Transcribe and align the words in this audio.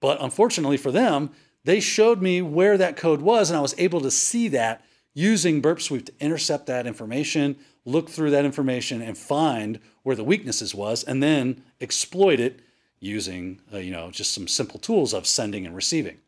But 0.00 0.20
unfortunately 0.20 0.76
for 0.76 0.90
them, 0.90 1.30
they 1.64 1.80
showed 1.80 2.22
me 2.22 2.42
where 2.42 2.78
that 2.78 2.96
code 2.96 3.20
was, 3.20 3.50
and 3.50 3.56
I 3.56 3.62
was 3.62 3.74
able 3.78 4.00
to 4.02 4.10
see 4.10 4.48
that 4.48 4.84
using 5.14 5.60
Burp 5.60 5.80
Suite 5.80 6.06
to 6.06 6.12
intercept 6.20 6.66
that 6.66 6.86
information, 6.86 7.56
look 7.84 8.10
through 8.10 8.30
that 8.30 8.44
information, 8.44 9.02
and 9.02 9.16
find 9.16 9.80
where 10.02 10.14
the 10.14 10.22
weaknesses 10.22 10.74
was, 10.74 11.02
and 11.02 11.22
then 11.22 11.62
exploit 11.80 12.38
it 12.38 12.60
using 13.00 13.60
uh, 13.72 13.78
you 13.78 13.90
know 13.90 14.10
just 14.10 14.32
some 14.32 14.46
simple 14.46 14.78
tools 14.78 15.12
of 15.12 15.26
sending 15.26 15.66
and 15.66 15.74
receiving. 15.74 16.18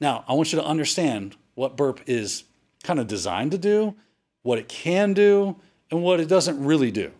Now, 0.00 0.24
I 0.26 0.32
want 0.32 0.52
you 0.52 0.58
to 0.58 0.64
understand 0.64 1.36
what 1.54 1.76
Burp 1.76 2.00
is 2.06 2.44
kind 2.82 2.98
of 2.98 3.06
designed 3.06 3.50
to 3.50 3.58
do, 3.58 3.94
what 4.42 4.58
it 4.58 4.68
can 4.68 5.12
do, 5.12 5.56
and 5.90 6.02
what 6.02 6.20
it 6.20 6.28
doesn't 6.28 6.64
really 6.64 6.90
do. 6.90 7.12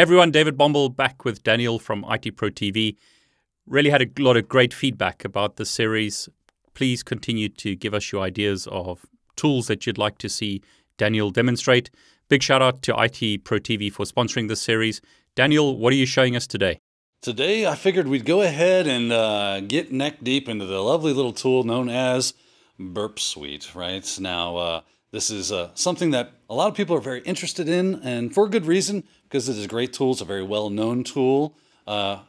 Everyone, 0.00 0.30
David 0.30 0.56
Bombal 0.56 0.96
back 0.96 1.26
with 1.26 1.42
Daniel 1.42 1.78
from 1.78 2.06
IT 2.08 2.34
Pro 2.34 2.48
TV. 2.48 2.96
Really 3.66 3.90
had 3.90 4.00
a 4.00 4.22
lot 4.22 4.38
of 4.38 4.48
great 4.48 4.72
feedback 4.72 5.26
about 5.26 5.56
the 5.56 5.66
series. 5.66 6.26
Please 6.72 7.02
continue 7.02 7.50
to 7.50 7.76
give 7.76 7.92
us 7.92 8.10
your 8.10 8.22
ideas 8.22 8.66
of 8.68 9.04
tools 9.36 9.66
that 9.66 9.86
you'd 9.86 9.98
like 9.98 10.16
to 10.16 10.30
see 10.30 10.62
Daniel 10.96 11.30
demonstrate. 11.30 11.90
Big 12.30 12.42
shout 12.42 12.62
out 12.62 12.80
to 12.80 12.94
IT 12.98 13.44
Pro 13.44 13.58
TV 13.58 13.92
for 13.92 14.06
sponsoring 14.06 14.48
this 14.48 14.62
series. 14.62 15.02
Daniel, 15.34 15.76
what 15.76 15.92
are 15.92 15.96
you 15.96 16.06
showing 16.06 16.34
us 16.34 16.46
today? 16.46 16.80
Today, 17.20 17.66
I 17.66 17.74
figured 17.74 18.08
we'd 18.08 18.24
go 18.24 18.40
ahead 18.40 18.86
and 18.86 19.12
uh, 19.12 19.60
get 19.60 19.92
neck 19.92 20.14
deep 20.22 20.48
into 20.48 20.64
the 20.64 20.80
lovely 20.80 21.12
little 21.12 21.34
tool 21.34 21.62
known 21.62 21.90
as 21.90 22.32
Burp 22.78 23.18
Suite, 23.18 23.74
right? 23.74 24.18
Now, 24.18 24.56
uh, 24.56 24.80
this 25.12 25.30
is 25.30 25.50
uh, 25.50 25.70
something 25.74 26.12
that 26.12 26.32
a 26.48 26.54
lot 26.54 26.68
of 26.68 26.74
people 26.74 26.94
are 26.96 27.00
very 27.00 27.20
interested 27.22 27.68
in, 27.68 27.96
and 28.02 28.32
for 28.32 28.48
good 28.48 28.66
reason, 28.66 29.04
because 29.24 29.48
it 29.48 29.56
is 29.56 29.64
a 29.64 29.68
great 29.68 29.92
tool. 29.92 30.12
It's 30.12 30.20
a 30.20 30.24
very 30.24 30.42
well 30.42 30.70
known 30.70 31.02
tool. 31.02 31.56
Uh, 31.86 32.20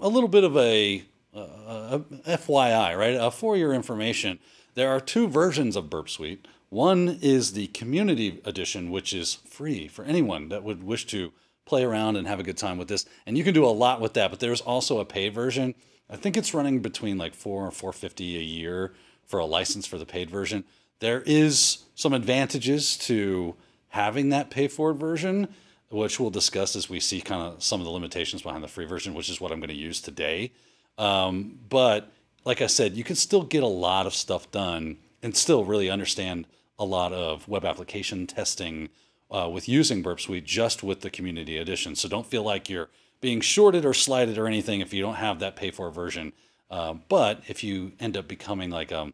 a 0.00 0.08
little 0.08 0.28
bit 0.28 0.44
of 0.44 0.56
a, 0.56 1.04
uh, 1.34 1.98
a, 2.24 2.36
FYI, 2.38 2.96
right? 2.96 3.14
Uh, 3.14 3.30
for 3.30 3.56
your 3.56 3.72
information, 3.72 4.38
there 4.74 4.90
are 4.90 5.00
two 5.00 5.26
versions 5.26 5.74
of 5.74 5.90
Burp 5.90 6.08
Suite. 6.08 6.46
One 6.68 7.18
is 7.20 7.52
the 7.52 7.66
community 7.68 8.40
edition, 8.44 8.90
which 8.90 9.12
is 9.12 9.34
free 9.34 9.88
for 9.88 10.04
anyone 10.04 10.48
that 10.50 10.62
would 10.62 10.84
wish 10.84 11.06
to 11.08 11.32
play 11.64 11.84
around 11.84 12.16
and 12.16 12.26
have 12.28 12.40
a 12.40 12.44
good 12.44 12.56
time 12.56 12.78
with 12.78 12.88
this. 12.88 13.04
And 13.26 13.36
you 13.36 13.44
can 13.44 13.54
do 13.54 13.64
a 13.64 13.68
lot 13.68 14.00
with 14.00 14.14
that, 14.14 14.30
but 14.30 14.40
there's 14.40 14.60
also 14.60 15.00
a 15.00 15.04
paid 15.04 15.34
version. 15.34 15.74
I 16.08 16.16
think 16.16 16.36
it's 16.36 16.54
running 16.54 16.80
between 16.80 17.18
like 17.18 17.34
four 17.34 17.66
or 17.66 17.70
four 17.70 17.92
fifty 17.92 18.36
a 18.36 18.42
year 18.42 18.92
for 19.26 19.40
a 19.40 19.46
license 19.46 19.86
for 19.86 19.98
the 19.98 20.06
paid 20.06 20.30
version. 20.30 20.64
There 21.00 21.22
is 21.26 21.84
some 22.02 22.12
advantages 22.12 22.96
to 22.96 23.54
having 23.90 24.30
that 24.30 24.50
pay 24.50 24.66
for 24.66 24.92
version, 24.92 25.46
which 25.88 26.18
we'll 26.18 26.30
discuss 26.30 26.74
as 26.74 26.90
we 26.90 26.98
see 26.98 27.20
kind 27.20 27.40
of 27.40 27.62
some 27.62 27.80
of 27.80 27.84
the 27.84 27.92
limitations 27.92 28.42
behind 28.42 28.64
the 28.64 28.68
free 28.68 28.84
version, 28.84 29.14
which 29.14 29.30
is 29.30 29.40
what 29.40 29.52
I'm 29.52 29.60
going 29.60 29.68
to 29.68 29.74
use 29.74 30.00
today. 30.00 30.50
Um, 30.98 31.60
but 31.68 32.10
like 32.44 32.60
I 32.60 32.66
said, 32.66 32.96
you 32.96 33.04
can 33.04 33.14
still 33.14 33.44
get 33.44 33.62
a 33.62 33.68
lot 33.68 34.06
of 34.06 34.14
stuff 34.14 34.50
done 34.50 34.98
and 35.22 35.36
still 35.36 35.64
really 35.64 35.88
understand 35.88 36.48
a 36.76 36.84
lot 36.84 37.12
of 37.12 37.46
web 37.46 37.64
application 37.64 38.26
testing 38.26 38.88
uh, 39.30 39.48
with 39.48 39.68
using 39.68 40.02
Burp 40.02 40.20
Suite 40.20 40.44
just 40.44 40.82
with 40.82 41.02
the 41.02 41.10
community 41.10 41.56
edition. 41.56 41.94
So 41.94 42.08
don't 42.08 42.26
feel 42.26 42.42
like 42.42 42.68
you're 42.68 42.88
being 43.20 43.40
shorted 43.40 43.84
or 43.84 43.94
slighted 43.94 44.38
or 44.38 44.48
anything 44.48 44.80
if 44.80 44.92
you 44.92 45.02
don't 45.02 45.14
have 45.14 45.38
that 45.38 45.54
pay 45.54 45.70
for 45.70 45.88
version. 45.92 46.32
Uh, 46.68 46.94
but 47.08 47.42
if 47.46 47.62
you 47.62 47.92
end 48.00 48.16
up 48.16 48.26
becoming 48.26 48.70
like 48.70 48.90
a, 48.90 49.12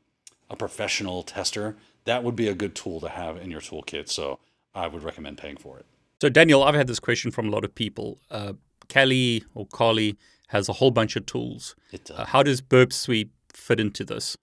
a 0.49 0.57
professional 0.57 1.23
tester, 1.23 1.77
that 2.09 2.25
would 2.25 2.37
be 2.37 2.49
a 2.49 2.55
good 2.55 2.75
tool 2.75 3.01
to 3.01 3.09
have 3.09 3.37
in 3.37 3.51
your 3.51 3.61
toolkit. 3.61 4.09
So 4.09 4.41
I 4.75 4.87
would 4.87 5.03
recommend 5.03 5.39
paying 5.39 5.57
for 5.57 5.79
it. 5.79 5.87
So, 6.21 6.29
Daniel, 6.29 6.65
I've 6.65 6.75
had 6.75 6.89
this 6.89 6.99
question 6.99 7.31
from 7.31 7.49
a 7.49 7.51
lot 7.51 7.65
of 7.65 7.75
people. 7.75 8.19
Uh, 8.31 8.55
Kali 8.89 9.45
or 9.55 9.67
Kali 9.67 10.17
has 10.49 10.69
a 10.69 10.73
whole 10.73 10.91
bunch 10.91 11.15
of 11.15 11.27
tools. 11.27 11.77
It 11.93 12.07
does. 12.07 12.19
Uh, 12.19 12.25
how 12.25 12.43
does 12.43 12.61
Burp 12.61 12.93
Suite 12.93 13.31
fit 13.53 13.79
into 13.79 14.05
this? 14.05 14.37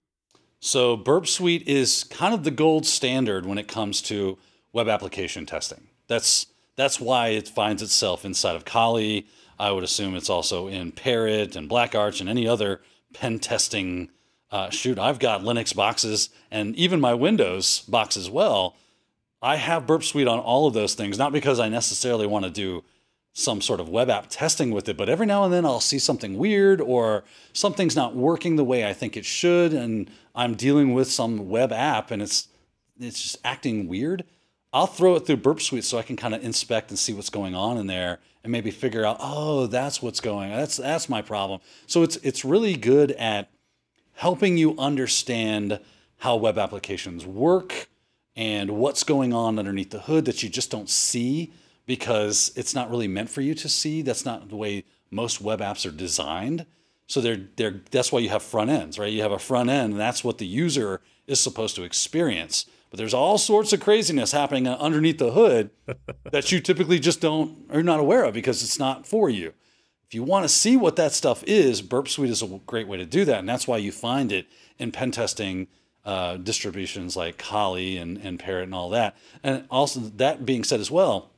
So, 0.60 0.96
Burp 0.96 1.26
Suite 1.26 1.66
is 1.68 2.04
kind 2.04 2.32
of 2.32 2.44
the 2.44 2.50
gold 2.50 2.86
standard 2.86 3.44
when 3.44 3.58
it 3.58 3.68
comes 3.68 4.00
to 4.02 4.38
web 4.72 4.88
application 4.88 5.44
testing. 5.44 5.88
That's 6.06 6.46
that's 6.76 7.00
why 7.00 7.28
it 7.28 7.48
finds 7.48 7.82
itself 7.82 8.24
inside 8.24 8.56
of 8.56 8.64
Kali. 8.64 9.26
I 9.58 9.70
would 9.70 9.84
assume 9.84 10.14
it's 10.14 10.30
also 10.30 10.68
in 10.68 10.92
Parrot 10.92 11.56
and 11.56 11.68
BlackArch 11.68 12.20
and 12.20 12.28
any 12.28 12.46
other 12.46 12.82
pen 13.12 13.38
testing 13.38 14.10
uh, 14.50 14.70
shoot, 14.70 14.98
I've 14.98 15.18
got 15.18 15.42
Linux 15.42 15.74
boxes 15.74 16.30
and 16.50 16.74
even 16.76 17.00
my 17.00 17.14
Windows 17.14 17.80
box 17.80 18.16
as 18.16 18.30
well. 18.30 18.76
I 19.42 19.56
have 19.56 19.86
Burp 19.86 20.02
Suite 20.02 20.28
on 20.28 20.38
all 20.38 20.66
of 20.66 20.74
those 20.74 20.94
things, 20.94 21.18
not 21.18 21.32
because 21.32 21.60
I 21.60 21.68
necessarily 21.68 22.26
want 22.26 22.44
to 22.44 22.50
do 22.50 22.84
some 23.32 23.60
sort 23.60 23.80
of 23.80 23.88
web 23.88 24.08
app 24.08 24.28
testing 24.30 24.70
with 24.70 24.88
it, 24.88 24.96
but 24.96 25.10
every 25.10 25.26
now 25.26 25.44
and 25.44 25.52
then 25.52 25.66
I'll 25.66 25.78
see 25.78 25.98
something 25.98 26.38
weird 26.38 26.80
or 26.80 27.22
something's 27.52 27.94
not 27.94 28.16
working 28.16 28.56
the 28.56 28.64
way 28.64 28.88
I 28.88 28.94
think 28.94 29.14
it 29.14 29.26
should, 29.26 29.74
and 29.74 30.10
I'm 30.34 30.54
dealing 30.54 30.94
with 30.94 31.10
some 31.10 31.50
web 31.50 31.70
app 31.70 32.10
and 32.10 32.22
it's 32.22 32.48
it's 32.98 33.22
just 33.22 33.36
acting 33.44 33.88
weird. 33.88 34.24
I'll 34.72 34.86
throw 34.86 35.16
it 35.16 35.26
through 35.26 35.36
Burp 35.36 35.60
Suite 35.60 35.84
so 35.84 35.98
I 35.98 36.02
can 36.02 36.16
kind 36.16 36.34
of 36.34 36.42
inspect 36.42 36.90
and 36.90 36.98
see 36.98 37.12
what's 37.12 37.28
going 37.28 37.54
on 37.54 37.76
in 37.76 37.86
there 37.86 38.20
and 38.42 38.50
maybe 38.50 38.70
figure 38.70 39.04
out, 39.04 39.18
oh, 39.20 39.66
that's 39.66 40.00
what's 40.00 40.20
going. 40.20 40.50
That's 40.50 40.78
that's 40.78 41.08
my 41.08 41.20
problem. 41.20 41.60
So 41.86 42.02
it's 42.02 42.16
it's 42.16 42.44
really 42.44 42.76
good 42.76 43.12
at 43.12 43.50
helping 44.16 44.56
you 44.56 44.76
understand 44.78 45.78
how 46.18 46.36
web 46.36 46.58
applications 46.58 47.26
work 47.26 47.88
and 48.34 48.70
what's 48.70 49.04
going 49.04 49.32
on 49.32 49.58
underneath 49.58 49.90
the 49.90 50.00
hood 50.00 50.24
that 50.24 50.42
you 50.42 50.48
just 50.48 50.70
don't 50.70 50.90
see 50.90 51.52
because 51.86 52.50
it's 52.56 52.74
not 52.74 52.90
really 52.90 53.08
meant 53.08 53.30
for 53.30 53.40
you 53.40 53.54
to 53.54 53.68
see. 53.68 54.02
That's 54.02 54.24
not 54.24 54.48
the 54.48 54.56
way 54.56 54.84
most 55.10 55.40
web 55.40 55.60
apps 55.60 55.86
are 55.86 55.94
designed. 55.94 56.66
So 57.06 57.20
they're 57.20 57.46
they're 57.56 57.80
that's 57.90 58.10
why 58.10 58.18
you 58.18 58.30
have 58.30 58.42
front 58.42 58.70
ends, 58.70 58.98
right? 58.98 59.12
You 59.12 59.22
have 59.22 59.32
a 59.32 59.38
front 59.38 59.70
end, 59.70 59.92
and 59.92 60.00
that's 60.00 60.24
what 60.24 60.38
the 60.38 60.46
user 60.46 61.00
is 61.26 61.38
supposed 61.38 61.76
to 61.76 61.84
experience. 61.84 62.66
But 62.90 62.98
there's 62.98 63.14
all 63.14 63.38
sorts 63.38 63.72
of 63.72 63.80
craziness 63.80 64.32
happening 64.32 64.66
underneath 64.66 65.18
the 65.18 65.32
hood 65.32 65.70
that 66.32 66.50
you 66.50 66.60
typically 66.60 66.98
just 66.98 67.20
don't 67.20 67.70
are 67.70 67.82
not 67.82 68.00
aware 68.00 68.24
of 68.24 68.34
because 68.34 68.62
it's 68.62 68.78
not 68.78 69.06
for 69.06 69.30
you. 69.30 69.52
If 70.08 70.14
you 70.14 70.22
want 70.22 70.44
to 70.44 70.48
see 70.48 70.76
what 70.76 70.96
that 70.96 71.12
stuff 71.12 71.42
is, 71.46 71.82
Burp 71.82 72.08
Suite 72.08 72.30
is 72.30 72.42
a 72.42 72.60
great 72.66 72.86
way 72.86 72.96
to 72.96 73.06
do 73.06 73.24
that. 73.24 73.40
And 73.40 73.48
that's 73.48 73.66
why 73.66 73.78
you 73.78 73.90
find 73.90 74.30
it 74.30 74.46
in 74.78 74.92
pen 74.92 75.10
testing 75.10 75.66
uh, 76.04 76.36
distributions 76.36 77.16
like 77.16 77.38
Kali 77.38 77.96
and, 77.96 78.16
and 78.18 78.38
Parrot 78.38 78.64
and 78.64 78.74
all 78.74 78.90
that. 78.90 79.16
And 79.42 79.64
also, 79.70 79.98
that 80.00 80.46
being 80.46 80.62
said 80.62 80.78
as 80.78 80.90
well, 80.90 81.30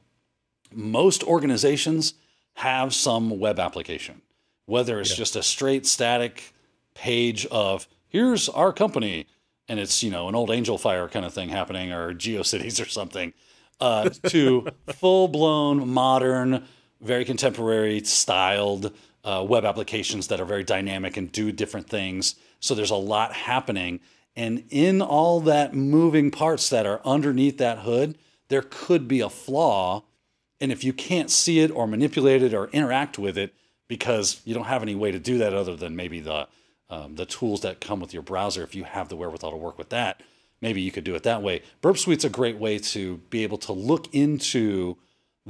most 0.71 1.25
organizations 1.25 2.15
have 2.55 2.93
some 2.93 3.39
web 3.39 3.59
application, 3.59 4.21
whether 4.67 5.01
it's 5.01 5.11
yeah. 5.11 5.17
just 5.17 5.37
a 5.37 5.43
straight 5.43 5.87
static 5.87 6.53
page 6.95 7.47
of 7.47 7.89
here's 8.09 8.49
our 8.49 8.73
company 8.73 9.27
and 9.69 9.79
it's 9.79 10.03
you 10.03 10.11
know 10.11 10.29
an 10.29 10.35
old 10.35 10.51
Angelfire 10.51 11.11
kind 11.11 11.25
of 11.25 11.33
thing 11.33 11.49
happening 11.49 11.93
or 11.93 12.13
GeoCities 12.15 12.85
or 12.85 12.89
something, 12.89 13.33
uh, 13.81 14.11
to 14.29 14.69
full 14.95 15.29
blown 15.29 15.89
modern 15.89 16.67
very 17.01 17.25
contemporary 17.25 18.01
styled 18.05 18.93
uh, 19.25 19.45
web 19.47 19.65
applications 19.65 20.29
that 20.29 20.41
are 20.41 20.45
very 20.45 20.65
dynamic 20.65 21.17
and 21.17 21.31
do 21.31 21.53
different 21.53 21.89
things. 21.89 22.37
So 22.61 22.75
there's 22.75 22.91
a 22.91 22.97
lot 22.97 23.33
happening. 23.33 24.01
And 24.35 24.65
in 24.71 25.03
all 25.03 25.41
that 25.41 25.75
moving 25.75 26.31
parts 26.31 26.69
that 26.71 26.87
are 26.87 27.01
underneath 27.05 27.59
that 27.59 27.81
hood, 27.81 28.17
there 28.49 28.63
could 28.63 29.09
be 29.09 29.21
a 29.21 29.29
flaw. 29.29 30.05
And 30.61 30.73
if 30.73 30.83
you 30.85 30.93
can't 30.93 31.31
see 31.31 31.61
it 31.61 31.71
or 31.71 31.87
manipulate 31.87 32.43
it 32.43 32.55
or 32.55 32.69
interact 32.69 33.19
with 33.19 33.37
it 33.37 33.55
because 33.87 34.41
you 34.45 34.55
don't 34.55 34.65
have 34.65 34.83
any 34.83 34.95
way 34.95 35.11
to 35.11 35.19
do 35.19 35.39
that 35.39 35.55
other 35.55 35.77
than 35.77 35.97
maybe 35.97 36.21
the 36.21 36.49
um, 36.91 37.17
the 37.17 37.27
tools 37.27 37.61
that 37.61 37.83
come 37.83 38.01
with 38.01 38.15
your 38.15 38.23
browser, 38.23 38.63
if 38.63 38.75
you 38.75 38.85
have 38.85 39.11
the 39.11 39.17
wherewithal 39.17 39.51
to 39.51 39.57
work 39.59 39.77
with 39.77 39.91
that, 39.91 40.23
maybe 40.63 40.81
you 40.81 40.91
could 40.91 41.05
do 41.05 41.15
it 41.15 41.23
that 41.25 41.43
way. 41.43 41.61
Burp 41.83 41.99
Suite's 41.99 42.25
a 42.25 42.31
great 42.31 42.57
way 42.57 42.79
to 42.79 43.19
be 43.29 43.43
able 43.43 43.59
to 43.59 43.73
look 43.73 44.15
into 44.15 44.97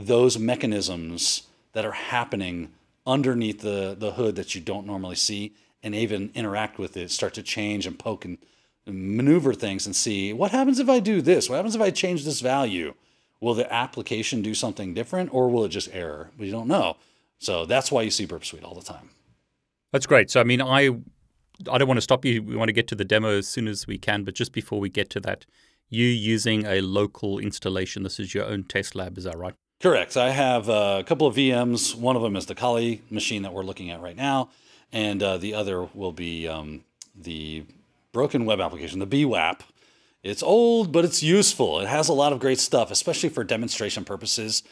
those 0.06 0.38
mechanisms 0.38 1.42
that 1.72 1.84
are 1.84 1.92
happening 1.92 2.70
underneath 3.06 3.60
the, 3.60 3.96
the 3.98 4.12
hood 4.12 4.36
that 4.36 4.54
you 4.54 4.60
don't 4.60 4.86
normally 4.86 5.16
see 5.16 5.52
and 5.82 5.94
even 5.94 6.30
interact 6.34 6.78
with 6.78 6.96
it, 6.96 7.10
start 7.10 7.34
to 7.34 7.42
change 7.42 7.86
and 7.86 7.98
poke 7.98 8.24
and 8.24 8.38
maneuver 8.86 9.52
things 9.52 9.86
and 9.86 9.94
see 9.94 10.32
what 10.32 10.50
happens 10.50 10.78
if 10.78 10.88
I 10.88 11.00
do 11.00 11.20
this? 11.20 11.48
What 11.48 11.56
happens 11.56 11.74
if 11.74 11.80
I 11.80 11.90
change 11.90 12.24
this 12.24 12.40
value? 12.40 12.94
Will 13.40 13.54
the 13.54 13.72
application 13.72 14.42
do 14.42 14.54
something 14.54 14.94
different 14.94 15.32
or 15.32 15.48
will 15.48 15.64
it 15.64 15.68
just 15.68 15.88
error? 15.92 16.30
We 16.38 16.50
don't 16.50 16.68
know. 16.68 16.96
So 17.38 17.66
that's 17.66 17.92
why 17.92 18.02
you 18.02 18.10
see 18.10 18.26
Burp 18.26 18.44
Suite 18.44 18.64
all 18.64 18.74
the 18.74 18.82
time. 18.82 19.10
That's 19.92 20.06
great. 20.06 20.30
So 20.30 20.40
I 20.40 20.44
mean, 20.44 20.60
I 20.60 20.90
I 21.70 21.78
don't 21.78 21.88
want 21.88 21.98
to 21.98 22.02
stop 22.02 22.24
you. 22.24 22.42
We 22.42 22.56
want 22.56 22.68
to 22.68 22.72
get 22.72 22.88
to 22.88 22.94
the 22.94 23.04
demo 23.04 23.38
as 23.38 23.48
soon 23.48 23.68
as 23.68 23.86
we 23.86 23.98
can, 23.98 24.24
but 24.24 24.34
just 24.34 24.52
before 24.52 24.80
we 24.80 24.88
get 24.88 25.10
to 25.10 25.20
that, 25.20 25.44
you 25.88 26.06
using 26.06 26.66
a 26.66 26.80
local 26.80 27.38
installation. 27.38 28.02
This 28.02 28.20
is 28.20 28.34
your 28.34 28.44
own 28.44 28.64
test 28.64 28.94
lab, 28.94 29.18
is 29.18 29.24
that 29.24 29.36
right? 29.36 29.54
Correct. 29.80 30.16
I 30.16 30.30
have 30.30 30.69
a 30.69 31.04
couple 31.06 31.28
of 31.28 31.36
VMs. 31.36 31.94
One 31.94 32.16
of 32.16 32.22
them 32.22 32.34
is 32.34 32.46
the 32.46 32.56
Kali 32.56 33.02
machine 33.10 33.42
that 33.42 33.52
we're 33.52 33.62
looking 33.62 33.90
at 33.90 34.00
right 34.00 34.16
now, 34.16 34.50
and 34.92 35.22
uh, 35.22 35.38
the 35.38 35.54
other 35.54 35.84
will 35.94 36.10
be 36.10 36.48
um, 36.48 36.82
the 37.14 37.64
broken 38.12 38.44
web 38.44 38.60
application, 38.60 38.98
the 38.98 39.06
bWAPP 39.06 39.60
It's 40.25 40.42
old, 40.42 40.90
but 40.90 41.04
it's 41.04 41.22
useful. 41.22 41.78
It 41.78 41.86
has 41.86 42.08
a 42.08 42.12
lot 42.12 42.32
of 42.32 42.40
great 42.40 42.58
stuff, 42.58 42.90
especially 42.90 43.28
for 43.28 43.44
demonstration 43.44 44.04
purposes. 44.04 44.64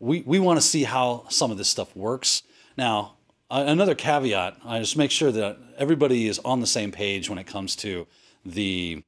We, 0.00 0.22
we 0.22 0.38
want 0.38 0.58
to 0.58 0.66
see 0.66 0.84
how 0.84 1.26
some 1.28 1.50
of 1.50 1.58
this 1.58 1.68
stuff 1.68 1.94
works. 1.94 2.42
Now, 2.74 3.16
another 3.50 3.94
caveat, 3.94 4.56
I 4.64 4.78
just 4.78 4.96
make 4.96 5.10
sure 5.10 5.30
that 5.30 5.58
everybody 5.76 6.26
is 6.26 6.38
on 6.38 6.60
the 6.60 6.66
same 6.66 6.90
page 6.90 7.28
when 7.28 7.38
it 7.38 7.46
comes 7.46 7.76
to 7.76 8.06
the 8.46 9.02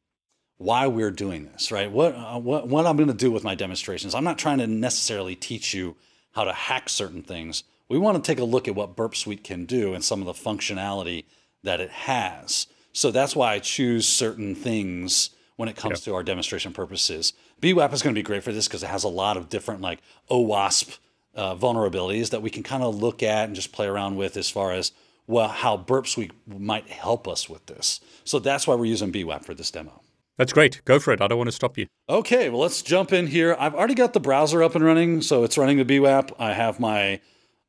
why 0.59 0.87
we're 0.87 1.11
doing 1.11 1.51
this, 1.53 1.71
right? 1.71 1.91
What, 1.91 2.15
uh, 2.15 2.39
what, 2.39 2.69
what 2.69 2.87
I'm 2.87 2.97
going 2.97 3.09
to 3.09 3.15
do 3.15 3.31
with 3.31 3.45
my 3.45 3.55
demonstrations. 3.55 4.15
I'm 4.15 4.25
not 4.25 4.39
trying 4.39 4.59
to 4.59 4.67
necessarily 4.67 5.35
teach 5.35 5.75
you 5.75 5.97
how 6.33 6.45
to 6.45 6.53
hack 6.53 6.89
certain 6.89 7.23
things. 7.23 7.65
We 7.89 7.99
want 7.99 8.23
to 8.23 8.27
take 8.27 8.41
a 8.41 8.45
look 8.45 8.67
at 8.67 8.75
what 8.75 8.97
Burp 8.97 9.15
Suite 9.15 9.45
can 9.45 9.65
do 9.65 9.95
and 9.95 10.03
some 10.03 10.21
of 10.21 10.27
the 10.27 10.33
functionality 10.33 11.25
that 11.63 11.81
it 11.81 11.91
has. 11.91 12.67
So 12.93 13.11
that's 13.11 13.37
why 13.37 13.53
I 13.53 13.59
choose 13.59 14.09
certain 14.09 14.55
things 14.55 15.31
when 15.57 15.69
it 15.69 15.77
comes 15.77 16.01
to 16.03 16.15
our 16.15 16.23
demonstration 16.23 16.73
purposes. 16.73 17.33
bWAPP 17.61 17.93
is 17.93 18.03
going 18.03 18.15
to 18.15 18.19
be 18.19 18.23
great 18.23 18.43
for 18.43 18.53
this 18.53 18.67
because 18.67 18.83
it 18.83 18.89
has 18.89 19.05
a 19.05 19.09
lot 19.09 19.37
of 19.37 19.49
different 19.49 19.81
like 19.81 20.01
OWASP 20.31 20.99
uh, 21.35 21.55
vulnerabilities 21.55 22.31
that 22.31 22.43
we 22.43 22.51
can 22.51 22.63
kind 22.63 22.83
of 22.83 22.95
look 22.95 23.23
at 23.23 23.45
and 23.45 23.55
just 23.55 23.73
play 23.73 23.87
around 23.87 24.17
with 24.17 24.37
as 24.37 24.49
far 24.49 24.73
as 24.73 24.93
well 25.27 25.49
how 25.49 25.77
Burp 25.77 26.07
Suite 26.07 26.33
might 26.47 26.89
help 26.89 27.29
us 27.29 27.49
with 27.49 27.67
this. 27.67 28.01
So 28.25 28.39
that's 28.39 28.67
why 28.67 28.75
we're 28.75 28.87
using 28.87 29.13
bWAPP 29.13 29.45
for 29.45 29.55
this 29.55 29.71
demo. 29.71 30.03
That's 30.39 30.53
great. 30.53 30.83
Go 30.85 30.99
for 30.99 31.13
it. 31.13 31.21
I 31.21 31.29
don't 31.29 31.39
want 31.39 31.49
to 31.49 31.53
stop 31.53 31.79
you. 31.79 31.87
Okay, 32.09 32.51
well, 32.51 32.61
let's 32.61 32.83
jump 32.83 33.13
in 33.13 33.27
here. 33.27 33.57
I've 33.59 33.75
already 33.75 33.95
got 33.95 34.13
the 34.13 34.21
browser 34.21 34.63
up 34.63 34.75
and 34.75 34.85
running, 34.85 35.23
so 35.23 35.45
it's 35.45 35.57
running 35.57 35.79
the 35.79 35.85
bWAPP. 35.85 36.33
I 36.39 36.53
have 36.53 36.79
my 36.79 37.21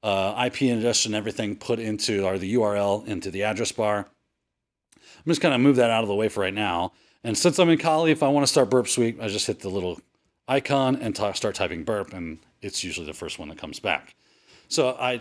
uh, 0.04 0.44
IP 0.46 0.64
ingestion, 0.64 1.14
everything 1.14 1.56
put 1.56 1.80
into, 1.80 2.25
or 2.25 2.38
the 2.38 2.56
URL 2.56 3.08
into 3.08 3.31
the 3.31 3.44
address 3.44 3.72
bar. 3.72 4.08
I'm 4.96 5.31
just 5.31 5.42
going 5.42 5.54
to 5.54 5.60
move 5.60 5.78
that 5.78 5.90
out 5.90 6.04
of 6.04 6.10
the 6.10 6.16
way 6.16 6.28
for 6.28 6.42
right 6.42 6.54
now. 6.54 6.92
And 7.24 7.38
since 7.38 7.58
I'm 7.58 7.69
in 7.69 7.78
Kali, 7.78 8.12
if 8.12 8.22
I 8.22 8.28
want 8.28 8.46
to 8.46 8.52
start 8.52 8.70
Burp 8.70 8.88
Suite, 8.88 9.18
I 9.22 9.28
just 9.28 9.48
hit 9.48 9.60
the 9.60 9.70
little 9.70 10.00
icon 10.48 10.96
and 10.98 11.16
start 11.16 11.56
typing 11.56 11.84
burp, 11.84 12.13
and 12.13 12.40
it's 12.62 12.84
usually 12.84 13.06
the 13.06 13.13
first 13.13 13.40
one 13.40 13.50
that 13.50 13.58
comes 13.58 13.80
back. 13.80 14.16
So 14.68 14.90
I, 14.92 15.20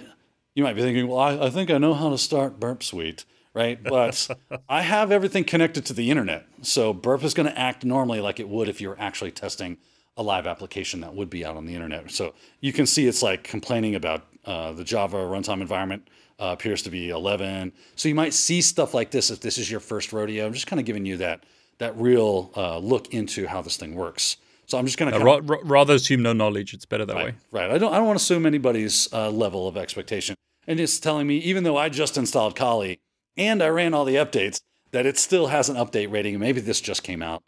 you 0.55 0.63
might 0.63 0.75
be 0.75 0.83
thinking, 0.83 1.09
well, 1.09 1.19
I, 1.19 1.47
I 1.47 1.51
think 1.51 1.71
I 1.71 1.79
know 1.79 1.95
how 1.95 2.11
to 2.11 2.19
start 2.19 2.61
Burp 2.61 2.83
Suite 2.83 3.25
right? 3.57 3.83
But 3.83 4.29
I 4.69 4.83
have 4.83 5.11
everything 5.11 5.45
connected 5.45 5.87
to 5.87 5.95
the 5.95 6.11
internet. 6.11 6.47
So 6.63 6.93
Burp 6.93 7.25
is 7.25 7.35
going 7.35 7.49
to 7.49 7.59
act 7.59 7.85
normally 7.85 8.21
like 8.21 8.39
it 8.39 8.49
would 8.49 8.69
if 8.69 8.81
you 8.81 8.91
were 8.91 9.01
actually 9.01 9.33
testing 9.33 9.79
a 10.17 10.23
live 10.23 10.47
application 10.47 11.01
that 11.01 11.15
would 11.15 11.31
be 11.31 11.45
out 11.45 11.57
on 11.57 11.67
the 11.67 11.75
internet. 11.75 12.11
So 12.11 12.35
you 12.61 12.73
can 12.73 12.87
see 12.87 13.07
it's 13.07 13.23
like 13.23 13.45
complaining 13.45 13.95
about 13.95 14.27
uh, 14.45 14.73
the 14.73 14.85
Java 14.85 15.17
runtime 15.17 15.61
environment 15.61 16.09
uh, 16.39 16.51
appears 16.53 16.83
to 16.83 16.91
be 16.91 17.09
11. 17.09 17.73
So 17.97 18.09
you 18.09 18.15
might 18.15 18.35
see 18.35 18.61
stuff 18.61 18.95
like 18.95 19.11
this 19.11 19.31
if 19.31 19.41
this 19.41 19.59
is 19.59 19.71
your 19.71 19.81
first 19.81 20.13
rodeo. 20.13 20.47
I'm 20.47 20.53
just 20.53 20.67
kind 20.67 20.79
of 20.79 20.87
giving 20.87 21.07
you 21.07 21.17
that 21.19 21.45
that 21.79 21.97
real 21.99 22.51
uh, 22.57 22.79
look 22.79 23.13
into 23.13 23.47
how 23.47 23.61
this 23.61 23.77
thing 23.77 23.95
works. 23.95 24.39
So 24.67 24.79
I'm 24.79 24.87
just 24.87 24.99
going 24.99 25.13
to 25.13 25.19
ra- 25.19 25.41
ra- 25.43 25.59
rather 25.63 25.95
assume 25.95 26.23
no 26.23 26.33
knowledge. 26.33 26.75
It's 26.75 26.87
better 26.87 27.05
that 27.05 27.15
right, 27.15 27.25
way. 27.27 27.35
Right. 27.53 27.71
I 27.71 27.79
don't. 27.79 27.93
I 27.93 27.99
don't 27.99 28.07
want 28.07 28.19
to 28.19 28.23
assume 28.23 28.47
anybody's 28.47 29.13
uh, 29.13 29.31
level 29.31 29.69
of 29.69 29.77
expectation. 29.77 30.35
And 30.67 30.81
it's 30.81 30.99
telling 30.99 31.27
me, 31.27 31.37
even 31.39 31.63
though 31.63 31.77
I 31.77 31.89
just 31.89 32.17
installed 32.19 32.57
Kali, 32.57 32.99
and 33.37 33.63
I 33.63 33.69
ran 33.69 33.95
all 33.95 34.05
the 34.05 34.17
updates, 34.17 34.61
that 34.93 35.07
it 35.07 35.19
still 35.19 35.49
has 35.49 35.69
an 35.69 35.77
update 35.77 36.11
rating. 36.11 36.39
Maybe 36.39 36.61
this 36.61 36.81
just 36.81 37.03
came 37.03 37.23
out. 37.23 37.43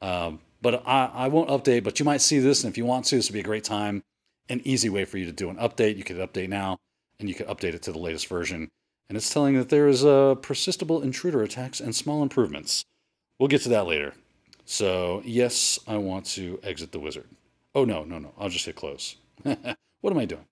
Um, 0.00 0.40
but 0.62 0.82
I, 0.86 1.10
I 1.12 1.28
won't 1.28 1.50
update, 1.50 1.84
but 1.84 1.98
you 1.98 2.04
might 2.04 2.20
see 2.20 2.38
this. 2.38 2.64
And 2.64 2.72
if 2.72 2.78
you 2.78 2.84
want 2.84 3.04
to, 3.06 3.16
this 3.16 3.28
would 3.28 3.34
be 3.34 3.40
a 3.40 3.44
great 3.44 3.64
time, 3.64 4.02
an 4.48 4.60
easy 4.64 4.88
way 4.88 5.04
for 5.04 5.18
you 5.18 5.26
to 5.26 5.32
do 5.32 5.50
an 5.50 5.56
update. 5.56 5.96
You 5.96 6.04
could 6.04 6.16
update 6.16 6.48
now 6.48 6.78
and 7.20 7.28
you 7.28 7.34
could 7.34 7.46
update 7.46 7.74
it 7.74 7.82
to 7.82 7.92
the 7.92 7.98
latest 7.98 8.26
version. 8.28 8.70
And 9.08 9.16
it's 9.16 9.32
telling 9.32 9.56
that 9.56 9.68
there 9.68 9.88
is 9.88 10.02
a 10.02 10.36
persistible 10.40 11.02
intruder 11.02 11.42
attacks 11.42 11.80
and 11.80 11.94
small 11.94 12.22
improvements. 12.22 12.84
We'll 13.38 13.48
get 13.48 13.62
to 13.62 13.68
that 13.70 13.86
later. 13.86 14.14
So, 14.64 15.20
yes, 15.24 15.78
I 15.86 15.98
want 15.98 16.24
to 16.26 16.58
exit 16.62 16.92
the 16.92 16.98
wizard. 16.98 17.28
Oh, 17.74 17.84
no, 17.84 18.04
no, 18.04 18.18
no. 18.18 18.32
I'll 18.38 18.48
just 18.48 18.64
hit 18.64 18.76
close. 18.76 19.16
what 19.42 20.10
am 20.10 20.18
I 20.18 20.24
doing? 20.24 20.46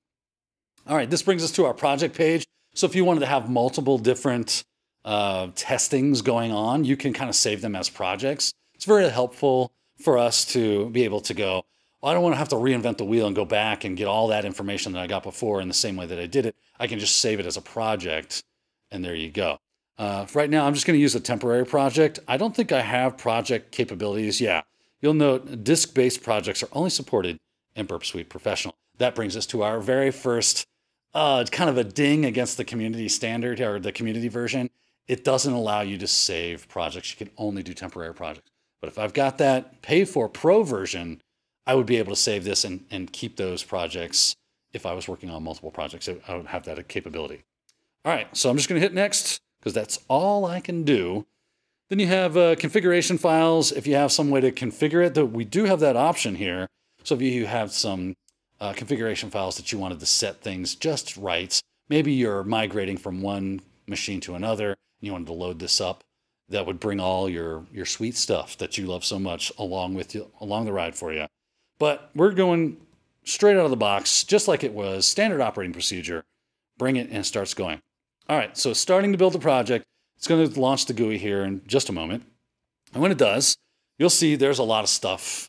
All 0.87 0.97
right, 0.97 1.09
this 1.09 1.23
brings 1.23 1.43
us 1.43 1.53
to 1.53 1.65
our 1.65 1.73
project 1.73 2.15
page. 2.15 2.45
So, 2.75 2.87
if 2.87 2.95
you 2.95 3.05
wanted 3.05 3.21
to 3.21 3.27
have 3.27 3.49
multiple 3.49 3.97
different 3.97 4.65
uh, 5.05 5.49
testings 5.55 6.23
going 6.23 6.53
on, 6.53 6.85
you 6.85 6.97
can 6.97 7.13
kind 7.13 7.29
of 7.29 7.37
save 7.37 7.61
them 7.61 7.75
as 7.75 7.89
projects. 7.89 8.53
It's 8.75 8.85
very 8.85 9.09
helpful 9.09 9.73
for 9.99 10.19
us 10.19 10.45
to 10.47 10.91
be 10.91 11.05
able 11.05 11.21
to 11.23 11.35
go, 11.35 11.65
well, 12.01 12.11
I 12.11 12.15
don't 12.15 12.23
want 12.23 12.35
to 12.35 12.39
have 12.39 12.49
to 12.49 12.57
reinvent 12.57 12.99
the 12.99 13.05
wheel 13.05 13.27
and 13.27 13.37
go 13.37 13.45
back 13.45 13.85
and 13.85 13.97
get 13.97 14.09
all 14.09 14.29
that 14.29 14.45
information 14.45 14.93
that 14.93 15.03
I 15.03 15.07
got 15.07 15.23
before 15.23 15.61
in 15.61 15.69
the 15.69 15.75
same 15.75 15.97
way 15.97 16.07
that 16.07 16.19
I 16.19 16.27
did 16.27 16.47
it. 16.47 16.57
I 16.79 16.87
can 16.87 16.99
just 16.99 17.17
save 17.17 17.39
it 17.39 17.47
as 17.47 17.57
a 17.57 17.63
project, 17.63 18.43
and 18.91 19.05
there 19.05 19.15
you 19.15 19.31
go. 19.31 19.59
Uh, 19.99 20.27
right 20.35 20.51
now, 20.51 20.67
I'm 20.67 20.75
just 20.75 20.87
going 20.87 20.97
to 20.97 21.01
use 21.01 21.15
a 21.15 21.21
temporary 21.21 21.65
project. 21.65 22.19
I 22.27 22.37
don't 22.37 22.57
think 22.57 22.73
I 22.73 22.81
have 22.81 23.17
project 23.17 23.71
capabilities. 23.71 24.41
Yeah, 24.41 24.63
you'll 25.01 25.15
note 25.15 25.63
disk-based 25.63 26.23
projects 26.23 26.63
are 26.63 26.69
only 26.73 26.91
supported 26.91 27.39
in 27.77 27.87
Burp 27.87 28.05
Suite 28.05 28.29
Professional. 28.29 28.75
That 28.99 29.15
brings 29.15 29.37
us 29.37 29.47
to 29.47 29.63
our 29.63 29.81
very 29.81 30.11
first 30.11 30.67
uh, 31.15 31.45
kind 31.51 31.71
of 31.71 31.79
a 31.79 31.85
ding 31.85 32.25
against 32.25 32.57
the 32.57 32.65
community 32.65 33.09
standard 33.09 33.61
or 33.61 33.79
the 33.79 33.93
community 33.93 34.29
version 34.29 34.71
it 35.09 35.25
doesn't 35.25 35.53
allow 35.53 35.81
you 35.81 35.99
to 35.99 36.07
save 36.07 36.69
projects. 36.69 37.11
You 37.11 37.27
can 37.27 37.35
only 37.37 37.63
do 37.63 37.75
temporary 37.75 38.15
projects. 38.15 38.51
But 38.81 38.89
if 38.89 38.99
I've 38.99 39.15
got 39.15 39.39
that 39.39 39.83
pay 39.83 40.05
for 40.05 40.29
pro 40.29 40.63
version, 40.63 41.21
I 41.67 41.75
would 41.75 41.87
be 41.87 41.97
able 41.97 42.13
to 42.13 42.21
save 42.21 42.45
this 42.45 42.65
and, 42.65 42.85
and 42.91 43.13
keep 43.13 43.37
those 43.37 43.63
projects 43.63 44.35
if 44.73 44.87
I 44.87 44.93
was 44.95 45.07
working 45.07 45.31
on 45.31 45.43
multiple 45.43 45.71
projects. 45.71 46.09
I 46.27 46.37
would 46.37 46.47
have 46.47 46.65
that 46.65 46.89
capability. 46.89 47.45
All 48.05 48.13
right, 48.13 48.35
so 48.37 48.51
I'm 48.51 48.57
just 48.57 48.69
going 48.69 48.81
to 48.81 48.85
hit 48.85 48.95
next 48.95 49.41
because 49.61 49.75
that's 49.75 49.99
all 50.09 50.45
I 50.45 50.61
can 50.61 50.83
do. 50.83 51.27
Then 51.89 51.99
you 51.99 52.09
have 52.09 52.37
uh, 52.37 52.57
configuration 52.57 53.19
files. 53.19 53.71
If 53.71 53.87
you 53.87 53.95
have 53.95 54.11
some 54.11 54.31
way 54.31 54.41
to 54.41 54.51
configure 54.51 55.05
it, 55.05 55.31
we 55.31 55.45
do 55.45 55.65
have 55.65 55.81
that 55.81 55.95
option 55.95 56.35
here. 56.35 56.67
So 57.05 57.15
if 57.15 57.23
you 57.23 57.47
have 57.47 57.73
some 57.73 58.15
uh, 58.61 58.73
configuration 58.73 59.31
files 59.31 59.57
that 59.57 59.71
you 59.71 59.79
wanted 59.79 60.01
to 60.01 60.07
set 60.07 60.41
things 60.41 60.75
just 60.75 61.17
right, 61.17 61.61
maybe 61.89 62.13
you're 62.13 62.45
migrating 62.45 62.97
from 62.97 63.23
one 63.23 63.61
machine 63.87 64.21
to 64.21 64.35
another, 64.35 64.77
you 65.03 65.13
wanted 65.13 65.27
to 65.27 65.33
load 65.33 65.59
this 65.59 65.81
up, 65.81 66.03
that 66.49 66.67
would 66.67 66.81
bring 66.81 67.01
all 67.01 67.29
your 67.29 67.67
your 67.73 67.87
sweet 67.87 68.17
stuff 68.17 68.57
that 68.59 68.79
you 68.79 68.87
love 68.87 69.05
so 69.05 69.19
much 69.19 69.53
along 69.59 69.95
with 69.95 70.15
you 70.15 70.31
along 70.41 70.65
the 70.65 70.73
ride 70.73 70.95
for 70.95 71.13
you. 71.13 71.27
But 71.79 72.11
we're 72.15 72.33
going 72.33 72.79
straight 73.25 73.57
out 73.57 73.65
of 73.65 73.71
the 73.71 73.77
box, 73.77 74.25
just 74.25 74.49
like 74.49 74.65
it 74.65 74.73
was 74.73 75.07
standard 75.07 75.41
operating 75.41 75.73
procedure. 75.73 76.25
Bring 76.79 76.97
it 76.97 77.09
and 77.09 77.19
it 77.19 77.25
starts 77.25 77.55
going. 77.55 77.81
All 78.29 78.37
right, 78.37 78.57
so 78.57 78.73
starting 78.73 79.13
to 79.13 79.19
build 79.19 79.35
the 79.35 79.39
project. 79.39 79.85
It's 80.17 80.29
going 80.29 80.49
to 80.49 80.61
launch 80.61 80.87
the 80.87 80.95
GUI 80.95 81.19
here 81.19 81.43
in 81.43 81.63
just 81.67 81.89
a 81.89 81.93
moment. 81.93 82.23
And 82.93 83.03
when 83.03 83.11
it 83.11 83.19
does, 83.19 83.57
you'll 83.99 84.11
see 84.11 84.37
there's 84.37 84.61
a 84.61 84.65
lot 84.65 84.85
of 84.85 84.89
stuff 84.89 85.49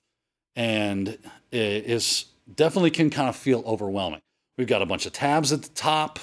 and 0.56 1.10
it 1.52 1.86
is 1.86 2.26
definitely 2.56 2.92
can 2.92 3.10
kind 3.10 3.30
of 3.30 3.36
feel 3.36 3.64
overwhelming. 3.66 4.22
We've 4.58 4.68
got 4.68 4.82
a 4.82 4.86
bunch 4.86 5.06
of 5.06 5.14
tabs 5.14 5.52
at 5.52 5.64
the 5.64 5.70
top 5.70 6.20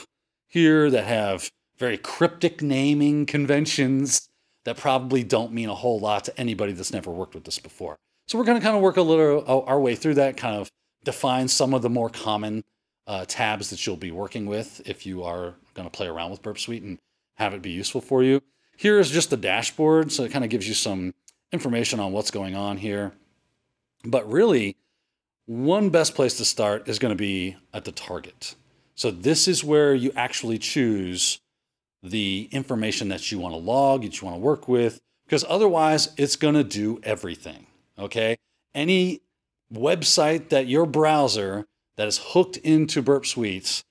here 0.48 0.90
that 0.90 1.04
have 1.04 1.50
very 1.80 1.96
cryptic 1.96 2.60
naming 2.62 3.24
conventions 3.24 4.28
that 4.64 4.76
probably 4.76 5.24
don't 5.24 5.52
mean 5.52 5.70
a 5.70 5.74
whole 5.74 5.98
lot 5.98 6.24
to 6.24 6.38
anybody 6.38 6.72
that's 6.72 6.92
never 6.92 7.10
worked 7.10 7.34
with 7.34 7.44
this 7.44 7.58
before. 7.58 7.96
So 8.26 8.38
we're 8.38 8.44
going 8.44 8.60
to 8.60 8.64
kind 8.64 8.76
of 8.76 8.82
work 8.82 8.98
a 8.98 9.02
little 9.02 9.42
uh, 9.48 9.64
our 9.64 9.80
way 9.80 9.96
through 9.96 10.14
that, 10.14 10.36
kind 10.36 10.54
of 10.54 10.70
define 11.02 11.48
some 11.48 11.72
of 11.72 11.80
the 11.80 11.88
more 11.88 12.10
common 12.10 12.62
uh, 13.06 13.24
tabs 13.26 13.70
that 13.70 13.84
you'll 13.84 13.96
be 13.96 14.10
working 14.10 14.44
with 14.44 14.82
if 14.84 15.06
you 15.06 15.24
are 15.24 15.54
going 15.74 15.88
to 15.88 15.90
play 15.90 16.06
around 16.06 16.30
with 16.30 16.42
Burp 16.42 16.58
Suite 16.58 16.82
and 16.82 16.98
have 17.36 17.54
it 17.54 17.62
be 17.62 17.70
useful 17.70 18.02
for 18.02 18.22
you. 18.22 18.42
Here 18.76 19.00
is 19.00 19.10
just 19.10 19.30
the 19.30 19.36
dashboard, 19.36 20.12
so 20.12 20.22
it 20.24 20.30
kind 20.30 20.44
of 20.44 20.50
gives 20.50 20.68
you 20.68 20.74
some 20.74 21.14
information 21.50 21.98
on 21.98 22.12
what's 22.12 22.30
going 22.30 22.54
on 22.54 22.76
here. 22.76 23.12
But 24.04 24.30
really, 24.30 24.76
one 25.46 25.88
best 25.88 26.14
place 26.14 26.36
to 26.36 26.44
start 26.44 26.88
is 26.88 26.98
going 26.98 27.12
to 27.12 27.18
be 27.18 27.56
at 27.72 27.84
the 27.84 27.92
target. 27.92 28.54
So 28.94 29.10
this 29.10 29.48
is 29.48 29.64
where 29.64 29.94
you 29.94 30.12
actually 30.14 30.58
choose 30.58 31.40
the 32.02 32.48
information 32.52 33.08
that 33.08 33.30
you 33.30 33.38
want 33.38 33.54
to 33.54 33.58
log, 33.58 34.02
that 34.02 34.20
you 34.20 34.26
want 34.26 34.36
to 34.36 34.40
work 34.40 34.68
with, 34.68 35.00
because 35.24 35.44
otherwise 35.48 36.12
it's 36.16 36.36
going 36.36 36.54
to 36.54 36.64
do 36.64 37.00
everything. 37.02 37.66
Okay. 37.98 38.36
Any 38.74 39.20
website 39.72 40.48
that 40.48 40.66
your 40.66 40.86
browser 40.86 41.66
that 41.96 42.08
is 42.08 42.18
hooked 42.18 42.56
into 42.58 43.02
Burp 43.02 43.26
Suites 43.26 43.84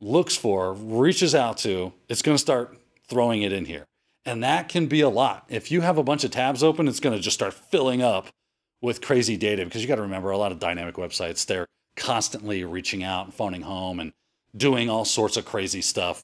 looks 0.00 0.36
for, 0.36 0.72
reaches 0.72 1.34
out 1.34 1.58
to, 1.58 1.92
it's 2.08 2.22
going 2.22 2.34
to 2.34 2.40
start 2.40 2.76
throwing 3.08 3.42
it 3.42 3.52
in 3.52 3.66
here. 3.66 3.86
And 4.24 4.42
that 4.42 4.68
can 4.68 4.86
be 4.86 5.00
a 5.00 5.08
lot. 5.08 5.44
If 5.48 5.70
you 5.70 5.80
have 5.80 5.98
a 5.98 6.02
bunch 6.02 6.24
of 6.24 6.30
tabs 6.30 6.62
open, 6.62 6.88
it's 6.88 7.00
going 7.00 7.16
to 7.16 7.22
just 7.22 7.34
start 7.34 7.54
filling 7.54 8.02
up 8.02 8.28
with 8.82 9.00
crazy 9.00 9.36
data 9.36 9.64
because 9.64 9.82
you 9.82 9.88
got 9.88 9.96
to 9.96 10.02
remember 10.02 10.30
a 10.30 10.38
lot 10.38 10.52
of 10.52 10.58
dynamic 10.58 10.96
websites, 10.96 11.46
they're 11.46 11.66
constantly 11.96 12.64
reaching 12.64 13.02
out 13.02 13.26
and 13.26 13.34
phoning 13.34 13.62
home 13.62 14.00
and 14.00 14.12
doing 14.56 14.88
all 14.88 15.04
sorts 15.04 15.36
of 15.36 15.44
crazy 15.44 15.82
stuff. 15.82 16.22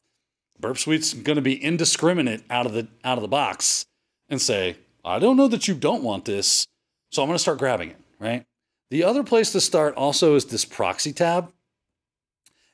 Burp 0.60 0.78
Suite's 0.78 1.12
going 1.12 1.36
to 1.36 1.42
be 1.42 1.62
indiscriminate 1.62 2.42
out 2.50 2.66
of 2.66 2.72
the 2.72 2.88
out 3.04 3.18
of 3.18 3.22
the 3.22 3.28
box 3.28 3.86
and 4.28 4.40
say, 4.40 4.76
"I 5.04 5.18
don't 5.18 5.36
know 5.36 5.48
that 5.48 5.68
you 5.68 5.74
don't 5.74 6.02
want 6.02 6.24
this, 6.24 6.66
so 7.10 7.22
I'm 7.22 7.28
going 7.28 7.36
to 7.36 7.42
start 7.42 7.58
grabbing 7.58 7.90
it." 7.90 7.98
Right. 8.18 8.44
The 8.90 9.04
other 9.04 9.22
place 9.22 9.52
to 9.52 9.60
start 9.60 9.94
also 9.94 10.36
is 10.36 10.46
this 10.46 10.64
proxy 10.64 11.12
tab, 11.12 11.52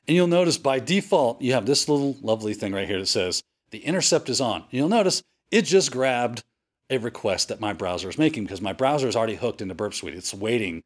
and 0.07 0.15
you'll 0.15 0.27
notice 0.27 0.57
by 0.57 0.79
default 0.79 1.41
you 1.41 1.53
have 1.53 1.65
this 1.65 1.89
little 1.89 2.17
lovely 2.21 2.53
thing 2.53 2.73
right 2.73 2.87
here 2.87 2.99
that 2.99 3.07
says 3.07 3.43
the 3.71 3.79
intercept 3.79 4.29
is 4.29 4.39
on. 4.39 4.61
And 4.61 4.71
you'll 4.71 4.89
notice 4.89 5.23
it 5.51 5.63
just 5.63 5.91
grabbed 5.91 6.43
a 6.89 6.97
request 6.97 7.47
that 7.47 7.59
my 7.59 7.73
browser 7.73 8.09
is 8.09 8.17
making 8.17 8.43
because 8.43 8.61
my 8.61 8.73
browser 8.73 9.07
is 9.07 9.15
already 9.15 9.35
hooked 9.35 9.61
into 9.61 9.73
Burp 9.73 9.93
Suite. 9.93 10.13
It's 10.13 10.33
waiting 10.33 10.83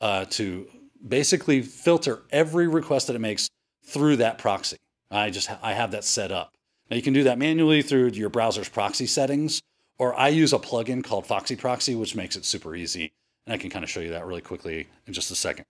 uh, 0.00 0.24
to 0.30 0.66
basically 1.06 1.62
filter 1.62 2.22
every 2.30 2.68
request 2.68 3.08
that 3.08 3.16
it 3.16 3.20
makes 3.20 3.50
through 3.84 4.16
that 4.16 4.38
proxy. 4.38 4.78
I 5.12 5.30
just 5.30 5.50
I 5.62 5.74
have 5.74 5.90
that 5.92 6.04
set 6.04 6.32
up. 6.32 6.54
Now 6.90 6.96
you 6.96 7.02
can 7.02 7.12
do 7.12 7.24
that 7.24 7.38
manually 7.38 7.82
through 7.82 8.08
your 8.08 8.28
browser's 8.28 8.68
proxy 8.68 9.06
settings, 9.06 9.62
or 9.98 10.14
I 10.14 10.28
use 10.28 10.52
a 10.52 10.58
plugin 10.58 11.04
called 11.04 11.26
Foxy 11.26 11.56
Proxy, 11.56 11.94
which 11.94 12.16
makes 12.16 12.36
it 12.36 12.44
super 12.44 12.74
easy. 12.74 13.12
And 13.46 13.54
I 13.54 13.58
can 13.58 13.70
kind 13.70 13.84
of 13.84 13.90
show 13.90 14.00
you 14.00 14.10
that 14.10 14.26
really 14.26 14.40
quickly 14.40 14.88
in 15.06 15.12
just 15.12 15.30
a 15.30 15.34
second. 15.34 15.64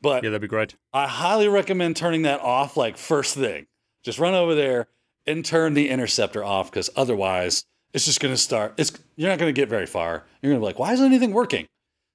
But 0.00 0.24
Yeah, 0.24 0.30
that'd 0.30 0.42
be 0.42 0.48
great. 0.48 0.74
I 0.92 1.06
highly 1.06 1.48
recommend 1.48 1.96
turning 1.96 2.22
that 2.22 2.40
off 2.40 2.76
like 2.76 2.96
first 2.96 3.34
thing. 3.34 3.66
Just 4.02 4.18
run 4.18 4.34
over 4.34 4.54
there 4.54 4.88
and 5.26 5.44
turn 5.44 5.74
the 5.74 5.88
interceptor 5.88 6.42
off 6.42 6.70
because 6.70 6.90
otherwise 6.96 7.64
it's 7.92 8.06
just 8.06 8.20
going 8.20 8.34
to 8.34 8.38
start. 8.38 8.74
It's 8.76 8.92
you're 9.16 9.30
not 9.30 9.38
going 9.38 9.54
to 9.54 9.58
get 9.58 9.68
very 9.68 9.86
far. 9.86 10.24
You're 10.40 10.50
going 10.50 10.60
to 10.60 10.64
be 10.64 10.66
like, 10.66 10.78
why 10.78 10.92
isn't 10.92 11.04
anything 11.06 11.32
working? 11.32 11.66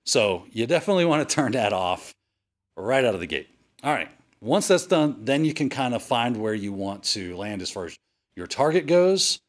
So 0.06 0.46
you 0.52 0.66
definitely 0.68 1.06
want 1.06 1.28
to 1.28 1.36
turn 1.36 1.54
that 1.54 1.74
off 1.74 2.14
right 2.76 3.06
out 3.06 3.14
of 3.14 3.20
the 3.20 3.28
gate. 3.28 3.48
All 3.84 3.94
right. 3.94 4.10
Once 4.40 4.68
that's 4.68 4.86
done, 4.86 5.16
then 5.20 5.44
you 5.44 5.54
can 5.54 5.70
kind 5.70 5.96
of 5.96 6.04
find 6.04 6.38
where 6.38 6.54
you 6.54 6.72
want 6.72 7.04
to 7.04 7.36
land 7.36 7.62
as 7.62 7.70
far 7.70 7.86
as 7.86 7.98
your 8.36 8.48
target 8.48 8.86
goes, 8.86 9.40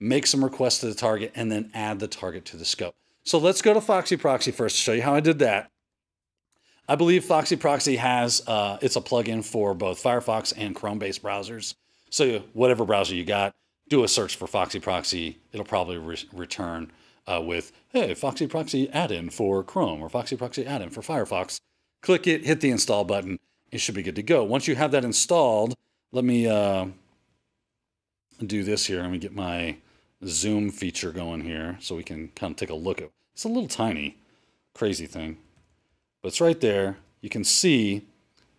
make 0.00 0.26
some 0.26 0.42
requests 0.42 0.80
to 0.80 0.86
the 0.86 0.94
target, 0.94 1.32
and 1.34 1.50
then 1.50 1.70
add 1.74 2.00
the 2.00 2.08
target 2.08 2.44
to 2.44 2.56
the 2.56 2.64
scope. 2.64 2.94
So 3.22 3.38
let's 3.38 3.62
go 3.62 3.74
to 3.74 3.80
Foxy 3.80 4.16
Proxy 4.16 4.50
first 4.50 4.76
to 4.76 4.82
show 4.82 4.92
you 4.92 5.02
how 5.02 5.14
I 5.14 5.20
did 5.20 5.38
that. 5.40 5.70
I 6.88 6.94
believe 6.94 7.24
Foxy 7.24 7.56
Proxy 7.56 7.96
has 7.96 8.42
uh, 8.46 8.78
it's 8.80 8.96
a 8.96 9.00
plugin 9.00 9.44
for 9.44 9.74
both 9.74 10.02
Firefox 10.02 10.52
and 10.56 10.74
Chrome-based 10.74 11.22
browsers. 11.22 11.74
So 12.10 12.42
whatever 12.52 12.84
browser 12.84 13.14
you 13.14 13.24
got, 13.24 13.54
do 13.88 14.04
a 14.04 14.08
search 14.08 14.36
for 14.36 14.46
Foxy 14.46 14.78
Proxy. 14.78 15.38
It'll 15.52 15.66
probably 15.66 15.98
re- 15.98 16.28
return 16.32 16.92
uh, 17.26 17.42
with 17.44 17.72
"Hey, 17.88 18.14
Foxy 18.14 18.46
Proxy 18.46 18.88
add-in 18.90 19.30
for 19.30 19.64
Chrome" 19.64 20.00
or 20.00 20.08
"Foxy 20.08 20.36
Proxy 20.36 20.64
add-in 20.64 20.90
for 20.90 21.00
Firefox." 21.00 21.60
Click 22.02 22.26
it, 22.28 22.44
hit 22.44 22.60
the 22.60 22.70
install 22.70 23.04
button. 23.04 23.40
It 23.70 23.78
should 23.78 23.94
be 23.94 24.02
good 24.02 24.16
to 24.16 24.22
go. 24.22 24.44
Once 24.44 24.68
you 24.68 24.76
have 24.76 24.92
that 24.92 25.04
installed, 25.04 25.74
let 26.12 26.24
me 26.24 26.46
uh, 26.46 26.86
do 28.44 28.62
this 28.62 28.86
here. 28.86 29.02
Let 29.02 29.10
me 29.10 29.18
get 29.18 29.34
my 29.34 29.76
zoom 30.24 30.70
feature 30.70 31.12
going 31.12 31.42
here 31.42 31.76
so 31.80 31.96
we 31.96 32.02
can 32.02 32.28
kind 32.28 32.52
of 32.52 32.56
take 32.56 32.70
a 32.70 32.74
look 32.74 33.00
at. 33.00 33.10
It's 33.34 33.44
a 33.44 33.48
little 33.48 33.68
tiny, 33.68 34.16
crazy 34.74 35.06
thing 35.06 35.38
but 36.26 36.30
it's 36.30 36.40
right 36.40 36.60
there. 36.60 36.96
You 37.20 37.28
can 37.28 37.44
see 37.44 38.02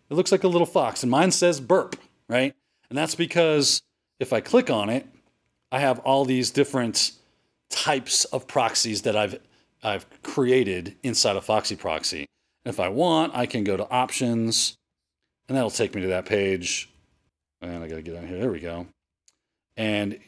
it 0.10 0.14
looks 0.14 0.32
like 0.32 0.46
a 0.46 0.48
little 0.48 0.66
fox, 0.66 1.04
and 1.04 1.12
mine 1.12 1.32
says 1.32 1.60
burp, 1.60 1.98
right? 2.30 2.56
And 2.90 2.98
that's 2.98 3.14
because 3.14 3.82
if 4.22 4.32
I 4.32 4.40
click 4.40 4.70
on 4.70 4.90
it, 4.90 5.06
I 5.70 5.80
have 5.80 6.00
all 6.00 6.24
these 6.24 6.50
different 6.50 7.12
types 7.70 8.24
of 8.24 8.48
proxies 8.48 9.02
that 9.02 9.18
I've 9.18 9.38
I've 9.84 10.06
created 10.24 10.96
inside 11.04 11.36
of 11.36 11.44
Foxy 11.44 11.76
Proxy. 11.76 12.26
And 12.64 12.74
if 12.74 12.80
I 12.80 12.88
want, 12.88 13.36
I 13.36 13.48
can 13.48 13.66
go 13.66 13.76
to 13.76 13.90
options, 13.90 14.77
and 15.48 15.58
that'll 15.58 15.70
take 15.70 15.96
me 15.96 16.02
to 16.02 16.08
that 16.08 16.26
page. 16.26 16.90
And 17.62 17.84
I 17.84 17.88
gotta 17.88 18.02
get 18.02 18.16
out 18.16 18.26
here. 18.26 18.40
There 18.40 18.52
we 18.52 18.60
go. 18.60 18.88
And 19.76 20.20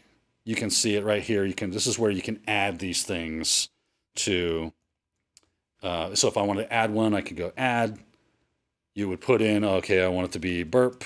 you 0.45 0.55
can 0.55 0.69
see 0.69 0.95
it 0.95 1.03
right 1.03 1.21
here. 1.21 1.45
You 1.45 1.53
can. 1.53 1.71
This 1.71 1.87
is 1.87 1.99
where 1.99 2.11
you 2.11 2.21
can 2.21 2.39
add 2.47 2.79
these 2.79 3.03
things 3.03 3.69
to 4.15 4.73
uh, 5.81 6.13
so 6.15 6.27
if 6.27 6.35
I 6.37 6.41
want 6.41 6.59
to 6.59 6.69
add 6.71 6.91
one, 6.91 7.13
I 7.13 7.21
could 7.21 7.37
go 7.37 7.53
add. 7.57 7.97
You 8.95 9.07
would 9.09 9.21
put 9.21 9.41
in, 9.41 9.63
okay, 9.63 10.03
I 10.03 10.09
want 10.09 10.27
it 10.27 10.33
to 10.33 10.39
be 10.39 10.63
burp 10.63 11.05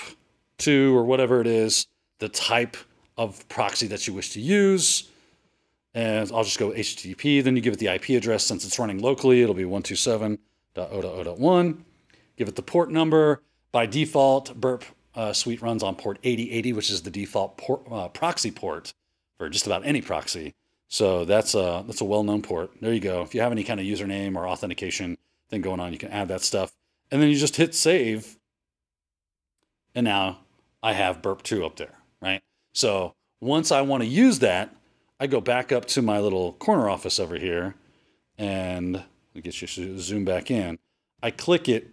two 0.58 0.96
or 0.96 1.04
whatever 1.04 1.40
it 1.40 1.46
is, 1.46 1.86
the 2.18 2.28
type 2.28 2.76
of 3.16 3.48
proxy 3.48 3.86
that 3.88 4.08
you 4.08 4.14
wish 4.14 4.32
to 4.32 4.40
use. 4.40 5.10
And 5.94 6.32
I'll 6.32 6.42
just 6.42 6.58
go 6.58 6.70
HTTP. 6.70 7.44
Then 7.44 7.54
you 7.54 7.62
give 7.62 7.74
it 7.74 7.78
the 7.78 7.94
IP 7.94 8.08
address. 8.10 8.44
Since 8.44 8.64
it's 8.64 8.80
running 8.80 8.98
locally, 8.98 9.42
it'll 9.42 9.54
be 9.54 9.64
127.0.0.1. 9.64 11.78
Give 12.36 12.48
it 12.48 12.56
the 12.56 12.62
port 12.62 12.90
number. 12.90 13.42
By 13.74 13.86
default, 13.86 14.54
Burp 14.54 14.84
uh, 15.16 15.32
Suite 15.32 15.60
runs 15.60 15.82
on 15.82 15.96
port 15.96 16.20
8080, 16.22 16.72
which 16.74 16.90
is 16.90 17.02
the 17.02 17.10
default 17.10 17.56
port, 17.56 17.82
uh, 17.90 18.06
proxy 18.06 18.52
port 18.52 18.94
for 19.36 19.48
just 19.48 19.66
about 19.66 19.84
any 19.84 20.00
proxy. 20.00 20.54
So 20.86 21.24
that's 21.24 21.56
a 21.56 21.82
that's 21.84 22.00
a 22.00 22.04
well-known 22.04 22.42
port. 22.42 22.70
There 22.80 22.92
you 22.92 23.00
go. 23.00 23.22
If 23.22 23.34
you 23.34 23.40
have 23.40 23.50
any 23.50 23.64
kind 23.64 23.80
of 23.80 23.86
username 23.86 24.36
or 24.36 24.46
authentication 24.46 25.18
thing 25.50 25.60
going 25.60 25.80
on, 25.80 25.92
you 25.92 25.98
can 25.98 26.12
add 26.12 26.28
that 26.28 26.42
stuff, 26.42 26.72
and 27.10 27.20
then 27.20 27.30
you 27.30 27.34
just 27.34 27.56
hit 27.56 27.74
save, 27.74 28.38
and 29.92 30.04
now 30.04 30.38
I 30.80 30.92
have 30.92 31.20
Burp 31.20 31.42
Two 31.42 31.66
up 31.66 31.74
there, 31.74 31.98
right? 32.22 32.42
So 32.74 33.16
once 33.40 33.72
I 33.72 33.80
want 33.80 34.04
to 34.04 34.08
use 34.08 34.38
that, 34.38 34.72
I 35.18 35.26
go 35.26 35.40
back 35.40 35.72
up 35.72 35.86
to 35.86 36.00
my 36.00 36.20
little 36.20 36.52
corner 36.52 36.88
office 36.88 37.18
over 37.18 37.36
here, 37.36 37.74
and 38.38 39.02
let 39.34 39.42
get 39.42 39.60
you 39.60 39.98
zoom 39.98 40.24
back 40.24 40.48
in. 40.48 40.78
I 41.24 41.32
click 41.32 41.68
it, 41.68 41.90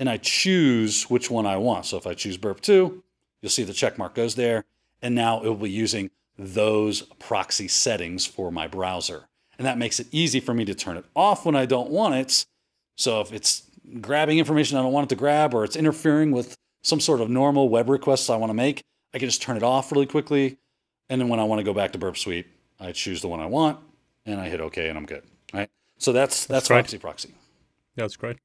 and 0.00 0.08
I 0.08 0.16
choose 0.16 1.04
which 1.04 1.30
one 1.30 1.46
I 1.46 1.58
want. 1.58 1.86
So 1.86 1.96
if 1.96 2.06
I 2.06 2.14
choose 2.14 2.36
Burp 2.36 2.60
Two, 2.60 3.04
you'll 3.40 3.50
see 3.50 3.62
the 3.62 3.72
check 3.72 3.98
mark 3.98 4.14
goes 4.14 4.34
there, 4.34 4.64
and 5.00 5.14
now 5.14 5.42
it 5.42 5.46
will 5.46 5.54
be 5.54 5.70
using 5.70 6.10
those 6.36 7.02
proxy 7.18 7.68
settings 7.68 8.26
for 8.26 8.50
my 8.50 8.66
browser. 8.66 9.28
And 9.58 9.66
that 9.66 9.76
makes 9.76 10.00
it 10.00 10.06
easy 10.10 10.40
for 10.40 10.54
me 10.54 10.64
to 10.64 10.74
turn 10.74 10.96
it 10.96 11.04
off 11.14 11.44
when 11.44 11.54
I 11.54 11.66
don't 11.66 11.90
want 11.90 12.14
it. 12.14 12.46
So 12.96 13.20
if 13.20 13.30
it's 13.30 13.64
grabbing 14.00 14.38
information 14.38 14.78
I 14.78 14.82
don't 14.82 14.92
want 14.92 15.04
it 15.04 15.14
to 15.14 15.18
grab 15.18 15.52
or 15.52 15.64
it's 15.64 15.76
interfering 15.76 16.32
with 16.32 16.56
some 16.82 16.98
sort 16.98 17.20
of 17.20 17.28
normal 17.28 17.68
web 17.68 17.90
requests 17.90 18.30
I 18.30 18.36
want 18.36 18.50
to 18.50 18.54
make, 18.54 18.82
I 19.12 19.18
can 19.18 19.28
just 19.28 19.42
turn 19.42 19.58
it 19.58 19.62
off 19.62 19.92
really 19.92 20.06
quickly. 20.06 20.56
And 21.10 21.20
then 21.20 21.28
when 21.28 21.40
I 21.40 21.44
want 21.44 21.58
to 21.58 21.64
go 21.64 21.74
back 21.74 21.92
to 21.92 21.98
Burp 21.98 22.16
Suite, 22.16 22.46
I 22.78 22.92
choose 22.92 23.20
the 23.20 23.28
one 23.28 23.40
I 23.40 23.46
want 23.46 23.78
and 24.24 24.40
I 24.40 24.48
hit 24.48 24.62
OK 24.62 24.88
and 24.88 24.96
I'm 24.96 25.04
good. 25.04 25.24
Right. 25.52 25.68
So 25.98 26.12
that's 26.12 26.46
that's, 26.46 26.68
That's. 26.68 26.68
Foxy 26.68 26.98
Proxy. 26.98 27.34
Yeah, 27.96 28.04
that's 28.04 28.16
great. 28.16 28.38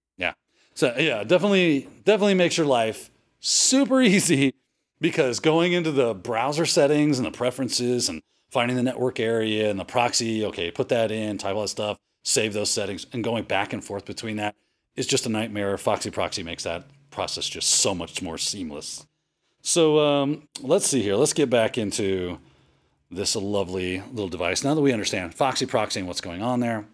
So 0.75 0.93
yeah, 0.97 1.23
definitely 1.23 1.87
definitely 2.03 2.35
makes 2.35 2.57
your 2.57 2.67
life 2.67 3.09
super 3.39 4.01
easy 4.01 4.53
because 5.01 5.39
going 5.39 5.73
into 5.73 5.91
the 5.91 6.13
browser 6.13 6.65
settings 6.65 7.17
and 7.17 7.25
the 7.25 7.31
preferences 7.31 8.09
and 8.09 8.21
finding 8.49 8.77
the 8.77 8.83
network 8.83 9.19
area 9.19 9.69
and 9.69 9.79
the 9.79 9.85
proxy, 9.85 10.45
okay, 10.45 10.71
put 10.71 10.89
that 10.89 11.11
in, 11.11 11.37
type 11.37 11.55
all 11.55 11.63
that 11.63 11.67
stuff, 11.69 11.97
save 12.23 12.53
those 12.53 12.71
settings, 12.71 13.05
and 13.11 13.23
going 13.23 13.43
back 13.43 13.73
and 13.73 13.83
forth 13.83 14.05
between 14.05 14.37
that 14.37 14.55
is 14.95 15.07
just 15.07 15.25
a 15.25 15.29
nightmare. 15.29 15.77
Foxy 15.77 16.09
Proxy 16.09 16.43
makes 16.43 16.63
that 16.63 16.85
process 17.11 17.47
just 17.47 17.69
so 17.69 17.93
much 17.93 18.21
more 18.21 18.37
seamless. 18.37 19.05
So 19.61 19.99
um, 19.99 20.47
let's 20.61 20.85
see 20.85 21.01
here. 21.01 21.15
Let's 21.15 21.33
get 21.33 21.49
back 21.49 21.77
into 21.77 22.39
this 23.11 23.35
lovely 23.35 24.01
little 24.11 24.29
device. 24.29 24.63
Now 24.63 24.73
that 24.73 24.81
we 24.81 24.93
understand 24.93 25.33
Foxy 25.33 25.65
Proxy 25.65 25.99
and 25.99 26.07
what's 26.07 26.21
going 26.21 26.41
on 26.41 26.59
there, 26.59 26.85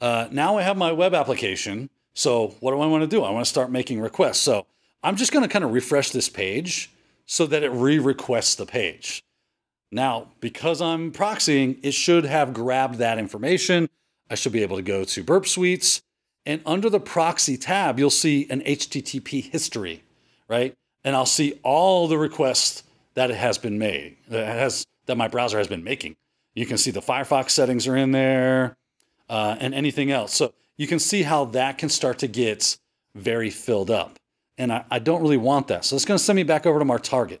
uh, 0.00 0.28
now 0.30 0.58
I 0.58 0.62
have 0.62 0.76
my 0.76 0.92
web 0.92 1.14
application. 1.14 1.90
So 2.14 2.54
what 2.60 2.72
do 2.72 2.80
I 2.80 2.86
want 2.86 3.02
to 3.02 3.06
do? 3.06 3.22
I 3.22 3.30
want 3.30 3.44
to 3.44 3.48
start 3.48 3.70
making 3.70 4.00
requests. 4.00 4.40
So 4.40 4.66
I'm 5.02 5.16
just 5.16 5.32
going 5.32 5.42
to 5.42 5.48
kind 5.48 5.64
of 5.64 5.72
refresh 5.72 6.10
this 6.10 6.28
page 6.28 6.90
so 7.26 7.46
that 7.46 7.62
it 7.62 7.70
re-requests 7.70 8.54
the 8.54 8.66
page. 8.66 9.22
Now, 9.90 10.28
because 10.40 10.80
I'm 10.80 11.12
proxying, 11.12 11.78
it 11.82 11.92
should 11.92 12.24
have 12.24 12.54
grabbed 12.54 12.96
that 12.96 13.18
information. 13.18 13.88
I 14.30 14.34
should 14.34 14.52
be 14.52 14.62
able 14.62 14.76
to 14.76 14.82
go 14.82 15.04
to 15.04 15.22
Burp 15.22 15.46
Suites, 15.46 16.00
and 16.46 16.62
under 16.64 16.88
the 16.88 16.98
proxy 16.98 17.56
tab, 17.56 17.98
you'll 17.98 18.10
see 18.10 18.46
an 18.48 18.62
HTTP 18.62 19.50
history, 19.50 20.02
right? 20.48 20.74
And 21.04 21.14
I'll 21.14 21.26
see 21.26 21.60
all 21.62 22.08
the 22.08 22.18
requests 22.18 22.82
that 23.14 23.30
it 23.30 23.36
has 23.36 23.58
been 23.58 23.78
made, 23.78 24.16
that 24.28 24.46
has 24.46 24.86
that 25.06 25.16
my 25.16 25.28
browser 25.28 25.58
has 25.58 25.68
been 25.68 25.84
making. 25.84 26.16
You 26.54 26.64
can 26.64 26.78
see 26.78 26.90
the 26.90 27.00
Firefox 27.00 27.50
settings 27.50 27.86
are 27.86 27.96
in 27.96 28.12
there, 28.12 28.76
uh, 29.28 29.56
and 29.60 29.74
anything 29.74 30.10
else. 30.10 30.34
So 30.34 30.54
you 30.82 30.88
can 30.88 30.98
see 30.98 31.22
how 31.22 31.44
that 31.44 31.78
can 31.78 31.88
start 31.88 32.18
to 32.18 32.26
get 32.26 32.76
very 33.14 33.50
filled 33.50 33.90
up 33.90 34.18
and 34.58 34.72
I, 34.72 34.84
I 34.90 34.98
don't 34.98 35.22
really 35.22 35.36
want 35.36 35.68
that. 35.68 35.84
So 35.84 35.96
it's 35.96 36.04
going 36.04 36.18
to 36.18 36.24
send 36.24 36.36
me 36.36 36.42
back 36.42 36.66
over 36.66 36.78
to 36.78 36.84
my 36.84 36.98
target. 36.98 37.40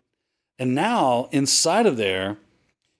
And 0.58 0.74
now 0.74 1.28
inside 1.32 1.86
of 1.86 1.96
there, 1.96 2.38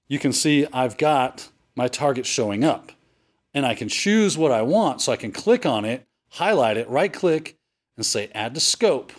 you 0.08 0.18
can 0.18 0.32
see 0.32 0.66
I've 0.72 0.99
got 0.99 1.49
my 1.76 1.88
target 1.88 2.26
showing 2.26 2.64
up. 2.64 2.92
And 3.54 3.66
I 3.66 3.75
can 3.75 3.88
choose 3.88 4.38
what 4.38 4.50
I 4.50 4.62
want. 4.62 5.00
So 5.00 5.12
I 5.12 5.16
can 5.16 5.32
click 5.32 5.66
on 5.66 5.84
it, 5.84 6.06
highlight 6.30 6.76
it, 6.76 6.88
right 6.88 7.12
click, 7.12 7.56
and 7.96 8.04
say 8.04 8.30
add 8.34 8.54
to 8.54 8.61
scope. 8.61 9.12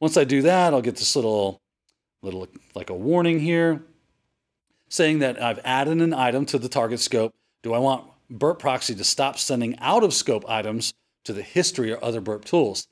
Once 0.00 0.16
I 0.16 0.24
do 0.24 0.42
that, 0.42 0.74
I'll 0.74 0.82
get 0.82 0.96
this 0.96 1.16
little, 1.16 1.60
little 2.22 2.48
like 2.74 2.90
a 2.90 2.94
warning 2.94 3.40
here 3.40 3.82
saying 4.88 5.20
that 5.20 5.40
I've 5.40 5.60
added 5.64 6.00
an 6.02 6.12
item 6.12 6.44
to 6.46 6.58
the 6.58 6.68
target 6.68 7.00
scope. 7.00 7.34
Do 7.62 7.72
I 7.72 7.78
want 7.78 8.04
Burp 8.30 8.58
Proxy 8.58 8.94
to 8.94 9.04
stop 9.04 9.38
sending 9.38 9.78
out 9.78 10.02
of 10.02 10.14
scope 10.14 10.48
items 10.48 10.92
to 11.24 11.32
the 11.32 11.42
history 11.42 11.92
or 11.92 12.02
other 12.02 12.20
Burp 12.20 12.44
tools? 12.44 12.86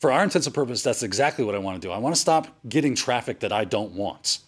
for 0.00 0.10
our 0.10 0.24
intents 0.24 0.46
and 0.46 0.54
purposes, 0.54 0.82
that's 0.82 1.02
exactly 1.02 1.44
what 1.44 1.54
I 1.54 1.58
want 1.58 1.80
to 1.80 1.86
do. 1.86 1.92
I 1.92 1.98
want 1.98 2.14
to 2.14 2.20
stop 2.20 2.48
getting 2.68 2.94
traffic 2.94 3.40
that 3.40 3.52
I 3.52 3.64
don't 3.64 3.92
want. 3.92 4.38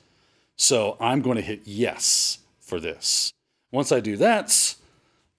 So 0.57 0.97
I'm 0.99 1.21
going 1.21 1.37
to 1.37 1.43
hit 1.43 1.61
yes 1.65 2.39
for 2.61 2.81
this. 2.81 3.33
Once 3.71 3.93
I 3.93 4.01
do 4.01 4.17
that, 4.17 4.75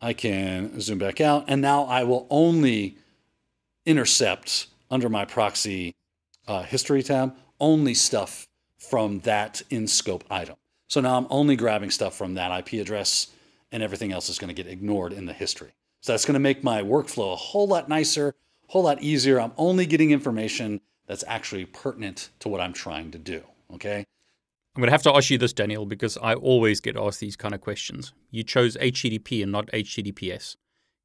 I 0.02 0.14
can 0.14 0.80
zoom 0.80 1.00
back 1.00 1.20
out, 1.20 1.46
and 1.48 1.62
now 1.62 1.86
I 1.86 2.04
will 2.04 2.28
only 2.30 2.98
intercept 3.86 4.68
under 4.92 5.10
my 5.10 5.26
proxy 5.26 5.96
uh, 6.48 6.64
history 6.64 7.02
tab 7.02 7.36
only 7.60 7.94
stuff 7.94 8.48
from 8.78 9.20
that 9.22 9.62
in 9.70 9.88
scope 9.88 10.24
item. 10.30 10.56
So 10.90 11.02
now 11.02 11.18
I'm 11.18 11.28
only 11.30 11.56
grabbing 11.56 11.90
stuff 11.90 12.16
from 12.16 12.36
that 12.36 12.56
IP 12.60 12.82
address 12.82 13.28
and 13.74 13.84
everything 13.84 14.14
else 14.14 14.30
is 14.30 14.38
going 14.38 14.48
to 14.48 14.54
get 14.54 14.72
ignored 14.72 15.12
in 15.12 15.26
the 15.26 15.34
history. 15.34 15.74
So 16.00 16.14
that's 16.14 16.26
going 16.26 16.36
to 16.36 16.40
make 16.40 16.64
my 16.64 16.82
workflow 16.82 17.34
a 17.34 17.36
whole 17.36 17.68
lot 17.68 17.90
nicer, 17.90 18.36
a 18.70 18.72
whole 18.72 18.84
lot 18.84 19.02
easier. 19.02 19.42
I'm 19.42 19.52
only 19.58 19.86
getting 19.86 20.12
information 20.12 20.80
that's 21.08 21.24
actually 21.28 21.66
pertinent 21.66 22.30
to 22.40 22.50
what 22.50 22.62
I'm 22.62 22.74
trying 22.74 23.12
to 23.12 23.18
do. 23.18 23.44
Okay. 23.74 24.06
I'm 24.76 24.82
going 24.82 24.88
to 24.88 24.92
have 24.92 25.04
to 25.04 25.16
ask 25.16 25.30
you 25.30 25.38
this, 25.38 25.54
Daniel, 25.54 25.86
because 25.86 26.18
I 26.18 26.36
always 26.36 26.80
get 26.80 26.96
asked 26.96 27.20
these 27.20 27.36
kind 27.36 27.54
of 27.54 27.62
questions. 27.62 28.14
You 28.32 28.44
chose 28.44 28.78
HTTP 28.78 29.44
and 29.44 29.52
not 29.52 29.68
HTTPS. 29.68 30.56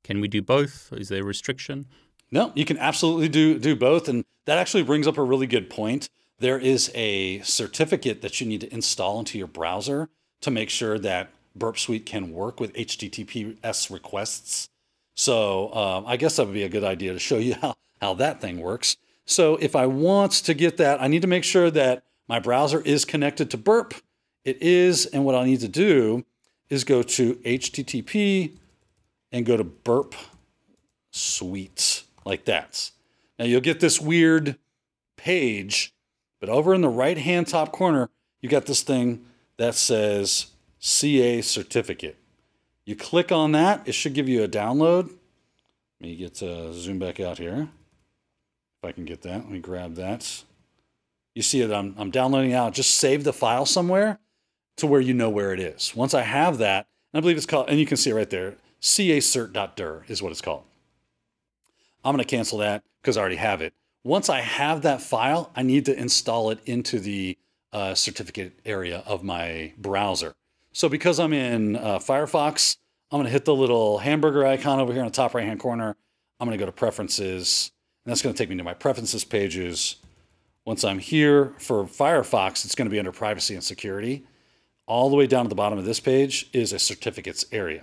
Can 0.05 0.21
we 0.21 0.29
do 0.29 0.43
both? 0.43 0.93
Is 0.93 1.09
there 1.09 1.23
a 1.23 1.27
restriction? 1.27 1.87
No, 2.31 2.53
you 2.55 2.65
can 2.65 2.79
absolutely 2.79 3.29
do 3.29 3.59
do 3.59 3.75
both, 3.75 4.09
and 4.09 4.25
that 4.45 4.59
actually 4.59 4.83
brings 4.83 5.07
up 5.07 5.17
a 5.17 5.23
really 5.23 5.47
good 5.47 5.71
point. 5.71 6.09
There 6.39 6.59
is 6.59 6.91
a 6.95 7.41
certificate 7.41 8.21
that 8.23 8.41
you 8.41 8.47
need 8.47 8.61
to 8.61 8.73
install 8.73 9.19
into 9.19 9.39
your 9.39 9.47
browser 9.47 10.09
to 10.43 10.51
make 10.51 10.71
sure 10.71 10.99
that 10.99 11.31
Burp 11.55 11.79
Suite 11.79 12.07
can 12.07 12.33
work 12.33 12.61
with 12.61 12.73
HTTPS 12.75 13.91
requests. 13.91 14.69
So 15.15 15.75
um, 15.75 16.05
I 16.07 16.17
guess 16.17 16.37
that 16.37 16.47
would 16.47 16.55
be 16.55 16.63
a 16.63 16.69
good 16.69 16.85
idea 16.85 17.13
to 17.13 17.19
show 17.19 17.39
you 17.39 17.55
how, 17.55 17.75
how 18.01 18.15
that 18.15 18.41
thing 18.41 18.61
works. 18.61 18.97
So 19.27 19.57
if 19.57 19.77
I 19.77 19.87
want 19.87 20.33
to 20.33 20.55
get 20.55 20.77
that, 20.79 21.03
I 21.03 21.09
need 21.09 21.23
to 21.23 21.29
make 21.29 21.45
sure 21.45 21.71
that 21.71 22.05
my 22.29 22.39
browser 22.39 22.81
is 22.81 23.05
connected 23.05 23.51
to 23.51 23.57
Burp. 23.57 23.95
It 24.45 24.63
is, 24.63 25.07
and 25.07 25.25
what 25.25 25.35
I 25.35 25.45
need 25.45 25.61
to 25.61 25.69
do 25.69 26.25
is 26.71 26.85
go 26.85 27.03
to 27.03 27.35
HTTP 27.37 28.57
and 29.33 29.45
go 29.45 29.57
to 29.57 29.65
Burp 29.65 30.15
Suite 31.11 32.05
like 32.25 32.45
that. 32.45 32.91
Now 33.39 33.45
you'll 33.45 33.61
get 33.61 33.81
this 33.81 34.01
weird 34.01 34.57
page, 35.17 35.93
but 36.41 36.49
over 36.49 36.75
in 36.75 36.81
the 36.81 36.89
right 36.89 37.19
hand 37.19 37.49
top 37.49 37.73
corner, 37.73 38.11
you 38.41 38.49
got 38.49 38.67
this 38.67 38.83
thing 38.83 39.25
that 39.57 39.75
says 39.75 40.49
CA 40.79 41.41
certificate. 41.43 42.17
You 42.85 42.97
click 42.97 43.31
on 43.33 43.53
that, 43.53 43.87
it 43.87 43.93
should 43.93 44.15
give 44.15 44.29
you 44.29 44.43
a 44.43 44.49
download. 44.49 45.11
Let 46.01 46.09
me 46.09 46.17
get 46.17 46.35
to 46.37 46.73
zoom 46.73 46.99
back 46.99 47.21
out 47.21 47.39
here. 47.39 47.69
If 48.83 48.89
I 48.89 48.93
can 48.93 49.05
get 49.05 49.23
that, 49.23 49.39
let 49.39 49.51
me 49.51 49.59
grab 49.59 49.97
that. 49.97 50.45
You 51.35 51.43
see 51.43 51.61
it, 51.61 51.71
I'm, 51.73 51.95
I'm 51.99 52.11
downloading 52.11 52.55
out. 52.55 52.75
Just 52.75 52.95
save 52.95 53.25
the 53.25 53.33
file 53.33 53.67
somewhere 53.67 54.19
to 54.77 54.87
where 54.87 55.01
you 55.01 55.15
know 55.15 55.29
where 55.29 55.53
it 55.53 55.61
is. 55.61 55.95
Once 55.95 56.15
I 56.15 56.23
have 56.23 56.59
that, 56.59 56.87
I 57.13 57.21
believe 57.21 57.37
it's 57.37 57.47
called, 57.47 57.69
and 57.69 57.79
you 57.79 57.87
can 57.87 57.97
see 57.97 58.11
it 58.11 58.15
right 58.15 58.31
there, 58.31 58.57
cacert.der 58.81 60.05
is 60.09 60.23
what 60.23 60.31
it's 60.31 60.41
called. 60.41 60.65
I'm 62.05 62.15
going 62.15 62.25
to 62.25 62.37
cancel 62.37 62.59
that 62.59 62.85
because 63.03 63.17
I 63.17 63.21
already 63.21 63.37
have 63.37 63.61
it. 63.61 63.75
Once 64.05 64.29
I 64.29 64.41
have 64.41 64.83
that 64.83 65.03
file, 65.03 65.51
I 65.55 65.63
need 65.63 65.85
to 65.87 65.99
install 65.99 66.51
it 66.51 66.61
into 66.65 67.01
the 67.01 67.37
uh, 67.73 67.95
certificate 67.95 68.59
area 68.65 69.03
of 69.05 69.23
my 69.23 69.73
browser. 69.77 70.35
So 70.73 70.89
because 70.89 71.19
I'm 71.19 71.33
in 71.33 71.77
uh, 71.77 71.99
Firefox, 71.99 72.77
I'm 73.11 73.19
going 73.19 73.27
to 73.27 73.33
hit 73.33 73.45
the 73.45 73.55
little 73.55 73.99
hamburger 73.99 74.47
icon 74.47 74.81
over 74.81 74.93
here 74.93 75.03
in 75.03 75.09
the 75.09 75.15
top 75.15 75.35
right 75.35 75.45
hand 75.45 75.61
corner. 75.61 75.97
I'm 76.39 76.47
going 76.47 76.59
to 76.59 76.63
go 76.63 76.67
to 76.67 76.73
preferences, 76.73 77.73
and 78.05 78.11
that's 78.11 78.23
going 78.23 78.35
to 78.35 78.39
take 78.39 78.51
me 78.51 78.57
to 78.57 78.63
my 78.63 78.75
preferences 78.75 79.25
pages. 79.25 79.97
Once 80.65 80.85
I'm 80.85 80.99
here 80.99 81.55
for 81.59 81.85
Firefox, 81.85 82.65
it's 82.65 82.75
going 82.75 82.87
to 82.87 82.91
be 82.91 82.99
under 82.99 83.13
privacy 83.13 83.55
and 83.55 83.65
security. 83.65 84.25
All 84.87 85.11
the 85.11 85.17
way 85.17 85.27
down 85.27 85.47
at 85.47 85.49
the 85.49 85.55
bottom 85.55 85.79
of 85.79 85.85
this 85.85 86.01
page 86.01 86.49
is 86.53 86.73
a 86.73 86.79
certificates 86.79 87.45
area. 87.51 87.83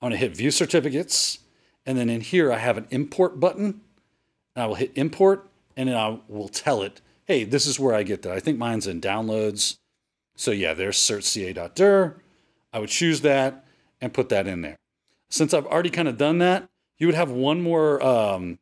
I'm 0.00 0.10
going 0.10 0.12
to 0.12 0.26
hit 0.26 0.36
view 0.36 0.50
certificates. 0.50 1.38
And 1.86 1.96
then 1.96 2.10
in 2.10 2.20
here, 2.20 2.52
I 2.52 2.58
have 2.58 2.76
an 2.76 2.86
import 2.90 3.40
button. 3.40 3.80
And 4.54 4.62
I 4.64 4.66
will 4.66 4.74
hit 4.74 4.92
import 4.94 5.48
and 5.76 5.88
then 5.88 5.96
I 5.96 6.18
will 6.28 6.48
tell 6.48 6.82
it, 6.82 7.00
hey, 7.24 7.44
this 7.44 7.66
is 7.66 7.78
where 7.78 7.94
I 7.94 8.02
get 8.02 8.22
that. 8.22 8.32
I 8.32 8.40
think 8.40 8.58
mine's 8.58 8.86
in 8.86 9.00
downloads. 9.00 9.78
So 10.38 10.52
yeah, 10.52 10.72
there's 10.72 10.96
certca.dir. 10.96 12.16
I 12.72 12.78
would 12.78 12.90
choose 12.90 13.22
that 13.22 13.64
and 14.00 14.14
put 14.14 14.28
that 14.28 14.46
in 14.46 14.62
there. 14.62 14.76
Since 15.30 15.52
I've 15.52 15.66
already 15.66 15.90
kind 15.90 16.06
of 16.06 16.16
done 16.16 16.38
that, 16.38 16.68
you 16.96 17.08
would 17.08 17.16
have 17.16 17.30
one 17.30 17.60
more 17.60 18.00
um, 18.02 18.60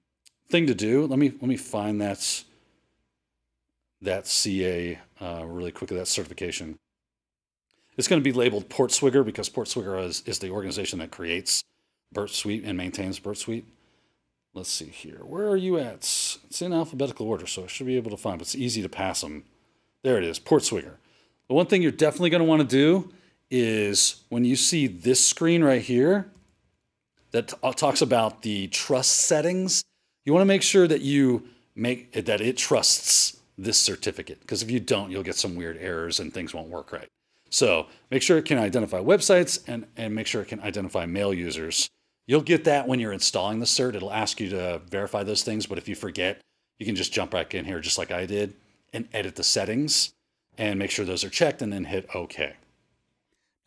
thing 0.49 0.67
to 0.69 0.75
do. 0.75 1.07
Let 1.07 1.19
me 1.19 1.29
let 1.29 1.43
me 1.43 1.59
find 1.59 2.01
that 2.01 2.45
that 4.01 4.27
CA 4.27 4.99
uh, 5.21 5.45
really 5.47 5.71
quickly. 5.71 5.99
That 5.99 6.09
certification. 6.09 6.79
It's 7.99 8.09
going 8.09 8.23
to 8.23 8.25
be 8.25 8.33
labeled 8.33 8.71
Portswigger 8.71 9.25
because 9.25 9.49
Portswigger 9.49 10.03
is, 10.05 10.23
is 10.27 10.39
the 10.39 10.51
organization 10.51 10.99
that 10.99 11.11
creates 11.11 11.63
Burp 12.13 12.31
Suite 12.31 12.65
and 12.65 12.77
maintains 12.77 13.19
Burp 13.19 13.37
Suite. 13.37 13.67
Let's 14.55 14.71
see 14.71 14.87
here. 14.87 15.21
Where 15.25 15.49
are 15.49 15.57
you 15.57 15.79
at? 15.79 15.95
It's 15.95 16.63
in 16.63 16.73
alphabetical 16.73 17.27
order, 17.27 17.47
so 17.47 17.65
I 17.65 17.67
should 17.67 17.87
be 17.87 17.97
able 17.97 18.11
to 18.11 18.17
find, 18.19 18.39
but 18.39 18.47
it's 18.47 18.55
easy 18.55 18.83
to 18.83 18.89
pass 18.89 19.23
them. 19.23 19.45
There 20.03 20.19
it 20.19 20.25
is, 20.25 20.39
Portswigger. 20.39 20.97
The 21.49 21.55
one 21.55 21.67
thing 21.67 21.83
you're 21.83 21.93
definitely 21.93 22.31
going 22.31 22.43
to 22.43 22.49
want 22.49 22.63
to 22.63 22.69
do 22.69 23.13
is 23.51 24.23
when 24.29 24.45
you 24.45 24.57
see 24.57 24.87
this 24.87 25.25
screen 25.25 25.63
right 25.63 25.83
here 25.83 26.31
that 27.31 27.55
uh, 27.63 27.73
talks 27.73 28.03
about 28.03 28.43
the 28.43 28.67
trust 28.69 29.15
settings, 29.15 29.85
you 30.25 30.33
want 30.33 30.43
to 30.43 30.47
make 30.47 30.63
sure 30.63 30.89
that 30.89 31.03
you 31.03 31.49
make 31.75 32.13
that 32.13 32.41
it 32.41 32.57
trusts 32.57 33.39
this 33.59 33.79
certificate 33.79 34.41
because 34.41 34.63
if 34.63 34.71
you 34.71 34.81
don't, 34.81 35.11
you'll 35.11 35.23
get 35.23 35.37
some 35.37 35.55
weird 35.55 35.79
errors 35.79 36.19
and 36.19 36.35
things 36.35 36.53
won't 36.53 36.69
work 36.69 36.93
right. 36.93 37.09
So 37.49 37.87
make 38.11 38.23
sure 38.23 38.39
it 38.39 38.45
can 38.45 38.59
identify 38.59 38.99
websites 38.99 39.63
and, 39.69 39.87
and 39.97 40.15
make 40.15 40.27
sure 40.27 40.43
it 40.43 40.49
can 40.49 40.61
identify 40.61 41.07
mail 41.07 41.33
users. 41.33 41.89
You'll 42.27 42.41
get 42.41 42.65
that 42.65 42.89
when 42.89 42.99
you're 42.99 43.13
installing 43.13 43.61
the 43.61 43.67
cert. 43.67 43.95
It'll 43.95 44.13
ask 44.13 44.41
you 44.41 44.51
to 44.51 44.81
verify 44.91 45.23
those 45.23 45.45
things, 45.45 45.67
but 45.67 45.79
if 45.79 45.89
you 45.89 45.95
forget, 45.95 46.41
you 46.79 46.85
can 46.85 46.97
just 46.97 47.13
jump 47.13 47.31
back 47.31 47.55
in 47.55 47.65
here 47.65 47.81
just 47.81 47.99
like 47.99 48.11
I 48.11 48.27
did 48.27 48.55
and 48.93 49.09
edit 49.13 49.37
the 49.37 49.45
settings 49.45 50.13
and 50.59 50.79
make 50.79 50.91
sure 50.91 51.05
those 51.05 51.25
are 51.25 51.31
checked 51.31 51.63
and 51.63 51.73
then 51.73 51.85
hit 51.85 52.09
OK. 52.15 52.55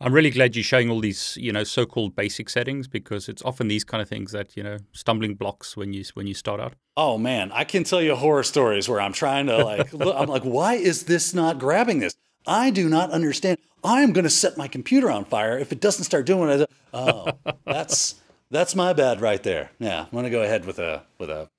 I'm 0.02 0.14
really 0.14 0.30
glad 0.30 0.56
you're 0.56 0.64
showing 0.64 0.88
all 0.88 1.00
these, 1.00 1.36
you 1.38 1.52
know, 1.52 1.62
so-called 1.62 2.16
basic 2.16 2.48
settings 2.48 2.88
because 2.88 3.28
it's 3.28 3.42
often 3.42 3.68
these 3.68 3.84
kind 3.84 4.00
of 4.00 4.08
things 4.08 4.32
that 4.32 4.56
you 4.56 4.62
know 4.62 4.78
stumbling 4.92 5.34
blocks 5.34 5.76
when 5.76 5.92
you 5.92 6.04
when 6.14 6.26
you 6.26 6.32
start 6.32 6.58
out. 6.58 6.72
Oh 6.96 7.18
man, 7.18 7.52
I 7.52 7.64
can 7.64 7.84
tell 7.84 8.00
you 8.00 8.16
horror 8.16 8.42
stories 8.42 8.88
where 8.88 9.00
I'm 9.00 9.12
trying 9.12 9.46
to 9.46 9.58
like, 9.58 9.92
look, 9.92 10.16
I'm 10.16 10.28
like, 10.28 10.42
why 10.42 10.74
is 10.74 11.04
this 11.04 11.34
not 11.34 11.58
grabbing 11.58 11.98
this? 11.98 12.16
I 12.46 12.70
do 12.70 12.88
not 12.88 13.10
understand. 13.10 13.58
I'm 13.84 14.12
going 14.12 14.24
to 14.24 14.30
set 14.30 14.56
my 14.56 14.68
computer 14.68 15.10
on 15.10 15.24
fire 15.26 15.58
if 15.58 15.70
it 15.70 15.80
doesn't 15.80 16.04
start 16.04 16.24
doing 16.26 16.40
what 16.40 16.50
I 16.50 16.56
do. 16.56 16.66
Oh, 16.94 17.32
that's 17.66 18.14
that's 18.50 18.74
my 18.74 18.94
bad 18.94 19.20
right 19.20 19.42
there. 19.42 19.70
Yeah, 19.78 20.00
I'm 20.00 20.10
going 20.12 20.24
to 20.24 20.30
go 20.30 20.42
ahead 20.42 20.64
with 20.64 20.78
a 20.78 21.02
with 21.18 21.28
a, 21.28 21.50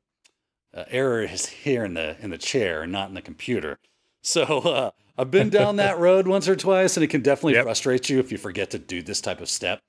a 0.73 0.91
error 0.91 1.21
is 1.21 1.45
here 1.45 1.85
in 1.85 1.93
the 1.93 2.17
in 2.21 2.31
the 2.31 2.39
chair 2.39 2.87
not 2.87 3.09
in 3.09 3.13
the 3.13 3.21
computer. 3.21 3.77
So 4.23 4.43
uh, 4.43 4.91
I've 5.17 5.31
been 5.31 5.49
down 5.49 5.75
that 5.77 5.99
road 5.99 6.27
once 6.27 6.47
or 6.47 6.55
twice, 6.55 6.97
and 6.97 7.03
it 7.03 7.07
can 7.07 7.21
definitely 7.21 7.53
yep. 7.53 7.63
frustrate 7.63 8.09
you 8.09 8.19
if 8.19 8.31
you 8.31 8.37
forget 8.37 8.71
to 8.71 8.79
do 8.79 9.01
this 9.01 9.21
type 9.21 9.41
of 9.41 9.49
step. 9.49 9.79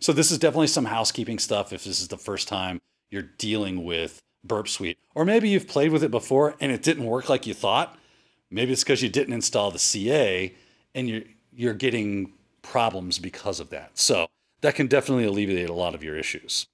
So 0.00 0.12
this 0.12 0.30
is 0.30 0.38
definitely 0.38 0.66
some 0.66 0.86
housekeeping 0.86 1.38
stuff 1.38 1.72
if 1.72 1.84
this 1.84 2.00
is 2.00 2.08
the 2.08 2.18
first 2.18 2.48
time 2.48 2.80
you're 3.10 3.22
dealing 3.22 3.84
with 3.84 4.20
Burp 4.44 4.68
Suite, 4.68 4.98
or 5.14 5.24
maybe 5.24 5.48
you've 5.48 5.68
played 5.68 5.92
with 5.92 6.02
it 6.02 6.10
before 6.10 6.56
and 6.60 6.70
it 6.70 6.82
didn't 6.82 7.04
work 7.04 7.28
like 7.28 7.46
you 7.46 7.54
thought. 7.54 7.98
Maybe 8.50 8.72
it's 8.72 8.84
because 8.84 9.02
you 9.02 9.08
didn't 9.08 9.32
install 9.32 9.70
the 9.70 9.78
CA 9.78 10.54
and 10.94 11.08
you're 11.08 11.22
you're 11.56 11.74
getting 11.74 12.32
problems 12.62 13.18
because 13.18 13.60
of 13.60 13.70
that. 13.70 13.98
So 13.98 14.26
that 14.60 14.74
can 14.74 14.86
definitely 14.88 15.24
alleviate 15.24 15.70
a 15.70 15.74
lot 15.74 15.94
of 15.94 16.02
your 16.02 16.16
issues. 16.16 16.66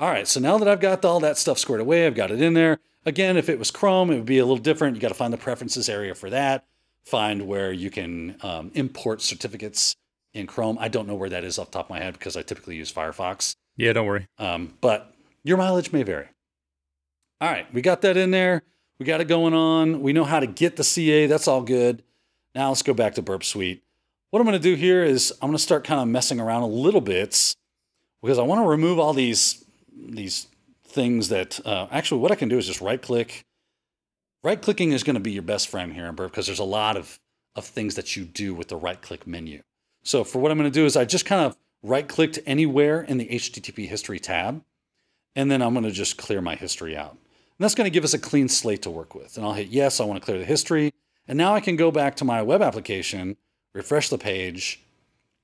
All 0.00 0.08
right, 0.08 0.28
so 0.28 0.38
now 0.38 0.58
that 0.58 0.68
I've 0.68 0.80
got 0.80 1.04
all 1.04 1.20
that 1.20 1.38
stuff 1.38 1.58
squared 1.58 1.80
away, 1.80 2.06
I've 2.06 2.14
got 2.14 2.30
it 2.30 2.40
in 2.40 2.54
there. 2.54 2.78
Again, 3.04 3.36
if 3.36 3.48
it 3.48 3.58
was 3.58 3.70
Chrome, 3.70 4.10
it 4.10 4.16
would 4.16 4.26
be 4.26 4.38
a 4.38 4.44
little 4.44 4.62
different. 4.62 4.94
You 4.94 5.00
got 5.00 5.08
to 5.08 5.14
find 5.14 5.32
the 5.32 5.38
preferences 5.38 5.88
area 5.88 6.14
for 6.14 6.30
that. 6.30 6.66
Find 7.08 7.46
where 7.46 7.72
you 7.72 7.90
can 7.90 8.36
um, 8.42 8.70
import 8.74 9.22
certificates 9.22 9.94
in 10.34 10.46
Chrome. 10.46 10.76
I 10.78 10.88
don't 10.88 11.08
know 11.08 11.14
where 11.14 11.30
that 11.30 11.42
is 11.42 11.58
off 11.58 11.70
the 11.70 11.78
top 11.78 11.86
of 11.86 11.90
my 11.90 12.00
head 12.00 12.12
because 12.12 12.36
I 12.36 12.42
typically 12.42 12.76
use 12.76 12.92
Firefox. 12.92 13.54
Yeah, 13.78 13.94
don't 13.94 14.06
worry. 14.06 14.26
Um, 14.38 14.74
but 14.82 15.14
your 15.42 15.56
mileage 15.56 15.90
may 15.90 16.02
vary. 16.02 16.26
All 17.40 17.50
right, 17.50 17.72
we 17.72 17.80
got 17.80 18.02
that 18.02 18.18
in 18.18 18.30
there. 18.30 18.62
We 18.98 19.06
got 19.06 19.22
it 19.22 19.26
going 19.26 19.54
on. 19.54 20.02
We 20.02 20.12
know 20.12 20.24
how 20.24 20.38
to 20.38 20.46
get 20.46 20.76
the 20.76 20.84
CA. 20.84 21.26
That's 21.26 21.48
all 21.48 21.62
good. 21.62 22.02
Now 22.54 22.68
let's 22.68 22.82
go 22.82 22.92
back 22.92 23.14
to 23.14 23.22
Burp 23.22 23.42
Suite. 23.42 23.82
What 24.30 24.40
I'm 24.40 24.46
going 24.46 24.60
to 24.60 24.62
do 24.62 24.74
here 24.74 25.02
is 25.02 25.32
I'm 25.40 25.48
going 25.48 25.56
to 25.56 25.62
start 25.62 25.84
kind 25.84 26.02
of 26.02 26.08
messing 26.08 26.40
around 26.40 26.62
a 26.62 26.66
little 26.66 27.00
bit 27.00 27.54
because 28.20 28.38
I 28.38 28.42
want 28.42 28.60
to 28.62 28.68
remove 28.68 28.98
all 28.98 29.14
these 29.14 29.64
these 29.96 30.46
things 30.84 31.28
that 31.28 31.64
uh, 31.66 31.86
actually 31.90 32.20
what 32.20 32.32
I 32.32 32.34
can 32.34 32.48
do 32.48 32.58
is 32.58 32.66
just 32.66 32.82
right 32.82 33.00
click. 33.00 33.44
Right 34.42 34.60
clicking 34.60 34.92
is 34.92 35.02
going 35.02 35.14
to 35.14 35.20
be 35.20 35.32
your 35.32 35.42
best 35.42 35.68
friend 35.68 35.92
here 35.92 36.06
in 36.06 36.14
Burp 36.14 36.30
because 36.30 36.46
there's 36.46 36.58
a 36.58 36.64
lot 36.64 36.96
of, 36.96 37.18
of 37.56 37.64
things 37.64 37.96
that 37.96 38.16
you 38.16 38.24
do 38.24 38.54
with 38.54 38.68
the 38.68 38.76
right 38.76 39.00
click 39.00 39.26
menu. 39.26 39.62
So 40.02 40.24
for 40.24 40.38
what 40.38 40.50
I'm 40.50 40.58
going 40.58 40.70
to 40.70 40.74
do 40.78 40.86
is 40.86 40.96
I 40.96 41.04
just 41.04 41.26
kind 41.26 41.44
of 41.44 41.56
right 41.82 42.06
clicked 42.06 42.38
anywhere 42.46 43.02
in 43.02 43.18
the 43.18 43.28
HTTP 43.28 43.88
history 43.88 44.18
tab, 44.18 44.62
and 45.34 45.50
then 45.50 45.60
I'm 45.60 45.74
going 45.74 45.84
to 45.84 45.90
just 45.90 46.16
clear 46.16 46.40
my 46.40 46.54
history 46.54 46.96
out. 46.96 47.12
And 47.12 47.64
that's 47.64 47.74
going 47.74 47.86
to 47.86 47.90
give 47.90 48.04
us 48.04 48.14
a 48.14 48.18
clean 48.18 48.48
slate 48.48 48.82
to 48.82 48.90
work 48.90 49.14
with. 49.14 49.36
And 49.36 49.44
I'll 49.44 49.54
hit 49.54 49.68
yes, 49.68 50.00
I 50.00 50.04
want 50.04 50.20
to 50.20 50.24
clear 50.24 50.38
the 50.38 50.44
history. 50.44 50.94
And 51.26 51.36
now 51.36 51.54
I 51.54 51.60
can 51.60 51.76
go 51.76 51.90
back 51.90 52.14
to 52.16 52.24
my 52.24 52.40
web 52.40 52.62
application 52.62 53.36
refresh 53.78 54.08
the 54.08 54.18
page, 54.18 54.80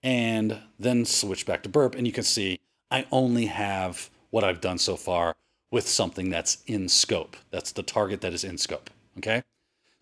and 0.02 0.60
then 0.78 1.04
switch 1.04 1.46
back 1.46 1.62
to 1.62 1.68
burp. 1.68 1.94
And 1.94 2.06
you 2.06 2.12
can 2.12 2.24
see 2.24 2.60
I 2.90 3.06
only 3.10 3.46
have 3.46 4.10
what 4.30 4.44
I've 4.44 4.60
done 4.60 4.78
so 4.78 4.96
far 4.96 5.34
with 5.74 5.88
something 5.88 6.30
that's 6.30 6.58
in 6.68 6.88
scope. 6.88 7.36
That's 7.50 7.72
the 7.72 7.82
target 7.82 8.20
that 8.20 8.32
is 8.32 8.44
in 8.44 8.58
scope. 8.58 8.90
Okay. 9.18 9.42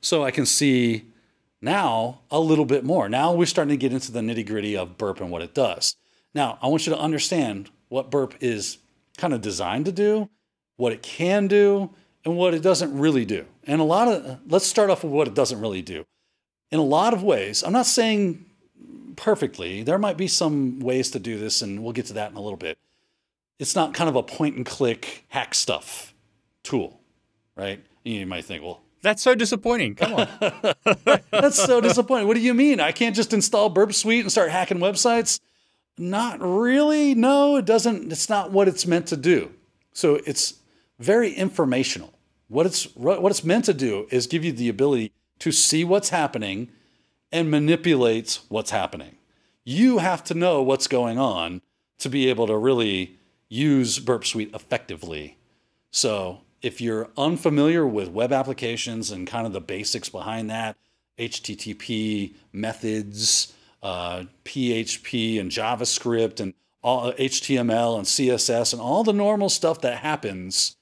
So 0.02 0.22
I 0.22 0.30
can 0.30 0.44
see 0.44 1.06
now 1.62 2.20
a 2.30 2.38
little 2.38 2.66
bit 2.66 2.84
more. 2.84 3.08
Now 3.08 3.32
we're 3.32 3.46
starting 3.46 3.70
to 3.70 3.78
get 3.78 3.90
into 3.90 4.12
the 4.12 4.20
nitty 4.20 4.46
gritty 4.46 4.76
of 4.76 4.98
burp 4.98 5.18
and 5.22 5.30
what 5.30 5.40
it 5.40 5.54
does. 5.54 5.96
Now, 6.34 6.58
I 6.62 6.68
want 6.68 6.86
you 6.86 6.92
to 6.92 6.98
understand 6.98 7.70
what 7.88 8.10
Burp 8.10 8.34
is 8.40 8.78
kind 9.16 9.34
of 9.34 9.40
designed 9.40 9.86
to 9.86 9.92
do, 9.92 10.28
what 10.76 10.92
it 10.92 11.02
can 11.02 11.46
do, 11.46 11.90
and 12.24 12.36
what 12.36 12.54
it 12.54 12.62
doesn't 12.62 12.98
really 12.98 13.24
do. 13.24 13.46
And 13.64 13.80
a 13.80 13.84
lot 13.84 14.08
of, 14.08 14.40
let's 14.46 14.66
start 14.66 14.90
off 14.90 15.04
with 15.04 15.12
what 15.12 15.28
it 15.28 15.34
doesn't 15.34 15.60
really 15.60 15.82
do. 15.82 16.04
In 16.70 16.78
a 16.78 16.84
lot 16.84 17.12
of 17.12 17.22
ways, 17.22 17.62
I'm 17.62 17.72
not 17.72 17.86
saying 17.86 18.46
perfectly, 19.16 19.82
there 19.82 19.98
might 19.98 20.16
be 20.16 20.28
some 20.28 20.80
ways 20.80 21.10
to 21.12 21.18
do 21.18 21.38
this, 21.38 21.60
and 21.62 21.82
we'll 21.82 21.92
get 21.92 22.06
to 22.06 22.14
that 22.14 22.30
in 22.30 22.36
a 22.36 22.40
little 22.40 22.56
bit. 22.56 22.78
It's 23.62 23.76
not 23.76 23.94
kind 23.94 24.10
of 24.10 24.16
a 24.16 24.24
point 24.24 24.56
and 24.56 24.66
click 24.66 25.24
hack 25.28 25.54
stuff 25.54 26.12
tool, 26.64 27.00
right? 27.54 27.80
You 28.02 28.26
might 28.26 28.44
think, 28.44 28.64
well, 28.64 28.80
that's 29.02 29.22
so 29.22 29.36
disappointing. 29.36 29.94
Come 29.94 30.14
on. 30.14 30.28
That's 31.30 31.62
so 31.62 31.80
disappointing. 31.80 32.28
What 32.28 32.34
do 32.34 32.40
you 32.40 32.54
mean? 32.54 32.78
I 32.78 32.92
can't 32.92 33.16
just 33.16 33.32
install 33.32 33.68
Burp 33.68 33.92
Suite 33.94 34.20
and 34.20 34.30
start 34.30 34.50
hacking 34.50 34.78
websites? 34.78 35.40
Not 35.98 36.40
really. 36.40 37.14
No, 37.14 37.56
it 37.56 37.64
doesn't. 37.64 38.10
It's 38.10 38.28
not 38.28 38.52
what 38.52 38.68
it's 38.68 38.86
meant 38.86 39.06
to 39.08 39.16
do. 39.16 39.52
So 39.92 40.20
it's 40.26 40.54
very 40.98 41.32
informational. 41.32 42.12
What 42.48 42.66
it's 42.66 42.84
what 42.96 43.30
it's 43.30 43.44
meant 43.44 43.64
to 43.66 43.74
do 43.74 44.06
is 44.10 44.26
give 44.26 44.44
you 44.44 44.52
the 44.52 44.68
ability 44.68 45.12
to 45.40 45.50
see 45.50 45.84
what's 45.84 46.10
happening 46.10 46.68
and 47.32 47.50
manipulate 47.50 48.40
what's 48.48 48.70
happening. 48.70 49.16
You 49.64 49.98
have 49.98 50.22
to 50.24 50.34
know 50.34 50.62
what's 50.62 50.86
going 50.86 51.18
on 51.18 51.62
to 51.98 52.08
be 52.08 52.28
able 52.28 52.46
to 52.46 52.56
really 52.56 53.18
use 53.52 53.98
Burp 53.98 54.24
Suite 54.24 54.50
effectively. 54.54 55.36
So 55.90 56.40
if 56.62 56.80
you're 56.80 57.10
unfamiliar 57.18 57.86
with 57.86 58.08
web 58.08 58.32
applications 58.32 59.10
and 59.10 59.26
kind 59.26 59.46
of 59.46 59.52
the 59.52 59.60
basics 59.60 60.08
behind 60.08 60.48
that, 60.48 60.76
HTTP 61.18 62.34
methods, 62.50 63.52
uh, 63.82 64.24
PHP 64.46 65.38
and 65.38 65.50
JavaScript 65.50 66.40
and 66.40 66.54
all, 66.82 67.12
HTML 67.12 67.98
and 67.98 68.06
CSS 68.06 68.72
and 68.72 68.80
all 68.80 69.04
the 69.04 69.12
normal 69.12 69.50
stuff 69.50 69.82
that 69.82 69.98
happens 69.98 70.76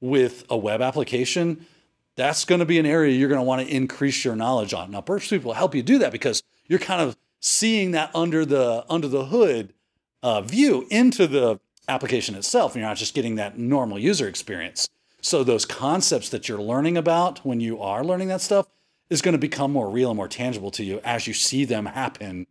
with 0.00 0.44
a 0.48 0.56
web 0.56 0.80
application, 0.80 1.66
that's 2.14 2.44
going 2.44 2.60
to 2.60 2.64
be 2.64 2.78
an 2.78 2.86
area 2.86 3.16
you're 3.16 3.28
going 3.28 3.40
to 3.40 3.44
want 3.44 3.66
to 3.66 3.74
increase 3.74 4.24
your 4.24 4.36
knowledge 4.36 4.72
on. 4.72 4.92
Now, 4.92 5.00
Burp 5.00 5.22
Suite 5.22 5.42
will 5.42 5.54
help 5.54 5.74
you 5.74 5.82
do 5.82 5.98
that 5.98 6.12
because 6.12 6.44
you're 6.68 6.78
kind 6.78 7.00
of 7.00 7.16
seeing 7.40 7.90
that 7.90 8.14
under 8.14 8.44
the 8.44 8.84
under 8.88 9.08
the 9.08 9.26
hood 9.26 9.74
uh, 10.22 10.40
view 10.42 10.86
into 10.88 11.26
the 11.26 11.58
application 11.88 12.34
itself. 12.34 12.74
You're 12.74 12.86
not 12.86 12.96
just 12.96 13.14
getting 13.14 13.36
that 13.36 13.58
normal 13.58 13.98
user 13.98 14.28
experience. 14.28 14.88
So 15.20 15.44
those 15.44 15.64
concepts 15.64 16.28
that 16.30 16.48
you're 16.48 16.60
learning 16.60 16.96
about 16.96 17.44
when 17.44 17.60
you 17.60 17.80
are 17.80 18.04
learning 18.04 18.28
that 18.28 18.40
stuff 18.40 18.66
is 19.08 19.22
going 19.22 19.32
to 19.32 19.38
become 19.38 19.72
more 19.72 19.90
real 19.90 20.10
and 20.10 20.16
more 20.16 20.28
tangible 20.28 20.70
to 20.72 20.84
you 20.84 21.00
as 21.04 21.26
you 21.26 21.34
see 21.34 21.64
them 21.64 21.86
happen 21.86 22.46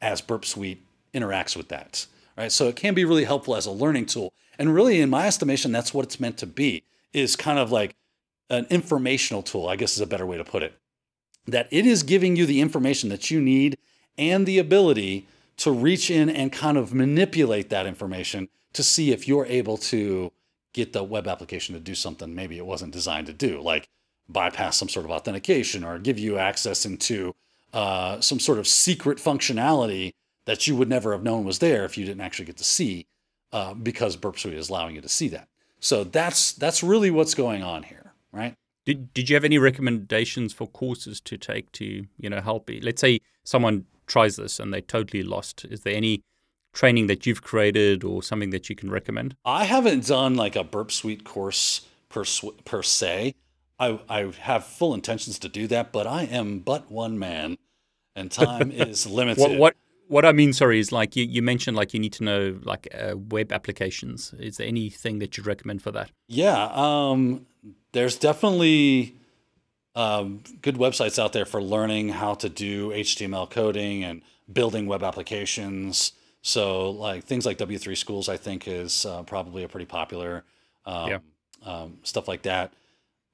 as 0.00 0.20
Burp 0.20 0.44
Suite 0.44 0.84
interacts 1.14 1.56
with 1.56 1.68
that. 1.68 2.06
Right? 2.36 2.50
So 2.50 2.68
it 2.68 2.76
can 2.76 2.94
be 2.94 3.04
really 3.04 3.24
helpful 3.24 3.54
as 3.54 3.66
a 3.66 3.70
learning 3.70 4.06
tool. 4.06 4.32
And 4.58 4.74
really, 4.74 5.00
in 5.00 5.10
my 5.10 5.26
estimation, 5.26 5.72
that's 5.72 5.92
what 5.94 6.04
it's 6.04 6.20
meant 6.20 6.38
to 6.38 6.46
be, 6.46 6.84
is 7.12 7.36
kind 7.36 7.58
of 7.58 7.70
like 7.70 7.94
an 8.48 8.66
informational 8.70 9.42
tool, 9.42 9.68
I 9.68 9.76
guess 9.76 9.94
is 9.94 10.00
a 10.00 10.06
better 10.06 10.26
way 10.26 10.36
to 10.36 10.44
put 10.44 10.62
it. 10.62 10.74
That 11.46 11.68
it 11.70 11.86
is 11.86 12.02
giving 12.02 12.36
you 12.36 12.46
the 12.46 12.60
information 12.60 13.08
that 13.10 13.30
you 13.30 13.40
need 13.40 13.78
and 14.18 14.46
the 14.46 14.58
ability 14.58 15.26
to 15.60 15.70
reach 15.70 16.10
in 16.10 16.28
and 16.28 16.50
kind 16.50 16.76
of 16.76 16.94
manipulate 16.94 17.68
that 17.70 17.86
information 17.86 18.48
to 18.72 18.82
see 18.82 19.12
if 19.12 19.28
you're 19.28 19.46
able 19.46 19.76
to 19.76 20.32
get 20.72 20.92
the 20.92 21.04
web 21.04 21.26
application 21.26 21.74
to 21.74 21.80
do 21.80 21.94
something 21.94 22.34
maybe 22.34 22.56
it 22.56 22.64
wasn't 22.64 22.92
designed 22.92 23.26
to 23.26 23.32
do, 23.32 23.60
like 23.60 23.88
bypass 24.28 24.76
some 24.76 24.88
sort 24.88 25.04
of 25.04 25.10
authentication 25.10 25.84
or 25.84 25.98
give 25.98 26.18
you 26.18 26.38
access 26.38 26.86
into 26.86 27.34
uh, 27.74 28.20
some 28.20 28.40
sort 28.40 28.58
of 28.58 28.66
secret 28.66 29.18
functionality 29.18 30.12
that 30.46 30.66
you 30.66 30.74
would 30.74 30.88
never 30.88 31.12
have 31.12 31.22
known 31.22 31.44
was 31.44 31.58
there 31.58 31.84
if 31.84 31.98
you 31.98 32.04
didn't 32.04 32.22
actually 32.22 32.46
get 32.46 32.56
to 32.56 32.64
see, 32.64 33.06
uh, 33.52 33.74
because 33.74 34.16
Burp 34.16 34.38
Suite 34.38 34.54
is 34.54 34.70
allowing 34.70 34.94
you 34.94 35.00
to 35.00 35.08
see 35.08 35.28
that. 35.28 35.48
So 35.80 36.04
that's 36.04 36.52
that's 36.52 36.82
really 36.82 37.10
what's 37.10 37.34
going 37.34 37.62
on 37.62 37.82
here, 37.84 38.12
right? 38.32 38.54
Did 38.86 39.12
Did 39.12 39.28
you 39.28 39.36
have 39.36 39.44
any 39.44 39.58
recommendations 39.58 40.52
for 40.52 40.66
courses 40.66 41.20
to 41.22 41.36
take 41.36 41.70
to 41.72 42.06
you 42.18 42.30
know 42.30 42.40
help? 42.40 42.70
Let's 42.82 43.00
say 43.00 43.20
someone 43.44 43.86
tries 44.10 44.36
this 44.36 44.60
and 44.60 44.74
they're 44.74 44.80
totally 44.82 45.22
lost. 45.22 45.64
Is 45.64 45.80
there 45.82 45.94
any 45.94 46.22
training 46.72 47.06
that 47.06 47.26
you've 47.26 47.42
created 47.42 48.04
or 48.04 48.22
something 48.22 48.50
that 48.50 48.68
you 48.68 48.76
can 48.76 48.90
recommend? 48.90 49.36
I 49.44 49.64
haven't 49.64 50.06
done 50.06 50.34
like 50.34 50.56
a 50.56 50.64
Burp 50.64 50.92
Suite 50.92 51.24
course 51.24 51.86
per, 52.08 52.24
per 52.64 52.82
se. 52.82 53.34
I, 53.78 53.98
I 54.08 54.32
have 54.40 54.64
full 54.64 54.92
intentions 54.92 55.38
to 55.38 55.48
do 55.48 55.66
that, 55.68 55.92
but 55.92 56.06
I 56.06 56.24
am 56.24 56.58
but 56.58 56.90
one 56.90 57.18
man 57.18 57.56
and 58.14 58.30
time 58.30 58.70
is 58.74 59.06
limited. 59.06 59.40
What, 59.40 59.58
what, 59.58 59.76
what 60.08 60.24
I 60.24 60.32
mean, 60.32 60.52
sorry, 60.52 60.80
is 60.80 60.92
like 60.92 61.16
you, 61.16 61.24
you 61.24 61.40
mentioned 61.40 61.76
like 61.76 61.94
you 61.94 62.00
need 62.00 62.12
to 62.14 62.24
know 62.24 62.58
like 62.62 62.88
uh, 62.92 63.16
web 63.16 63.52
applications. 63.52 64.34
Is 64.38 64.58
there 64.58 64.66
anything 64.66 65.20
that 65.20 65.36
you'd 65.36 65.46
recommend 65.46 65.82
for 65.82 65.92
that? 65.92 66.10
Yeah, 66.28 66.70
um, 66.74 67.46
there's 67.92 68.16
definitely 68.16 69.14
um, 69.94 70.42
good 70.62 70.76
websites 70.76 71.18
out 71.18 71.32
there 71.32 71.44
for 71.44 71.62
learning 71.62 72.10
how 72.10 72.34
to 72.34 72.48
do 72.48 72.90
HTML 72.90 73.50
coding 73.50 74.04
and 74.04 74.22
building 74.52 74.86
web 74.86 75.02
applications. 75.02 76.12
So 76.42 76.90
like 76.90 77.24
things 77.24 77.44
like 77.44 77.58
W3 77.58 77.96
Schools, 77.96 78.28
I 78.28 78.36
think 78.36 78.66
is 78.66 79.04
uh, 79.04 79.22
probably 79.24 79.64
a 79.64 79.68
pretty 79.68 79.86
popular 79.86 80.44
um, 80.86 81.10
yeah. 81.10 81.18
um, 81.64 81.98
stuff 82.02 82.28
like 82.28 82.42
that. 82.42 82.72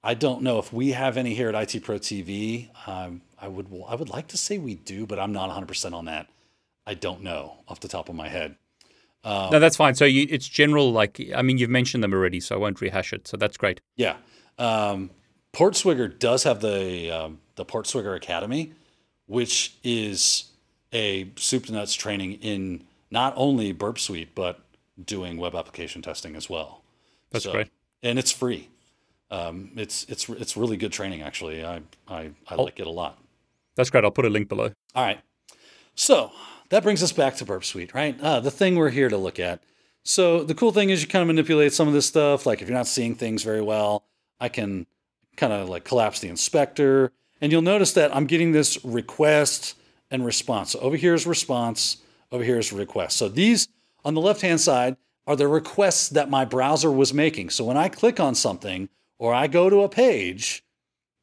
I 0.03 0.15
don't 0.15 0.43
know 0.43 0.59
if 0.59 0.73
we 0.73 0.93
have 0.93 1.17
any 1.17 1.35
here 1.35 1.49
at 1.49 1.75
IT 1.75 1.83
Pro 1.83 1.99
TV. 1.99 2.69
Um, 2.87 3.23
I 3.41 3.49
would 3.49 3.67
I 3.89 3.95
would 3.95 4.09
like 4.09 4.29
to 4.29 4.37
say 4.37 4.57
we 4.57 4.77
do, 4.77 5.07
but 5.07 5.19
I'm 5.19 5.33
not 5.33 5.51
100% 5.51 5.93
on 5.93 6.05
that. 6.05 6.29
I 6.87 6.95
don't 6.95 7.23
know 7.23 7.59
off 7.67 7.81
the 7.81 7.89
top 7.89 8.09
of 8.09 8.15
my 8.15 8.29
head. 8.29 8.57
Um, 9.25 9.51
no, 9.51 9.59
that's 9.59 9.77
fine. 9.77 9.97
So 9.97 10.05
you, 10.05 10.27
it's 10.31 10.49
general, 10.49 10.93
like 10.93 11.21
I 11.35 11.43
mean, 11.43 11.59
you've 11.59 11.71
mentioned 11.71 12.05
them 12.05 12.13
already, 12.13 12.39
so 12.39 12.55
I 12.55 12.59
won't 12.59 12.81
rehash 12.81 13.13
it. 13.13 13.27
So 13.27 13.37
that's 13.37 13.57
great. 13.57 13.81
Yeah, 13.97 14.17
um, 14.59 15.11
Portswigger 15.57 16.19
does 16.19 16.43
have 16.43 16.61
the 16.61 17.11
um, 17.11 17.39
the 17.55 17.65
Portswigger 17.65 18.15
Academy, 18.15 18.75
which 19.25 19.77
is 19.83 20.51
a 20.93 21.31
soup 21.37 21.65
to 21.67 21.73
nuts 21.73 21.95
training 21.95 22.35
in 22.35 22.85
not 23.11 23.33
only 23.37 23.73
Burp 23.73 23.99
Suite, 23.99 24.35
but 24.35 24.61
doing 25.03 25.39
web 25.39 25.55
application 25.55 26.03
testing 26.03 26.37
as 26.37 26.51
well. 26.51 26.83
That's 27.31 27.45
so, 27.45 27.53
great. 27.53 27.71
And 28.03 28.19
it's 28.19 28.31
free. 28.31 28.69
Um, 29.31 29.71
it's 29.77 30.05
it's 30.11 30.29
it's 30.29 30.59
really 30.59 30.77
good 30.77 30.93
training 30.93 31.23
actually. 31.23 31.65
I 31.65 31.81
I, 32.07 32.33
I 32.47 32.57
like 32.57 32.79
it 32.79 32.87
a 32.87 32.91
lot. 32.91 33.19
That's 33.77 33.89
great. 33.89 34.05
I'll 34.05 34.11
put 34.11 34.27
a 34.27 34.31
link 34.31 34.51
below. 34.51 34.73
All 34.95 35.05
right. 35.05 35.21
So 35.95 36.33
that 36.69 36.83
brings 36.83 37.03
us 37.03 37.13
back 37.13 37.37
to 37.37 37.47
Burp 37.47 37.65
Suite, 37.65 37.95
right? 37.95 38.21
Uh, 38.21 38.41
the 38.41 38.51
thing 38.51 38.77
we're 38.77 38.91
here 38.91 39.09
to 39.09 39.17
look 39.17 39.41
at. 39.41 39.63
So 40.03 40.45
the 40.45 40.55
cool 40.55 40.73
thing 40.73 40.91
is 40.91 41.01
you 41.01 41.09
kind 41.09 41.23
of 41.23 41.29
manipulate 41.29 41.73
some 41.73 41.89
of 41.89 41.95
this 41.95 42.05
stuff. 42.05 42.45
Like 42.45 42.61
if 42.61 42.69
you're 42.69 42.77
not 42.77 42.87
seeing 42.87 43.15
things 43.15 43.43
very 43.43 43.63
well, 43.63 44.05
I 44.39 44.51
can 44.51 44.87
kind 45.37 45.53
of 45.53 45.69
like 45.69 45.85
collapse 45.85 46.21
the 46.21 46.29
inspector, 46.29 47.13
and 47.41 47.53
you'll 47.53 47.63
notice 47.63 47.93
that 47.93 48.15
I'm 48.15 48.27
getting 48.27 48.53
this 48.53 48.85
request 48.85 49.75
and 50.11 50.25
response. 50.25 50.73
So 50.73 50.81
over 50.81 50.97
here 50.97 51.15
is 51.15 51.27
response. 51.27 51.99
Over 52.33 52.43
here 52.45 52.59
is 52.59 52.73
request. 52.73 53.17
So 53.17 53.29
these 53.29 53.69
on 54.05 54.15
the 54.15 54.21
left-hand 54.21 54.61
side 54.61 54.97
are 55.27 55.37
the 55.37 55.49
requests 55.49 56.09
that 56.11 56.31
my 56.31 56.45
browser 56.45 56.91
was 56.91 57.13
making. 57.13 57.51
So 57.51 57.65
when 57.65 57.77
I 57.77 57.89
click 57.89 58.21
on 58.21 58.35
something 58.35 58.89
or 59.19 59.35
I 59.35 59.47
go 59.47 59.69
to 59.69 59.83
a 59.83 59.89
page, 59.89 60.63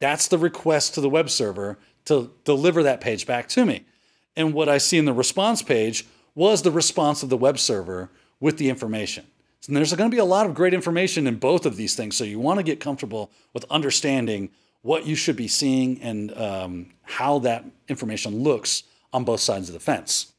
that's 0.00 0.28
the 0.28 0.38
request 0.38 0.94
to 0.94 1.00
the 1.00 1.08
web 1.08 1.30
server 1.30 1.78
to 2.06 2.30
deliver 2.44 2.82
that 2.82 3.00
page 3.00 3.26
back 3.26 3.48
to 3.50 3.64
me. 3.64 3.84
And 4.36 4.52
what 4.52 4.68
I 4.68 4.78
see 4.78 4.98
in 4.98 5.04
the 5.04 5.12
response 5.12 5.62
page 5.62 6.04
was 6.34 6.62
the 6.62 6.70
response 6.70 7.22
of 7.22 7.28
the 7.28 7.36
web 7.36 7.58
server 7.58 8.10
with 8.40 8.58
the 8.58 8.68
information. 8.68 9.26
And 9.66 9.76
there's 9.76 9.94
going 9.94 10.10
to 10.10 10.14
be 10.14 10.20
a 10.20 10.24
lot 10.24 10.46
of 10.46 10.54
great 10.54 10.74
information 10.74 11.26
in 11.26 11.36
both 11.36 11.64
of 11.64 11.76
these 11.76 11.94
things. 11.94 12.16
So 12.16 12.24
you 12.24 12.38
want 12.38 12.58
to 12.58 12.62
get 12.62 12.80
comfortable 12.80 13.30
with 13.52 13.64
understanding 13.70 14.50
what 14.82 15.06
you 15.06 15.14
should 15.14 15.36
be 15.36 15.48
seeing 15.48 16.00
and 16.02 16.36
um, 16.36 16.90
how 17.02 17.38
that 17.40 17.64
information 17.88 18.42
looks 18.42 18.82
on 19.12 19.24
both 19.24 19.40
sides 19.40 19.68
of 19.68 19.72
the 19.72 19.80
fence. 19.80 20.32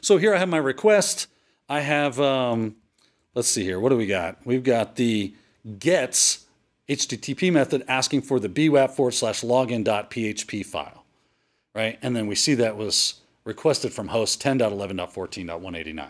So 0.00 0.16
here 0.16 0.34
I 0.34 0.38
have 0.38 0.48
my 0.48 0.58
request. 0.58 1.28
I 1.68 1.80
have, 1.80 2.20
um, 2.20 2.76
let's 3.34 3.48
see 3.48 3.62
here, 3.62 3.78
what 3.78 3.90
do 3.90 3.96
we 3.96 4.06
got? 4.06 4.44
We've 4.44 4.64
got 4.64 4.96
the 4.96 5.34
gets 5.78 6.46
HTTP 6.88 7.52
method 7.52 7.84
asking 7.86 8.22
for 8.22 8.40
the 8.40 8.48
bwap 8.48 8.92
forward 8.92 9.12
slash 9.12 9.42
login.php 9.42 10.64
file, 10.64 11.04
right? 11.74 11.98
And 12.00 12.16
then 12.16 12.26
we 12.26 12.34
see 12.34 12.54
that 12.54 12.76
was 12.76 13.20
requested 13.44 13.92
from 13.92 14.08
host 14.08 14.42
10.11.14.189. 14.42 16.08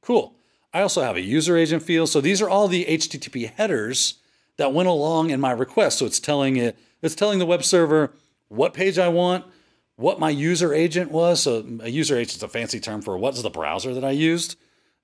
Cool. 0.00 0.34
I 0.76 0.82
also 0.82 1.00
have 1.00 1.16
a 1.16 1.22
user 1.22 1.56
agent 1.56 1.82
field. 1.82 2.10
So 2.10 2.20
these 2.20 2.42
are 2.42 2.50
all 2.50 2.68
the 2.68 2.84
HTTP 2.84 3.50
headers 3.54 4.16
that 4.58 4.74
went 4.74 4.90
along 4.90 5.30
in 5.30 5.40
my 5.40 5.52
request. 5.52 5.98
So 5.98 6.04
it's 6.04 6.20
telling 6.20 6.58
it, 6.58 6.76
it's 7.00 7.14
telling 7.14 7.38
the 7.38 7.46
web 7.46 7.64
server 7.64 8.12
what 8.48 8.74
page 8.74 8.98
I 8.98 9.08
want, 9.08 9.46
what 9.94 10.20
my 10.20 10.28
user 10.28 10.74
agent 10.74 11.10
was. 11.10 11.44
So 11.44 11.64
a 11.80 11.88
user 11.88 12.18
agent 12.18 12.36
is 12.36 12.42
a 12.42 12.48
fancy 12.48 12.78
term 12.78 13.00
for 13.00 13.16
what's 13.16 13.40
the 13.40 13.48
browser 13.48 13.94
that 13.94 14.04
I 14.04 14.10
used. 14.10 14.58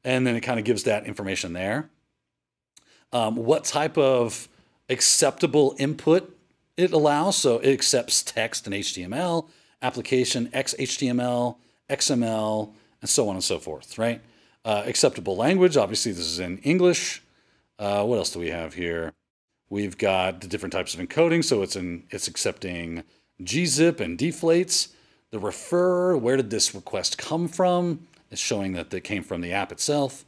And 0.05 0.27
then 0.27 0.37
it 0.37 0.43
kind 0.43 0.59
of 0.59 0.67
gives 0.67 0.83
that 0.83 1.07
information 1.07 1.55
there. 1.55 1.89
Um, 3.11 3.37
what 3.37 3.65
type 3.65 3.97
of 3.97 4.51
acceptable 4.91 5.75
input 5.79 6.37
it 6.77 6.93
allows. 6.93 7.39
So 7.39 7.61
it 7.61 7.73
accepts 7.73 8.23
text 8.23 8.67
and 8.67 8.75
HTML, 8.75 9.49
application 9.81 10.49
XHTML, 10.49 11.57
XML, 11.89 12.75
and 13.01 13.09
so 13.09 13.31
on 13.31 13.37
and 13.37 13.45
so 13.45 13.59
forth, 13.59 13.97
right? 13.97 14.21
Uh, 14.65 14.85
acceptable 14.87 15.37
language, 15.37 15.77
obviously, 15.77 16.13
this 16.13 16.27
is 16.27 16.39
in 16.39 16.59
English. 16.59 17.23
Uh, 17.79 18.05
what 18.05 18.19
else 18.19 18.31
do 18.31 18.39
we 18.39 18.51
have 18.51 18.75
here? 18.75 19.13
We've 19.69 19.99
got 19.99 20.41
the 20.41 20.47
different 20.47 20.73
types 20.73 20.95
of 20.95 21.01
encoding, 21.01 21.43
so 21.43 21.63
it's 21.63 21.75
in 21.75 22.05
it's 22.11 22.29
accepting 22.29 23.03
gzip 23.43 24.01
and 24.01 24.19
deflates. 24.19 24.93
The 25.31 25.39
refer, 25.39 26.17
where 26.17 26.37
did 26.37 26.51
this 26.51 26.75
request 26.75 27.19
come 27.19 27.49
from? 27.49 28.07
It's 28.31 28.41
showing 28.41 28.75
that 28.75 28.93
it 28.93 29.03
came 29.03 29.23
from 29.23 29.41
the 29.41 29.53
app 29.53 29.73
itself. 29.73 30.25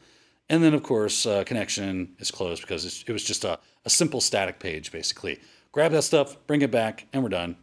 And 0.49 0.65
then, 0.65 0.75
of 0.75 0.83
course, 0.83 1.27
uh, 1.27 1.45
connection 1.45 2.17
is 2.19 2.31
closed 2.31 2.63
because 2.63 3.05
it 3.07 3.13
was 3.13 3.23
just 3.23 3.45
a, 3.45 3.59
a 3.85 3.91
simple 3.91 4.21
static 4.21 4.59
page, 4.59 4.91
basically. 4.91 5.41
Grab 5.73 5.93
that 5.93 6.03
stuff, 6.03 6.37
bring 6.47 6.63
it 6.63 6.71
back, 6.71 7.07
and 7.13 7.23
we're 7.23 7.29
done. 7.29 7.57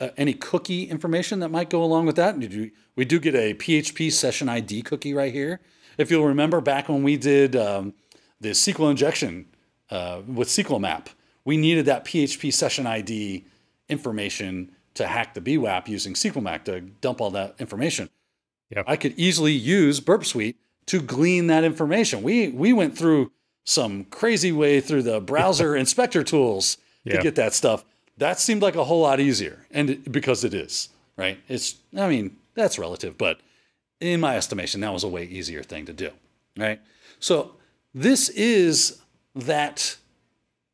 Uh, 0.00 0.08
any 0.16 0.32
cookie 0.32 0.84
information 0.84 1.40
that 1.40 1.50
might 1.50 1.70
go 1.70 1.82
along 1.82 2.06
with 2.06 2.16
that? 2.16 2.36
We 2.96 3.04
do 3.04 3.20
get 3.20 3.34
a 3.34 3.54
PHP 3.54 4.12
session 4.12 4.48
ID 4.48 4.82
cookie 4.82 5.12
right 5.14 5.32
here. 5.32 5.60
If 6.00 6.10
you'll 6.10 6.26
remember 6.26 6.62
back 6.62 6.88
when 6.88 7.02
we 7.02 7.18
did 7.18 7.54
um, 7.54 7.92
the 8.40 8.50
SQL 8.50 8.90
injection 8.90 9.46
uh, 9.90 10.22
with 10.26 10.48
SQL 10.48 10.80
map, 10.80 11.10
we 11.44 11.58
needed 11.58 11.84
that 11.86 12.06
PHP 12.06 12.54
session 12.54 12.86
ID 12.86 13.44
information 13.90 14.72
to 14.94 15.06
hack 15.06 15.34
the 15.34 15.42
bWAPP 15.42 15.88
using 15.88 16.14
SQL 16.14 16.42
map 16.42 16.64
to 16.64 16.80
dump 16.80 17.20
all 17.20 17.30
that 17.32 17.54
information. 17.58 18.08
Yep. 18.74 18.84
I 18.88 18.96
could 18.96 19.12
easily 19.18 19.52
use 19.52 20.00
Burp 20.00 20.24
Suite 20.24 20.56
to 20.86 21.02
glean 21.02 21.48
that 21.48 21.64
information. 21.64 22.22
We 22.22 22.48
we 22.48 22.72
went 22.72 22.96
through 22.96 23.30
some 23.64 24.04
crazy 24.04 24.52
way 24.52 24.80
through 24.80 25.02
the 25.02 25.20
browser 25.20 25.76
inspector 25.84 26.24
tools 26.24 26.78
to 27.06 27.18
get 27.18 27.34
that 27.34 27.52
stuff. 27.52 27.84
That 28.16 28.40
seemed 28.40 28.62
like 28.62 28.74
a 28.74 28.84
whole 28.84 29.02
lot 29.02 29.20
easier, 29.20 29.66
and 29.70 29.90
it, 29.90 30.10
because 30.10 30.44
it 30.44 30.54
is 30.54 30.88
right. 31.16 31.38
It's 31.46 31.76
I 31.94 32.08
mean 32.08 32.36
that's 32.54 32.78
relative, 32.78 33.18
but 33.18 33.40
in 34.00 34.20
my 34.20 34.36
estimation, 34.36 34.80
that 34.80 34.92
was 34.92 35.04
a 35.04 35.08
way 35.08 35.24
easier 35.24 35.62
thing 35.62 35.86
to 35.86 35.92
do. 35.92 36.10
Right. 36.58 36.80
So 37.18 37.56
this 37.94 38.28
is 38.30 39.00
that 39.34 39.96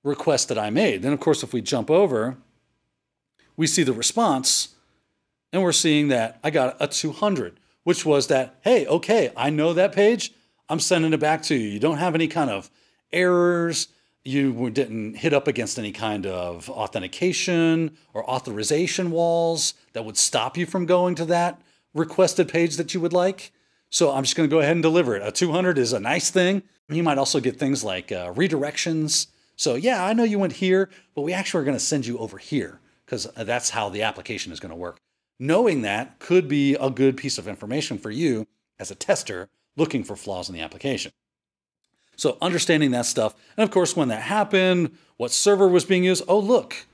request 0.03 0.49
that 0.49 0.59
I 0.59 0.71
made. 0.71 1.03
Then 1.03 1.13
of 1.13 1.21
course, 1.21 1.43
if 1.43 1.53
we 1.53 1.61
jump 1.61 1.91
over, 1.91 2.37
we 3.57 3.67
see 3.67 3.83
the 3.83 3.93
response, 3.93 4.75
and 5.53 5.63
we're 5.63 5.73
seeing 5.73 6.09
that 6.09 6.39
I 6.45 6.51
got 6.51 6.77
a 6.81 6.87
200 6.87 7.59
which 7.87 8.05
was 8.05 8.27
that, 8.27 8.57
hey, 8.63 8.85
okay, 8.89 9.31
I 9.37 9.49
know 9.49 9.73
that 9.73 9.93
page. 9.93 10.33
I'm 10.69 10.81
sending 10.81 11.13
it 11.13 11.21
back 11.21 11.43
to 11.45 11.55
you. 11.55 11.69
You 11.69 11.79
don't 11.79 11.99
have 11.99 12.17
any 12.17 12.27
kind 12.27 12.51
of 12.51 12.69
errors. 13.13 13.87
You 14.25 14.71
didn't 14.71 15.15
hit 15.15 15.33
up 15.33 15.47
against 15.47 15.79
any 15.79 15.93
kind 15.93 16.27
of 16.27 16.69
authentication 16.69 17.97
or 18.13 18.29
authorization 18.29 19.13
walls 19.13 19.75
that 19.93 20.05
would 20.05 20.17
stop 20.17 20.57
you 20.57 20.67
from 20.67 20.85
going 20.85 21.15
to 21.15 21.27
that 21.27 21.63
requested 21.97 22.49
page 22.49 22.77
that 22.77 22.95
you 22.95 23.01
would 23.01 23.13
like. 23.13 23.53
So 23.91 24.13
I'm 24.13 24.25
just 24.25 24.37
going 24.37 24.49
to 24.49 24.55
go 24.55 24.61
ahead 24.61 24.73
and 24.73 24.83
deliver 24.83 25.17
it. 25.17 25.27
A 25.27 25.33
200 25.33 25.79
is 25.79 25.93
a 25.93 26.01
nice 26.01 26.31
thing. 26.31 26.63
You 26.89 27.03
might 27.03 27.19
also 27.19 27.41
get 27.41 27.59
things 27.59 27.83
like 27.83 28.13
uh, 28.13 28.33
redirections. 28.33 29.29
So, 29.57 29.75
yeah, 29.75 30.05
I 30.05 30.13
know 30.13 30.25
you 30.25 30.39
went 30.39 30.55
here, 30.55 30.91
but 31.15 31.23
we 31.23 31.33
actually 31.33 31.63
are 31.63 31.65
going 31.65 31.77
to 31.77 31.83
send 31.83 32.07
you 32.07 32.19
over 32.19 32.39
here 32.39 32.81
because 33.05 33.27
that's 33.37 33.71
how 33.71 33.89
the 33.89 34.03
application 34.03 34.53
is 34.53 34.61
going 34.61 34.71
to 34.71 34.77
work 34.77 35.01
knowing 35.39 35.83
that 35.83 36.19
could 36.19 36.49
be 36.49 36.75
a 36.75 36.91
good 36.91 37.17
piece 37.17 37.39
of 37.39 37.49
information 37.49 37.99
for 37.99 38.11
you 38.11 38.47
as 38.79 38.91
a 38.91 38.95
tester 38.95 39.49
looking 39.77 40.03
for 40.03 40.17
flaws 40.17 40.49
in 40.49 40.55
the 40.55 40.61
application. 40.61 41.13
So 42.17 42.39
understanding 42.41 42.93
that 42.93 43.07
stuff. 43.07 43.35
And 43.57 43.65
of 43.65 43.71
course, 43.71 43.95
when 43.95 44.09
that 44.09 44.23
happened, 44.23 44.97
what 45.19 45.33
server 45.33 45.69
was 45.69 45.85
being 45.85 46.05
used. 46.05 46.25
Oh, 46.27 46.39
look, 46.39 46.87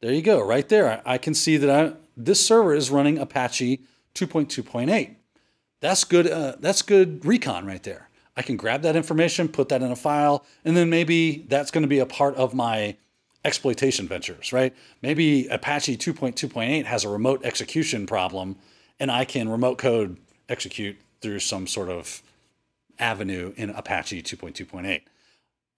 there 0.00 0.12
you 0.12 0.22
go, 0.22 0.40
right 0.40 0.68
there. 0.68 1.02
I, 1.04 1.18
can 1.18 1.34
see 1.34 1.56
that 1.56 1.70
I, 1.70 1.96
this 2.16 2.44
server 2.44 2.74
is 2.74 2.90
running 2.90 3.18
Apache 3.18 3.80
2.2.8. 4.14 5.16
That's 5.80 6.04
good. 6.04 6.26
Uh, 6.26 6.56
that's 6.60 6.82
good 6.82 7.24
recon 7.24 7.66
right 7.66 7.82
there. 7.82 8.08
I 8.36 8.42
can 8.42 8.56
grab 8.56 8.82
that 8.82 8.96
information, 8.96 9.48
put 9.48 9.68
that 9.70 9.82
in 9.82 9.90
a 9.90 9.96
file, 9.96 10.44
and 10.64 10.76
then 10.76 10.88
maybe 10.88 11.44
that's 11.48 11.70
going 11.70 11.82
to 11.82 11.88
be 11.88 11.98
a 11.98 12.06
part 12.06 12.36
of 12.36 12.54
my 12.54 12.96
exploitation 13.44 14.06
ventures, 14.06 14.52
right? 14.52 14.74
Maybe 15.02 15.46
Apache 15.48 15.96
2.2.8 15.96 16.84
has 16.84 17.04
a 17.04 17.08
remote 17.08 17.44
execution 17.44 18.06
problem, 18.06 18.56
and 18.98 19.10
I 19.10 19.24
can 19.24 19.48
remote 19.48 19.78
code 19.78 20.18
execute 20.48 20.96
through 21.20 21.40
some 21.40 21.66
sort 21.66 21.88
of 21.88 22.22
avenue 22.98 23.52
in 23.56 23.70
Apache 23.70 24.22
2.2.8. 24.22 25.02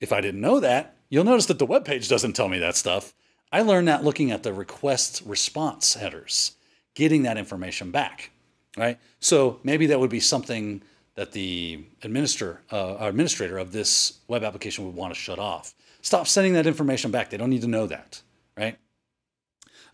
If 0.00 0.12
I 0.12 0.20
didn't 0.20 0.40
know 0.40 0.60
that, 0.60 0.96
you'll 1.08 1.24
notice 1.24 1.46
that 1.46 1.58
the 1.58 1.66
web 1.66 1.84
page 1.84 2.08
doesn't 2.08 2.34
tell 2.34 2.48
me 2.48 2.58
that 2.58 2.76
stuff. 2.76 3.14
I 3.52 3.62
learned 3.62 3.88
that 3.88 4.02
looking 4.02 4.30
at 4.30 4.42
the 4.42 4.52
request 4.52 5.22
response 5.24 5.94
headers, 5.94 6.52
getting 6.94 7.22
that 7.22 7.38
information 7.38 7.90
back, 7.90 8.31
right? 8.76 8.98
So 9.20 9.61
maybe 9.64 9.87
that 9.87 10.00
would 10.00 10.11
be 10.11 10.20
something 10.20 10.83
that 11.14 11.33
the 11.33 11.85
administrator, 12.02 12.61
uh, 12.70 12.96
administrator 13.00 13.59
of 13.59 13.72
this 13.72 14.18
web 14.28 14.42
application 14.42 14.87
would 14.87 14.94
want 14.94 15.12
to 15.12 15.18
shut 15.18 15.38
off. 15.38 15.74
Stop 16.00 16.26
sending 16.26 16.55
that 16.55 16.66
information 16.66 17.11
back. 17.11 17.31
They 17.31 17.37
don't 17.37 17.50
need 17.50 17.62
to 17.62 17.68
know 17.68 17.87
that, 17.87 18.22
right? 18.57 18.78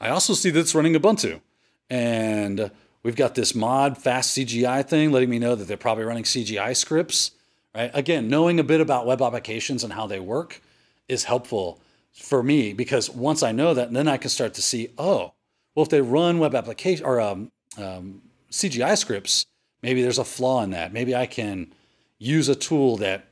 I 0.01 0.11
also 0.11 0.35
see 0.35 0.51
that 0.51 0.61
it's 0.61 0.75
running 0.75 0.95
Ubuntu. 0.95 1.41
And 1.91 2.71
we've 3.03 3.17
got 3.17 3.35
this 3.35 3.55
mod 3.55 3.99
fast 3.99 4.37
CGI 4.37 4.87
thing 4.87 5.11
letting 5.11 5.31
me 5.31 5.39
know 5.39 5.55
that 5.55 5.67
they're 5.67 5.77
probably 5.77 6.05
running 6.05 6.25
CGI 6.25 6.77
scripts, 6.77 7.33
right? 7.75 7.91
Again, 7.95 8.29
knowing 8.29 8.61
a 8.61 8.65
bit 8.65 8.81
about 8.81 9.07
web 9.07 9.23
applications 9.23 9.83
and 9.83 9.93
how 9.93 10.07
they 10.07 10.21
work 10.21 10.63
is 11.09 11.25
helpful 11.25 11.81
for 12.13 12.43
me 12.43 12.73
because 12.73 13.11
once 13.11 13.43
I 13.43 13.53
know 13.53 13.75
that, 13.75 13.93
then 13.93 14.09
I 14.09 14.17
can 14.19 14.31
start 14.31 14.55
to 14.55 14.63
see, 14.63 14.91
oh, 14.99 15.33
well, 15.79 15.85
if 15.85 15.91
they 15.91 16.01
run 16.01 16.41
web 16.41 16.57
application 16.57 17.07
or 17.07 17.21
um, 17.21 17.53
um, 17.77 18.21
CGI 18.51 18.99
scripts, 18.99 19.47
maybe 19.81 20.03
there's 20.03 20.19
a 20.19 20.25
flaw 20.25 20.65
in 20.65 20.71
that. 20.71 20.93
Maybe 20.93 21.15
I 21.15 21.25
can 21.25 21.73
use 22.19 22.49
a 22.49 22.57
tool 22.57 22.97
that 22.97 23.27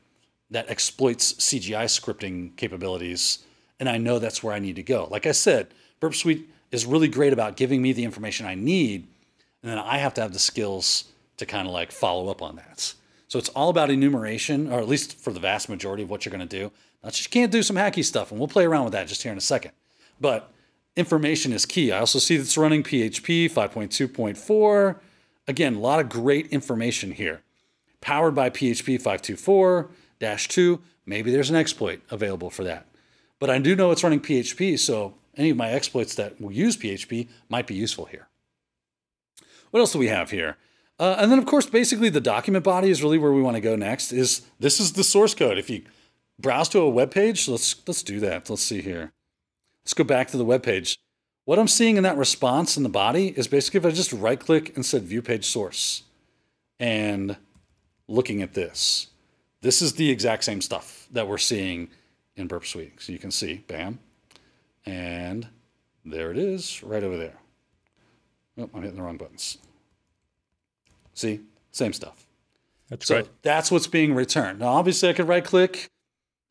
that 0.52 0.70
exploits 0.70 1.32
CGI 1.32 1.86
scripting 1.86 2.56
capabilities, 2.56 3.40
and 3.80 3.88
I 3.88 3.98
know 3.98 4.20
that's 4.20 4.44
where 4.44 4.54
I 4.54 4.60
need 4.60 4.76
to 4.76 4.84
go. 4.84 5.08
Like 5.10 5.26
I 5.26 5.32
said, 5.32 5.74
Burp 5.98 6.14
Suite 6.14 6.48
is 6.70 6.86
really 6.86 7.08
great 7.08 7.32
about 7.32 7.56
giving 7.56 7.82
me 7.82 7.92
the 7.92 8.04
information 8.04 8.46
I 8.46 8.54
need, 8.54 9.08
and 9.64 9.72
then 9.72 9.78
I 9.78 9.98
have 9.98 10.14
to 10.14 10.20
have 10.20 10.32
the 10.32 10.38
skills 10.38 11.06
to 11.38 11.46
kind 11.46 11.66
of 11.66 11.74
like 11.74 11.90
follow 11.90 12.28
up 12.28 12.42
on 12.42 12.54
that. 12.54 12.94
So 13.26 13.40
it's 13.40 13.48
all 13.56 13.70
about 13.70 13.90
enumeration, 13.90 14.72
or 14.72 14.78
at 14.78 14.86
least 14.86 15.18
for 15.18 15.32
the 15.32 15.40
vast 15.40 15.68
majority 15.68 16.04
of 16.04 16.10
what 16.10 16.24
you're 16.24 16.30
going 16.30 16.46
to 16.48 16.58
do. 16.60 16.70
Now, 17.02 17.10
you 17.12 17.28
can't 17.28 17.50
do 17.50 17.64
some 17.64 17.74
hacky 17.74 18.04
stuff, 18.04 18.30
and 18.30 18.38
we'll 18.38 18.46
play 18.46 18.66
around 18.66 18.84
with 18.84 18.92
that 18.92 19.08
just 19.08 19.24
here 19.24 19.32
in 19.32 19.38
a 19.38 19.40
second. 19.40 19.72
But 20.20 20.52
information 20.96 21.52
is 21.52 21.66
key. 21.66 21.92
I 21.92 22.00
also 22.00 22.18
see 22.18 22.36
it's 22.36 22.56
running 22.56 22.82
PHP 22.82 23.50
5.2.4. 23.50 24.96
Again, 25.46 25.74
a 25.76 25.80
lot 25.80 26.00
of 26.00 26.08
great 26.08 26.46
information 26.48 27.12
here. 27.12 27.42
Powered 28.00 28.34
by 28.34 28.50
PHP 28.50 29.00
5.2.4 29.00 29.88
dash 30.18 30.48
2, 30.48 30.80
maybe 31.04 31.30
there's 31.30 31.50
an 31.50 31.56
exploit 31.56 32.00
available 32.10 32.50
for 32.50 32.64
that. 32.64 32.86
But 33.38 33.50
I 33.50 33.58
do 33.58 33.76
know 33.76 33.90
it's 33.90 34.02
running 34.02 34.20
PHP, 34.20 34.78
so 34.78 35.14
any 35.36 35.50
of 35.50 35.56
my 35.56 35.70
exploits 35.70 36.14
that 36.14 36.40
will 36.40 36.52
use 36.52 36.76
PHP 36.76 37.28
might 37.48 37.66
be 37.66 37.74
useful 37.74 38.06
here. 38.06 38.28
What 39.70 39.80
else 39.80 39.92
do 39.92 39.98
we 39.98 40.08
have 40.08 40.30
here? 40.30 40.56
Uh, 40.98 41.16
and 41.18 41.30
then, 41.30 41.38
of 41.38 41.44
course, 41.44 41.66
basically 41.66 42.08
the 42.08 42.20
document 42.20 42.64
body 42.64 42.88
is 42.88 43.02
really 43.02 43.18
where 43.18 43.32
we 43.32 43.42
want 43.42 43.56
to 43.56 43.60
go 43.60 43.76
next. 43.76 44.12
Is 44.12 44.42
this 44.58 44.80
is 44.80 44.94
the 44.94 45.04
source 45.04 45.34
code? 45.34 45.58
If 45.58 45.68
you 45.68 45.82
browse 46.38 46.70
to 46.70 46.80
a 46.80 46.88
web 46.88 47.10
page, 47.10 47.46
let's 47.48 47.76
let's 47.86 48.02
do 48.02 48.18
that. 48.20 48.48
Let's 48.48 48.62
see 48.62 48.80
here. 48.80 49.12
Let's 49.86 49.94
go 49.94 50.02
back 50.02 50.26
to 50.32 50.36
the 50.36 50.44
web 50.44 50.64
page. 50.64 50.98
What 51.44 51.60
I'm 51.60 51.68
seeing 51.68 51.96
in 51.96 52.02
that 52.02 52.16
response 52.16 52.76
in 52.76 52.82
the 52.82 52.88
body 52.88 53.28
is 53.36 53.46
basically 53.46 53.78
if 53.78 53.86
I 53.86 53.90
just 53.92 54.12
right 54.12 54.40
click 54.40 54.74
and 54.74 54.84
said 54.84 55.04
view 55.04 55.22
page 55.22 55.44
source, 55.44 56.02
and 56.80 57.36
looking 58.08 58.42
at 58.42 58.54
this, 58.54 59.06
this 59.60 59.80
is 59.80 59.92
the 59.92 60.10
exact 60.10 60.42
same 60.42 60.60
stuff 60.60 61.06
that 61.12 61.28
we're 61.28 61.38
seeing 61.38 61.88
in 62.34 62.48
Burp 62.48 62.66
Suite. 62.66 62.94
So 63.00 63.12
you 63.12 63.20
can 63.20 63.30
see, 63.30 63.62
bam, 63.68 64.00
and 64.84 65.46
there 66.04 66.32
it 66.32 66.36
is 66.36 66.82
right 66.82 67.04
over 67.04 67.16
there. 67.16 67.38
Oh, 68.58 68.68
I'm 68.74 68.82
hitting 68.82 68.96
the 68.96 69.04
wrong 69.04 69.18
buttons. 69.18 69.58
See, 71.14 71.42
same 71.70 71.92
stuff. 71.92 72.26
That's 72.90 73.06
so 73.06 73.22
great. 73.22 73.28
That's 73.42 73.70
what's 73.70 73.86
being 73.86 74.16
returned. 74.16 74.58
Now, 74.58 74.72
obviously, 74.72 75.10
I 75.10 75.12
could 75.12 75.28
right 75.28 75.44
click 75.44 75.92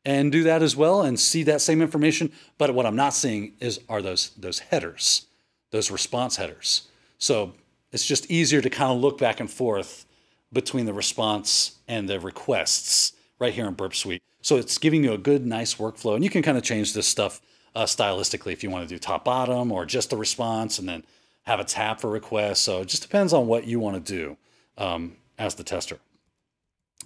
and 0.06 0.30
do 0.30 0.44
that 0.44 0.62
as 0.62 0.76
well 0.76 1.02
and 1.02 1.18
see 1.18 1.42
that 1.42 1.60
same 1.60 1.82
information. 1.82 2.32
But 2.56 2.72
what 2.72 2.86
I'm 2.86 2.96
not 2.96 3.12
seeing 3.12 3.52
is 3.60 3.80
are 3.88 4.00
those 4.00 4.30
those 4.30 4.60
headers, 4.60 5.26
those 5.72 5.90
response 5.90 6.36
headers. 6.36 6.88
So 7.18 7.52
it's 7.92 8.06
just 8.06 8.30
easier 8.30 8.62
to 8.62 8.70
kind 8.70 8.92
of 8.92 9.00
look 9.00 9.18
back 9.18 9.40
and 9.40 9.50
forth 9.50 10.06
between 10.52 10.86
the 10.86 10.94
response 10.94 11.76
and 11.88 12.08
the 12.08 12.20
requests 12.20 13.12
right 13.40 13.52
here 13.52 13.66
in 13.66 13.74
Burp 13.74 13.94
Suite. 13.94 14.22
So 14.42 14.56
it's 14.56 14.78
giving 14.78 15.02
you 15.02 15.12
a 15.12 15.18
good, 15.18 15.44
nice 15.44 15.74
workflow. 15.74 16.14
And 16.14 16.22
you 16.22 16.30
can 16.30 16.42
kind 16.42 16.56
of 16.56 16.62
change 16.62 16.94
this 16.94 17.08
stuff 17.08 17.42
uh, 17.74 17.84
stylistically 17.84 18.52
if 18.52 18.62
you 18.62 18.70
want 18.70 18.88
to 18.88 18.94
do 18.94 18.98
top 18.98 19.24
bottom 19.24 19.72
or 19.72 19.84
just 19.84 20.10
the 20.10 20.16
response 20.16 20.78
and 20.78 20.88
then 20.88 21.04
have 21.42 21.58
a 21.58 21.64
tab 21.64 21.98
for 21.98 22.10
requests. 22.10 22.60
So 22.60 22.82
it 22.82 22.88
just 22.88 23.02
depends 23.02 23.32
on 23.32 23.48
what 23.48 23.66
you 23.66 23.80
want 23.80 23.96
to 24.04 24.12
do 24.12 24.36
um, 24.78 25.16
as 25.36 25.56
the 25.56 25.64
tester. 25.64 25.98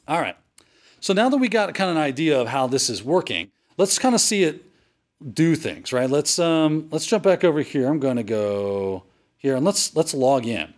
All 0.07 0.21
right. 0.21 0.37
So 1.01 1.13
now 1.13 1.29
that 1.29 1.39
we 1.39 1.49
got 1.49 1.75
kind 1.75 1.91
of 1.91 1.97
an 1.97 2.03
idea 2.03 2.39
of 2.39 2.49
how 2.49 2.67
this 2.67 2.91
is 2.91 3.03
working, 3.03 3.51
let's 3.77 3.99
kind 3.99 4.15
of 4.15 4.21
see 4.21 4.45
it 4.45 4.65
do 5.33 5.57
things, 5.57 5.93
right? 5.93 6.09
Let's 6.09 6.39
um, 6.39 6.89
let's 6.91 7.07
jump 7.07 7.25
back 7.25 7.45
over 7.45 7.63
here. 7.63 7.89
I'm 7.89 7.99
going 7.99 8.17
to 8.17 8.23
go 8.23 9.05
here 9.37 9.57
and 9.57 9.65
let's 9.65 9.95
let's 9.97 10.15
log 10.15 10.47
in. 10.47 10.73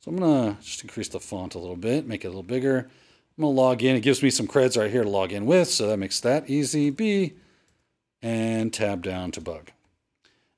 So 0.00 0.10
I'm 0.10 0.16
going 0.16 0.54
to 0.54 0.62
just 0.62 0.82
increase 0.82 1.08
the 1.08 1.20
font 1.20 1.54
a 1.54 1.58
little 1.58 1.76
bit, 1.76 2.06
make 2.06 2.24
it 2.24 2.28
a 2.28 2.30
little 2.30 2.42
bigger. 2.42 2.78
I'm 3.38 3.42
going 3.42 3.54
to 3.54 3.60
log 3.60 3.82
in. 3.82 3.96
It 3.96 4.00
gives 4.00 4.22
me 4.22 4.30
some 4.30 4.46
creds 4.46 4.78
right 4.78 4.90
here 4.90 5.04
to 5.04 5.08
log 5.08 5.32
in 5.32 5.46
with, 5.46 5.68
so 5.68 5.86
that 5.86 5.98
makes 5.98 6.20
that 6.20 6.48
easy. 6.50 6.90
B 6.90 7.34
and 8.22 8.72
tab 8.72 9.02
down 9.02 9.30
to 9.32 9.40
bug. 9.40 9.70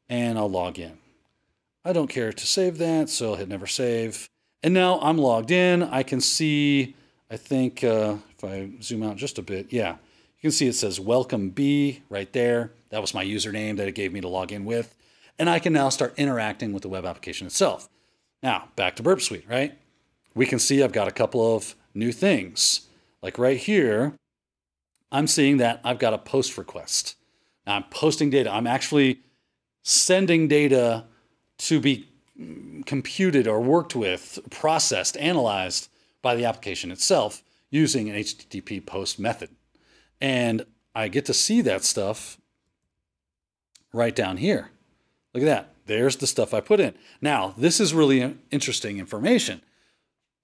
And 0.08 0.38
I'll 0.38 0.50
log 0.50 0.78
in. 0.78 0.98
I 1.84 1.92
don't 1.92 2.08
care 2.08 2.32
to 2.32 2.46
save 2.46 2.78
that, 2.78 3.08
so 3.08 3.30
I'll 3.30 3.36
hit 3.36 3.48
never 3.48 3.66
save. 3.66 4.28
And 4.62 4.74
now 4.74 5.00
I'm 5.00 5.18
logged 5.18 5.50
in. 5.50 5.82
I 5.82 6.02
can 6.02 6.20
see, 6.20 6.94
I 7.30 7.36
think, 7.36 7.82
uh, 7.82 8.16
if 8.42 8.50
I 8.50 8.82
zoom 8.82 9.02
out 9.02 9.16
just 9.16 9.38
a 9.38 9.42
bit, 9.42 9.72
yeah, 9.72 9.92
you 9.92 10.48
can 10.48 10.50
see 10.50 10.66
it 10.66 10.74
says 10.74 10.98
welcome 10.98 11.50
B 11.50 12.02
right 12.08 12.32
there. 12.32 12.72
That 12.90 13.00
was 13.00 13.14
my 13.14 13.24
username 13.24 13.76
that 13.76 13.88
it 13.88 13.94
gave 13.94 14.12
me 14.12 14.20
to 14.20 14.28
log 14.28 14.52
in 14.52 14.64
with. 14.64 14.96
And 15.38 15.48
I 15.48 15.58
can 15.58 15.72
now 15.72 15.88
start 15.88 16.14
interacting 16.16 16.72
with 16.72 16.82
the 16.82 16.88
web 16.88 17.04
application 17.04 17.46
itself. 17.46 17.88
Now, 18.42 18.68
back 18.76 18.96
to 18.96 19.02
Burp 19.02 19.20
Suite, 19.20 19.46
right? 19.48 19.78
We 20.34 20.46
can 20.46 20.58
see 20.58 20.82
I've 20.82 20.92
got 20.92 21.08
a 21.08 21.12
couple 21.12 21.54
of 21.54 21.74
new 21.94 22.12
things. 22.12 22.88
Like 23.22 23.38
right 23.38 23.56
here, 23.56 24.14
I'm 25.12 25.26
seeing 25.26 25.58
that 25.58 25.80
I've 25.84 25.98
got 25.98 26.14
a 26.14 26.18
post 26.18 26.58
request. 26.58 27.16
Now 27.66 27.76
I'm 27.76 27.84
posting 27.84 28.30
data. 28.30 28.52
I'm 28.52 28.66
actually 28.66 29.20
sending 29.84 30.48
data 30.48 31.04
to 31.58 31.80
be 31.80 32.08
computed 32.86 33.46
or 33.46 33.60
worked 33.60 33.94
with, 33.94 34.40
processed, 34.50 35.16
analyzed 35.18 35.88
by 36.22 36.34
the 36.34 36.44
application 36.44 36.90
itself 36.90 37.42
using 37.72 38.08
an 38.08 38.16
HTTP 38.16 38.84
post 38.84 39.18
method. 39.18 39.48
And 40.20 40.66
I 40.94 41.08
get 41.08 41.24
to 41.24 41.34
see 41.34 41.62
that 41.62 41.82
stuff 41.82 42.38
right 43.92 44.14
down 44.14 44.36
here. 44.36 44.70
Look 45.34 45.42
at 45.42 45.46
that. 45.46 45.74
There's 45.86 46.16
the 46.16 46.26
stuff 46.28 46.54
I 46.54 46.60
put 46.60 46.78
in. 46.78 46.94
Now, 47.20 47.54
this 47.56 47.80
is 47.80 47.92
really 47.92 48.36
interesting 48.52 48.98
information 48.98 49.62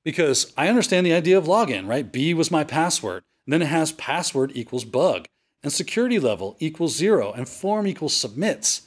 because 0.02 0.52
I 0.56 0.68
understand 0.68 1.06
the 1.06 1.12
idea 1.12 1.38
of 1.38 1.44
login, 1.44 1.86
right? 1.86 2.10
B 2.10 2.34
was 2.34 2.50
my 2.50 2.64
password. 2.64 3.22
And 3.46 3.52
then 3.52 3.62
it 3.62 3.66
has 3.66 3.92
password 3.92 4.52
equals 4.54 4.84
bug 4.84 5.26
and 5.62 5.72
security 5.72 6.18
level 6.18 6.56
equals 6.58 6.96
zero 6.96 7.32
and 7.32 7.48
form 7.48 7.86
equals 7.86 8.16
submits. 8.16 8.82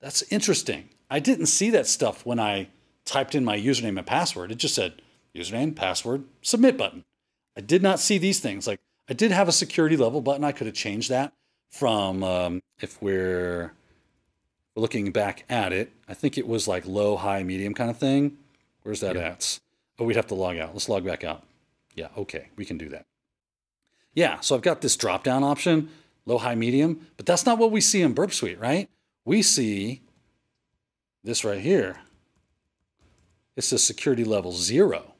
That's 0.00 0.22
interesting. 0.30 0.90
I 1.10 1.20
didn't 1.20 1.46
see 1.46 1.70
that 1.70 1.86
stuff 1.86 2.26
when 2.26 2.38
I 2.38 2.68
typed 3.04 3.34
in 3.34 3.44
my 3.44 3.58
username 3.58 3.98
and 3.98 4.06
password. 4.06 4.52
It 4.52 4.58
just 4.58 4.74
said 4.74 5.00
username, 5.34 5.74
password, 5.74 6.24
submit 6.42 6.76
button. 6.76 7.04
I 7.58 7.60
did 7.60 7.82
not 7.82 7.98
see 7.98 8.18
these 8.18 8.38
things. 8.38 8.68
Like 8.68 8.80
I 9.10 9.14
did 9.14 9.32
have 9.32 9.48
a 9.48 9.52
security 9.52 9.96
level 9.96 10.20
button. 10.20 10.44
I 10.44 10.52
could 10.52 10.68
have 10.68 10.76
changed 10.76 11.10
that 11.10 11.32
from 11.70 12.22
um, 12.22 12.62
if 12.80 13.02
we're 13.02 13.72
looking 14.76 15.10
back 15.10 15.44
at 15.50 15.72
it. 15.72 15.90
I 16.08 16.14
think 16.14 16.38
it 16.38 16.46
was 16.46 16.68
like 16.68 16.86
low, 16.86 17.16
high, 17.16 17.42
medium 17.42 17.74
kind 17.74 17.90
of 17.90 17.98
thing. 17.98 18.38
Where's 18.84 19.00
that 19.00 19.16
yeah. 19.16 19.22
at? 19.22 19.58
Oh, 19.98 20.04
we'd 20.04 20.14
have 20.14 20.28
to 20.28 20.36
log 20.36 20.56
out. 20.56 20.72
Let's 20.72 20.88
log 20.88 21.04
back 21.04 21.24
out. 21.24 21.42
Yeah, 21.96 22.08
okay, 22.16 22.48
we 22.54 22.64
can 22.64 22.78
do 22.78 22.88
that. 22.90 23.06
Yeah, 24.14 24.38
so 24.38 24.54
I've 24.54 24.62
got 24.62 24.80
this 24.80 24.96
drop 24.96 25.24
down 25.24 25.42
option, 25.42 25.90
low, 26.26 26.38
high, 26.38 26.54
medium, 26.54 27.08
but 27.16 27.26
that's 27.26 27.44
not 27.44 27.58
what 27.58 27.72
we 27.72 27.80
see 27.80 28.02
in 28.02 28.12
Burp 28.12 28.32
Suite, 28.32 28.60
right? 28.60 28.88
We 29.24 29.42
see 29.42 30.02
this 31.24 31.44
right 31.44 31.60
here. 31.60 31.98
It 33.56 33.62
says 33.62 33.82
security 33.82 34.22
level 34.22 34.52
zero. 34.52 35.14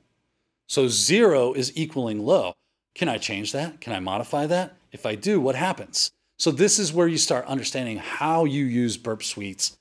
So 0.68 0.86
zero 0.86 1.54
is 1.54 1.76
equaling 1.76 2.24
low. 2.24 2.52
Can 2.94 3.08
I 3.08 3.16
change 3.16 3.52
that? 3.52 3.80
Can 3.80 3.94
I 3.94 4.00
modify 4.00 4.46
that? 4.46 4.76
If 4.92 5.06
I 5.06 5.14
do, 5.14 5.40
what 5.40 5.54
happens? 5.54 6.12
So 6.38 6.50
this 6.50 6.78
is 6.78 6.92
where 6.92 7.08
you 7.08 7.16
start 7.16 7.46
understanding 7.46 7.96
how 7.96 8.44
you 8.44 8.64
use 8.64 8.98
burp 8.98 9.22
suites 9.22 9.78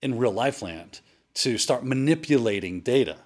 in 0.00 0.18
real 0.18 0.32
life 0.32 0.62
land 0.62 1.00
to 1.34 1.58
start 1.58 1.84
manipulating 1.84 2.80
data. 2.80 3.18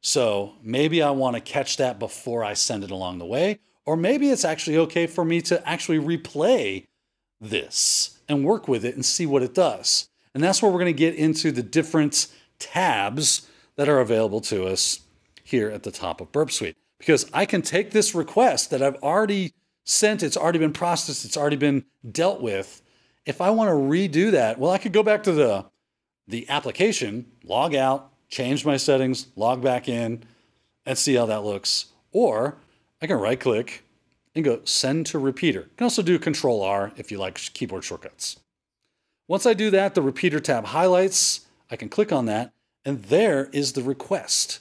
So 0.00 0.54
maybe 0.62 1.00
I 1.00 1.10
want 1.10 1.36
to 1.36 1.40
catch 1.40 1.76
that 1.76 2.00
before 2.00 2.42
I 2.42 2.54
send 2.54 2.82
it 2.82 2.90
along 2.90 3.18
the 3.18 3.24
way, 3.24 3.60
or 3.86 3.96
maybe 3.96 4.30
it's 4.30 4.44
actually 4.44 4.78
okay 4.78 5.06
for 5.06 5.24
me 5.24 5.40
to 5.42 5.66
actually 5.66 5.98
replay 5.98 6.86
this 7.40 8.18
and 8.28 8.44
work 8.44 8.66
with 8.66 8.84
it 8.84 8.96
and 8.96 9.04
see 9.04 9.26
what 9.26 9.44
it 9.44 9.54
does. 9.54 10.08
And 10.34 10.42
that's 10.42 10.60
where 10.60 10.70
we're 10.72 10.80
going 10.80 10.86
to 10.86 10.92
get 10.92 11.14
into 11.14 11.52
the 11.52 11.62
different 11.62 12.26
tabs 12.58 13.48
that 13.76 13.88
are 13.88 14.00
available 14.00 14.40
to 14.42 14.66
us 14.66 15.00
here 15.48 15.70
at 15.70 15.82
the 15.82 15.90
top 15.90 16.20
of 16.20 16.30
Burp 16.30 16.50
Suite. 16.50 16.76
Because 16.98 17.30
I 17.32 17.46
can 17.46 17.62
take 17.62 17.90
this 17.90 18.14
request 18.14 18.70
that 18.70 18.82
I've 18.82 18.96
already 18.96 19.54
sent, 19.84 20.22
it's 20.22 20.36
already 20.36 20.58
been 20.58 20.74
processed, 20.74 21.24
it's 21.24 21.36
already 21.38 21.56
been 21.56 21.84
dealt 22.10 22.42
with. 22.42 22.82
If 23.24 23.40
I 23.40 23.48
want 23.50 23.68
to 23.68 23.72
redo 23.72 24.30
that, 24.32 24.58
well, 24.58 24.72
I 24.72 24.78
could 24.78 24.92
go 24.92 25.02
back 25.02 25.22
to 25.22 25.32
the, 25.32 25.64
the 26.26 26.46
application, 26.50 27.26
log 27.44 27.74
out, 27.74 28.12
change 28.28 28.66
my 28.66 28.76
settings, 28.76 29.28
log 29.36 29.62
back 29.62 29.88
in, 29.88 30.24
and 30.84 30.98
see 30.98 31.14
how 31.14 31.24
that 31.26 31.44
looks. 31.44 31.86
Or 32.12 32.58
I 33.00 33.06
can 33.06 33.16
right 33.16 33.40
click 33.40 33.84
and 34.34 34.44
go 34.44 34.60
send 34.64 35.06
to 35.06 35.18
repeater. 35.18 35.60
You 35.60 35.76
can 35.78 35.84
also 35.84 36.02
do 36.02 36.18
control 36.18 36.62
R 36.62 36.92
if 36.96 37.10
you 37.10 37.18
like 37.18 37.36
keyboard 37.54 37.84
shortcuts. 37.84 38.36
Once 39.28 39.46
I 39.46 39.54
do 39.54 39.70
that, 39.70 39.94
the 39.94 40.02
repeater 40.02 40.40
tab 40.40 40.66
highlights. 40.66 41.46
I 41.70 41.76
can 41.76 41.88
click 41.88 42.12
on 42.12 42.26
that, 42.26 42.52
and 42.84 43.02
there 43.04 43.48
is 43.52 43.72
the 43.72 43.82
request. 43.82 44.60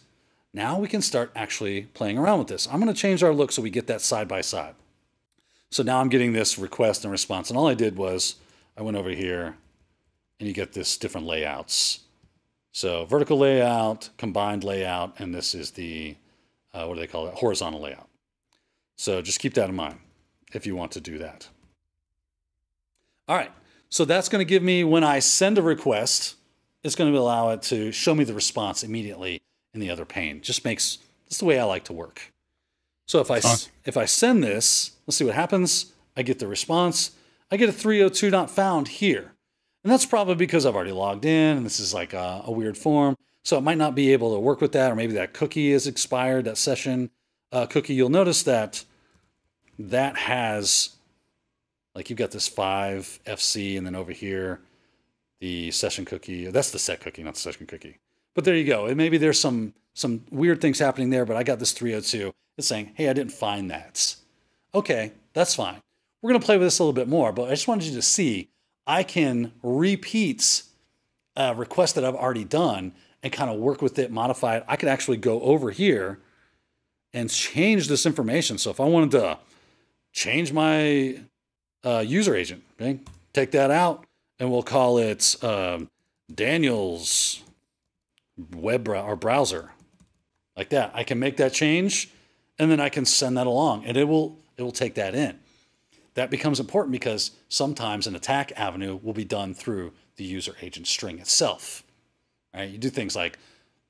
Now 0.58 0.80
we 0.80 0.88
can 0.88 1.04
start 1.04 1.32
actually 1.36 1.84
playing 1.84 2.17
around 2.17 2.39
with 2.39 2.48
this. 2.48 2.67
I'm 2.67 2.82
going 2.82 2.91
to 2.91 3.00
change 3.00 3.22
our 3.22 3.32
look 3.32 3.52
so 3.52 3.62
we 3.62 3.70
get 3.70 3.86
that 3.86 4.02
side 4.02 4.28
by 4.28 4.41
side. 4.41 4.74
So 5.70 5.84
now 5.84 6.02
I'm 6.02 6.10
getting 6.10 6.34
this 6.34 6.58
request 6.58 7.04
and 7.04 7.12
response. 7.12 7.52
And 7.52 7.60
all 7.60 7.67
I 7.67 7.76
did 7.76 7.96
was 7.96 8.38
I 8.76 8.82
went 8.82 8.98
over 8.98 9.12
here 9.12 9.56
and 10.39 10.48
you 10.48 10.56
get 10.56 10.74
this 10.74 10.98
different 10.98 11.28
layouts. 11.28 12.00
So 12.72 13.06
vertical 13.06 13.38
layout, 13.38 14.10
combined 14.17 14.63
layout, 14.63 15.20
and 15.20 15.32
this 15.32 15.54
is 15.54 15.70
the, 15.72 16.15
uh, 16.74 16.86
what 16.86 16.96
do 16.96 17.02
they 17.02 17.08
call 17.08 17.28
it? 17.28 17.36
Horizontal 17.36 17.82
layout. 17.82 18.10
So 18.96 19.22
just 19.22 19.39
keep 19.39 19.54
that 19.54 19.70
in 19.70 19.76
mind 19.76 20.00
if 20.54 20.65
you 20.65 20.76
want 20.76 20.91
to 20.93 21.00
do 21.00 21.20
that. 21.20 21.50
All 23.28 23.36
right. 23.36 23.52
So 23.89 24.06
that's 24.06 24.28
going 24.28 24.43
to 24.43 24.50
give 24.50 24.63
me, 24.63 24.84
when 24.84 25.04
I 25.04 25.20
send 25.20 25.60
a 25.60 25.62
request, 25.62 26.34
it's 26.84 26.96
going 26.96 27.13
to 27.13 27.20
allow 27.20 27.52
it 27.52 27.62
to 27.63 27.91
show 27.91 28.15
me 28.15 28.24
the 28.24 28.34
response 28.34 28.84
immediately 28.84 29.39
in 29.73 29.80
the 29.80 29.89
other 29.89 30.06
pane. 30.06 30.41
Just 30.41 30.65
makes, 30.65 30.99
that's 31.25 31.38
the 31.38 31.45
way 31.45 31.60
I 31.60 31.63
like 31.63 31.86
to 31.86 31.93
work. 31.93 32.34
So 33.08 33.19
if 33.19 33.32
I, 33.32 33.39
if 33.86 33.95
I 33.95 34.06
send 34.06 34.43
this, 34.43 34.91
let's 35.06 35.17
see 35.17 35.25
what 35.25 35.36
happens. 35.36 35.93
I 36.15 36.23
get 36.23 36.39
the 36.39 36.47
response. 36.47 37.12
I 37.51 37.58
get 37.58 37.69
a 37.69 37.73
302 37.73 38.30
not 38.30 38.51
found 38.51 38.88
here. 38.88 39.34
And 39.84 39.91
that's 39.91 40.06
probably 40.06 40.36
because 40.36 40.65
I've 40.65 40.75
already 40.75 40.91
logged 40.91 41.23
in 41.23 41.58
and 41.58 41.65
this 41.65 41.80
is 41.80 41.93
like 41.93 42.13
a, 42.13 42.41
a 42.45 42.51
weird 42.51 42.77
form. 42.77 43.15
So 43.43 43.58
it 43.58 43.62
might 43.62 43.77
not 43.77 43.95
be 43.95 44.12
able 44.12 44.34
to 44.34 44.39
work 44.41 44.60
with 44.60 44.73
that, 44.73 44.91
or 44.91 44.95
maybe 44.95 45.13
that 45.13 45.32
cookie 45.34 45.71
is 45.71 45.88
expired, 45.88 46.43
that 46.43 46.58
session 46.58 47.12
uh, 47.53 47.65
cookie. 47.65 47.93
You'll 47.93 48.10
notice 48.10 48.43
that 48.43 48.84
that 49.80 50.17
has, 50.17 50.97
like 51.95 52.10
you've 52.10 52.19
got 52.19 52.32
this 52.32 52.49
5 52.49 53.21
FC, 53.25 53.77
and 53.77 53.86
then 53.86 53.95
over 53.95 54.12
here, 54.12 54.60
the 55.39 55.71
session 55.71 56.03
cookie. 56.03 56.47
That's 56.47 56.71
the 56.71 56.80
set 56.80 56.99
cookie, 56.99 57.23
not 57.23 57.36
the 57.36 57.39
session 57.39 57.67
cookie. 57.67 57.99
But 58.38 58.45
there 58.45 58.56
you 58.56 58.65
go. 58.65 58.86
And 58.86 58.95
maybe 58.97 59.17
there's 59.17 59.39
some 59.39 59.73
some 59.95 60.23
weird 60.30 60.62
things 60.62 60.78
happening 60.78 61.10
there, 61.10 61.26
but 61.26 61.36
I 61.36 61.41
got 61.41 61.58
this 61.58 61.71
302. 61.71 62.32
It's 62.56 62.67
saying, 62.67 62.91
hey, 62.93 63.10
I 63.10 63.13
didn't 63.13 63.32
find 63.32 63.71
that. 63.71 64.15
Okay, 64.76 65.13
that's 65.34 65.56
fine. 65.56 65.82
We're 66.21 66.34
to 66.34 66.39
play 66.39 66.56
with 66.56 66.67
this 66.67 66.78
a 66.78 66.84
little 66.84 66.93
bit 66.93 67.08
more, 67.08 67.34
but 67.34 67.47
I 67.47 67.50
just 67.50 67.67
wanted 67.67 67.86
you 67.86 67.95
to 67.95 68.02
see 68.04 68.50
I 68.86 69.02
can 69.02 69.54
repeat 69.63 70.62
a 71.36 71.56
request 71.56 71.95
that 71.95 72.06
I've 72.06 72.13
already 72.13 72.43
done 72.43 72.91
and 73.23 73.34
kind 73.34 73.50
of 73.50 73.58
work 73.58 73.82
with 73.82 73.97
it, 73.97 74.12
modify 74.12 74.58
it. 74.58 74.65
I 74.67 74.76
could 74.76 74.89
actually 74.89 75.17
go 75.17 75.41
over 75.41 75.71
here 75.71 76.19
and 77.13 77.32
change 77.32 77.88
this 77.88 78.06
information. 78.06 78.60
So 78.60 78.69
if 78.69 78.80
I 78.80 78.84
wanted 78.84 79.10
to 79.12 79.39
change 80.13 80.54
my 80.54 81.21
uh, 81.84 82.04
user 82.06 82.36
agent, 82.36 82.63
okay, 82.80 83.00
take 83.34 83.50
that 83.50 83.71
out 83.71 84.06
and 84.38 84.52
we'll 84.52 84.62
call 84.62 85.00
it 85.00 85.36
um, 85.43 85.89
Daniel's 86.32 87.41
web 88.54 88.88
or 88.88 89.15
browser 89.15 89.71
like 90.56 90.69
that. 90.69 90.91
I 90.93 91.04
can 91.04 91.19
make 91.19 91.38
that 91.38 91.54
change 91.54 92.09
and 92.59 92.72
then 92.72 92.80
I 92.80 92.89
can 92.89 93.05
send 93.05 93.38
that 93.38 93.47
along 93.47 93.86
and 93.86 93.97
it 93.97 94.05
will 94.05 94.39
it 94.57 94.64
will 94.64 94.72
take 94.72 94.95
that 94.95 95.14
in. 95.14 95.39
That 96.16 96.32
becomes 96.32 96.59
important 96.59 96.91
because 96.91 97.32
sometimes 97.47 98.07
an 98.07 98.16
attack 98.16 98.51
avenue 98.55 98.99
will 99.03 99.14
be 99.14 99.24
done 99.24 99.53
through 99.53 99.93
the 100.16 100.24
user 100.24 100.55
agent 100.64 100.88
string 100.88 101.20
itself. 101.20 101.84
Right? 102.55 102.70
You 102.70 102.80
do 102.80 102.89
things 102.89 103.16
like 103.16 103.38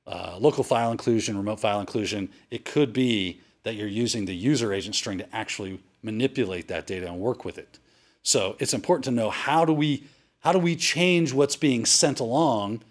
uh, 0.06 0.38
local 0.40 0.66
file 0.66 0.92
inclusion, 0.92 1.38
remote 1.38 1.62
file 1.62 1.80
inclusion. 1.80 2.30
It 2.52 2.66
could 2.66 2.92
be 2.92 3.40
that 3.64 3.76
you're 3.76 3.88
using 3.88 4.26
the 4.26 4.36
user 4.36 4.74
agent 4.74 4.96
string 4.96 5.18
to 5.20 5.36
actually 5.36 5.82
manipulate 6.04 6.68
that 6.68 6.86
data 6.86 7.08
and 7.08 7.20
work 7.20 7.46
with 7.46 7.58
it. 7.58 7.80
So 8.24 8.58
it's 8.60 8.74
important 8.74 9.06
to 9.06 9.12
know 9.12 9.30
how 9.30 9.64
do 9.64 9.74
we 9.74 10.04
how 10.40 10.52
do 10.52 10.60
we 10.60 10.76
change 10.76 11.34
what's 11.34 11.56
being 11.56 11.86
sent 11.86 12.20
along 12.20 12.82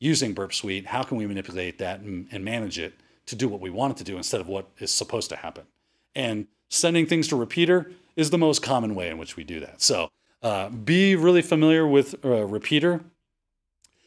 using 0.00 0.34
Burp 0.34 0.52
Suite? 0.52 0.86
How 0.86 1.04
can 1.04 1.16
we 1.16 1.26
manipulate 1.26 1.78
that 1.78 2.00
and, 2.00 2.26
and 2.32 2.44
manage 2.44 2.78
it 2.78 2.94
to 3.30 3.36
do 3.36 3.48
what 3.48 3.60
we 3.60 3.70
want 3.70 3.92
it 3.92 3.96
to 3.98 4.04
do 4.04 4.16
instead 4.16 4.40
of 4.40 4.48
what 4.48 4.66
is 4.80 4.90
supposed 4.90 5.30
to 5.30 5.36
happen. 5.36 5.64
And 6.16 6.48
sending 6.68 7.06
things 7.06 7.28
to 7.28 7.36
repeater 7.36 7.92
is 8.16 8.30
the 8.30 8.38
most 8.38 8.60
common 8.60 8.94
way 8.96 9.08
in 9.08 9.18
which 9.18 9.36
we 9.36 9.44
do 9.44 9.60
that. 9.60 9.80
So 9.80 10.10
uh, 10.42 10.68
be 10.68 11.14
really 11.14 11.42
familiar 11.42 11.86
with 11.86 12.16
uh, 12.24 12.44
repeater 12.44 13.00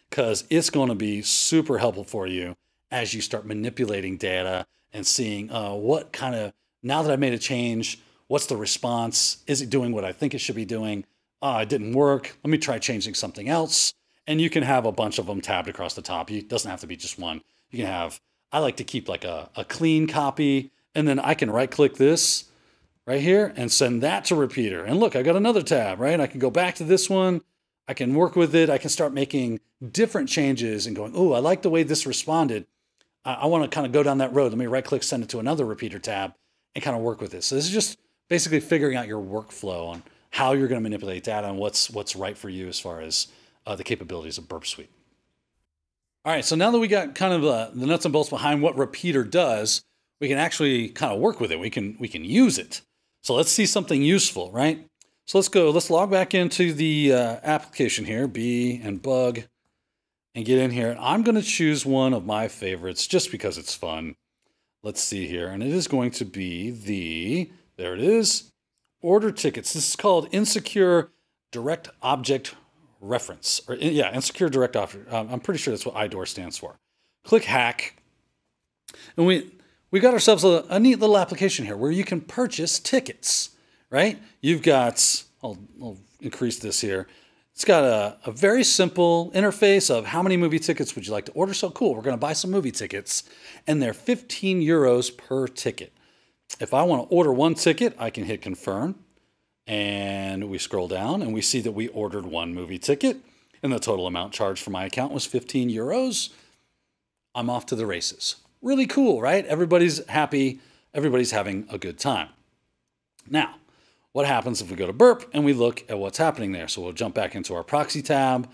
because 0.09 0.43
it's 0.49 0.69
going 0.69 0.89
to 0.89 0.95
be 0.95 1.21
super 1.21 1.77
helpful 1.77 2.03
for 2.03 2.27
you 2.27 2.57
as 2.91 3.13
you 3.13 3.21
start 3.21 3.45
manipulating 3.45 4.17
data 4.17 4.65
and 4.91 5.07
seeing 5.07 5.49
uh, 5.49 5.73
what 5.73 6.11
kind 6.11 6.35
of, 6.35 6.53
now 6.83 7.01
that 7.01 7.11
I've 7.11 7.19
made 7.19 7.33
a 7.33 7.39
change, 7.39 7.99
what's 8.27 8.45
the 8.45 8.57
response? 8.57 9.37
Is 9.47 9.61
it 9.61 9.69
doing 9.69 9.93
what 9.93 10.03
I 10.03 10.11
think 10.11 10.33
it 10.33 10.39
should 10.39 10.55
be 10.55 10.65
doing? 10.65 11.05
Oh, 11.41 11.59
it 11.59 11.69
didn't 11.69 11.93
work. 11.93 12.37
Let 12.43 12.51
me 12.51 12.57
try 12.57 12.77
changing 12.77 13.13
something 13.13 13.47
else. 13.47 13.93
And 14.25 14.39
you 14.39 14.49
can 14.49 14.63
have 14.63 14.85
a 14.85 14.91
bunch 14.91 15.19
of 15.19 15.25
them 15.25 15.41
tabbed 15.41 15.67
across 15.67 15.93
the 15.93 16.01
top. 16.01 16.31
It 16.31 16.47
doesn't 16.47 16.69
have 16.69 16.81
to 16.81 16.87
be 16.87 16.95
just 16.95 17.19
one. 17.19 17.41
You 17.71 17.79
can 17.79 17.87
have, 17.87 18.21
I 18.51 18.59
like 18.59 18.77
to 18.77 18.83
keep 18.83 19.09
like 19.09 19.25
a, 19.25 19.49
a 19.55 19.65
clean 19.65 20.07
copy, 20.07 20.71
and 20.95 21.07
then 21.07 21.19
I 21.19 21.33
can 21.33 21.51
right 21.51 21.69
click 21.69 21.95
this 21.95 22.45
right 23.05 23.21
here 23.21 23.53
and 23.57 23.71
send 23.71 24.01
that 24.03 24.25
to 24.25 24.35
repeater. 24.35 24.83
And 24.83 24.99
look, 24.99 25.15
I've 25.15 25.25
got 25.25 25.35
another 25.35 25.61
tab, 25.61 25.99
right? 25.99 26.19
I 26.19 26.27
can 26.27 26.39
go 26.39 26.49
back 26.49 26.75
to 26.75 26.83
this 26.83 27.09
one. 27.09 27.41
I 27.87 27.93
can 27.93 28.13
work 28.15 28.35
with 28.35 28.55
it. 28.55 28.69
I 28.69 28.77
can 28.77 28.89
start 28.89 29.13
making 29.13 29.59
different 29.91 30.29
changes 30.29 30.87
and 30.87 30.95
going, 30.95 31.11
oh, 31.15 31.33
I 31.33 31.39
like 31.39 31.61
the 31.61 31.69
way 31.69 31.83
this 31.83 32.05
responded. 32.05 32.65
I, 33.25 33.33
I 33.33 33.45
want 33.47 33.69
to 33.69 33.75
kind 33.75 33.85
of 33.85 33.91
go 33.91 34.03
down 34.03 34.19
that 34.19 34.33
road. 34.33 34.51
Let 34.51 34.57
me 34.57 34.67
right 34.67 34.85
click, 34.85 35.03
send 35.03 35.23
it 35.23 35.29
to 35.29 35.39
another 35.39 35.65
repeater 35.65 35.99
tab 35.99 36.33
and 36.75 36.83
kind 36.83 36.95
of 36.95 37.03
work 37.03 37.19
with 37.19 37.33
it. 37.33 37.43
So 37.43 37.55
this 37.55 37.65
is 37.65 37.71
just 37.71 37.97
basically 38.29 38.61
figuring 38.61 38.95
out 38.95 39.07
your 39.07 39.21
workflow 39.21 39.87
on 39.89 40.03
how 40.31 40.53
you're 40.53 40.67
going 40.67 40.79
to 40.79 40.83
manipulate 40.83 41.23
data 41.23 41.47
and 41.47 41.57
what's 41.57 41.89
what's 41.91 42.15
right 42.15 42.37
for 42.37 42.49
you 42.49 42.67
as 42.67 42.79
far 42.79 43.01
as 43.01 43.27
uh, 43.65 43.75
the 43.75 43.83
capabilities 43.83 44.37
of 44.37 44.47
Burp 44.47 44.65
Suite. 44.65 44.91
All 46.25 46.31
right, 46.31 46.45
so 46.45 46.55
now 46.55 46.71
that 46.71 46.79
we 46.79 46.87
got 46.87 47.15
kind 47.15 47.33
of 47.33 47.43
uh, 47.43 47.69
the 47.73 47.85
nuts 47.85 48.05
and 48.05 48.13
bolts 48.13 48.29
behind 48.29 48.61
what 48.61 48.77
repeater 48.77 49.23
does, 49.23 49.83
we 50.21 50.29
can 50.29 50.37
actually 50.37 50.87
kind 50.89 51.11
of 51.11 51.19
work 51.19 51.41
with 51.41 51.51
it. 51.51 51.59
We 51.59 51.69
can 51.69 51.97
we 51.99 52.07
can 52.07 52.23
use 52.23 52.57
it. 52.57 52.81
So 53.23 53.35
let's 53.35 53.51
see 53.51 53.65
something 53.65 54.01
useful, 54.01 54.51
right? 54.51 54.87
So 55.25 55.37
let's 55.37 55.49
go. 55.49 55.69
Let's 55.69 55.89
log 55.89 56.11
back 56.11 56.33
into 56.33 56.73
the 56.73 57.13
uh, 57.13 57.37
application 57.43 58.05
here, 58.05 58.27
B 58.27 58.79
and 58.83 59.01
bug, 59.01 59.41
and 60.33 60.45
get 60.45 60.59
in 60.59 60.71
here. 60.71 60.95
I'm 60.99 61.23
going 61.23 61.35
to 61.35 61.41
choose 61.41 61.85
one 61.85 62.13
of 62.13 62.25
my 62.25 62.47
favorites 62.47 63.05
just 63.05 63.31
because 63.31 63.57
it's 63.57 63.75
fun. 63.75 64.15
Let's 64.81 65.01
see 65.01 65.27
here, 65.27 65.47
and 65.47 65.61
it 65.61 65.71
is 65.71 65.87
going 65.87 66.11
to 66.11 66.25
be 66.25 66.71
the 66.71 67.51
there 67.75 67.93
it 67.93 68.01
is, 68.01 68.51
order 69.01 69.31
tickets. 69.31 69.73
This 69.73 69.89
is 69.89 69.95
called 69.95 70.29
insecure 70.31 71.11
direct 71.51 71.89
object 72.01 72.55
reference, 73.03 73.61
or 73.67 73.75
yeah, 73.75 74.13
insecure 74.13 74.49
direct 74.49 74.75
object. 74.75 75.11
Um, 75.11 75.29
I'm 75.31 75.39
pretty 75.39 75.59
sure 75.59 75.71
that's 75.71 75.85
what 75.85 75.95
IDOR 75.95 76.27
stands 76.27 76.57
for. 76.57 76.75
Click 77.23 77.43
hack, 77.43 77.95
and 79.17 79.25
we 79.25 79.51
we 79.93 79.99
got 79.99 80.15
ourselves 80.15 80.43
a, 80.43 80.65
a, 80.71 80.79
neat 80.79 80.99
little 80.99 81.19
application 81.19 81.65
here 81.65 81.77
where 81.77 81.91
you 81.91 82.03
can 82.03 82.19
purchase 82.19 82.79
tickets, 82.79 83.51
right? 83.91 84.19
You've 84.41 84.63
got, 84.63 85.23
I'll, 85.43 85.59
I'll 85.79 85.97
increase 86.19 86.57
this 86.57 86.81
here. 86.81 87.07
It's 87.53 87.63
got 87.63 87.83
a, 87.83 88.17
a, 88.25 88.31
very 88.31 88.63
simple 88.63 89.31
interface 89.35 89.95
of 89.95 90.07
how 90.07 90.23
many 90.23 90.35
movie 90.35 90.57
tickets 90.57 90.95
would 90.95 91.05
you 91.05 91.13
like 91.13 91.25
to 91.25 91.31
order. 91.33 91.53
So 91.53 91.69
cool, 91.69 91.93
we're 91.93 92.01
going 92.01 92.15
to 92.15 92.19
buy 92.19 92.33
some 92.33 92.49
movie 92.49 92.71
tickets, 92.71 93.21
and 93.67 93.79
they're 93.83 93.93
15 93.93 94.61
euros 94.61 95.15
per 95.15 95.47
ticket. 95.47 95.93
If 96.59 96.73
I 96.73 96.81
want 96.81 97.07
to 97.07 97.15
order 97.15 97.31
one 97.31 97.53
ticket, 97.53 97.95
I 97.99 98.09
can 98.09 98.23
hit 98.23 98.41
confirm, 98.41 98.95
and 99.67 100.49
we 100.49 100.57
scroll 100.57 100.87
down 100.87 101.21
and 101.21 101.33
we 101.33 101.41
see 101.41 101.61
that 101.61 101.71
we 101.71 101.87
ordered 101.89 102.25
one 102.25 102.53
movie 102.53 102.79
ticket, 102.79 103.17
and 103.61 103.71
the 103.71 103.79
total 103.79 104.07
amount 104.07 104.33
charged 104.33 104.63
for 104.63 104.71
my 104.71 104.85
account 104.85 105.13
was 105.13 105.25
15 105.25 105.69
euros. 105.69 106.29
I'm 107.35 107.49
off 107.49 107.65
to 107.67 107.75
the 107.75 107.85
races 107.85 108.35
really 108.63 108.87
cool, 108.87 109.21
right? 109.21 109.45
Everybody's 109.45 110.03
happy, 110.07 110.59
everybody's 110.93 111.31
having 111.31 111.67
a 111.69 111.77
good 111.77 111.99
time. 111.99 112.29
Now, 113.29 113.55
what 114.13 114.25
happens 114.25 114.61
if 114.61 114.71
we 114.71 114.75
go 114.75 114.87
to 114.87 114.93
burp 114.93 115.29
and 115.33 115.45
we 115.45 115.53
look 115.53 115.83
at 115.89 115.99
what's 115.99 116.17
happening 116.17 116.53
there? 116.53 116.67
So 116.67 116.81
we'll 116.81 116.93
jump 116.93 117.13
back 117.13 117.35
into 117.35 117.53
our 117.53 117.63
proxy 117.63 118.01
tab, 118.01 118.49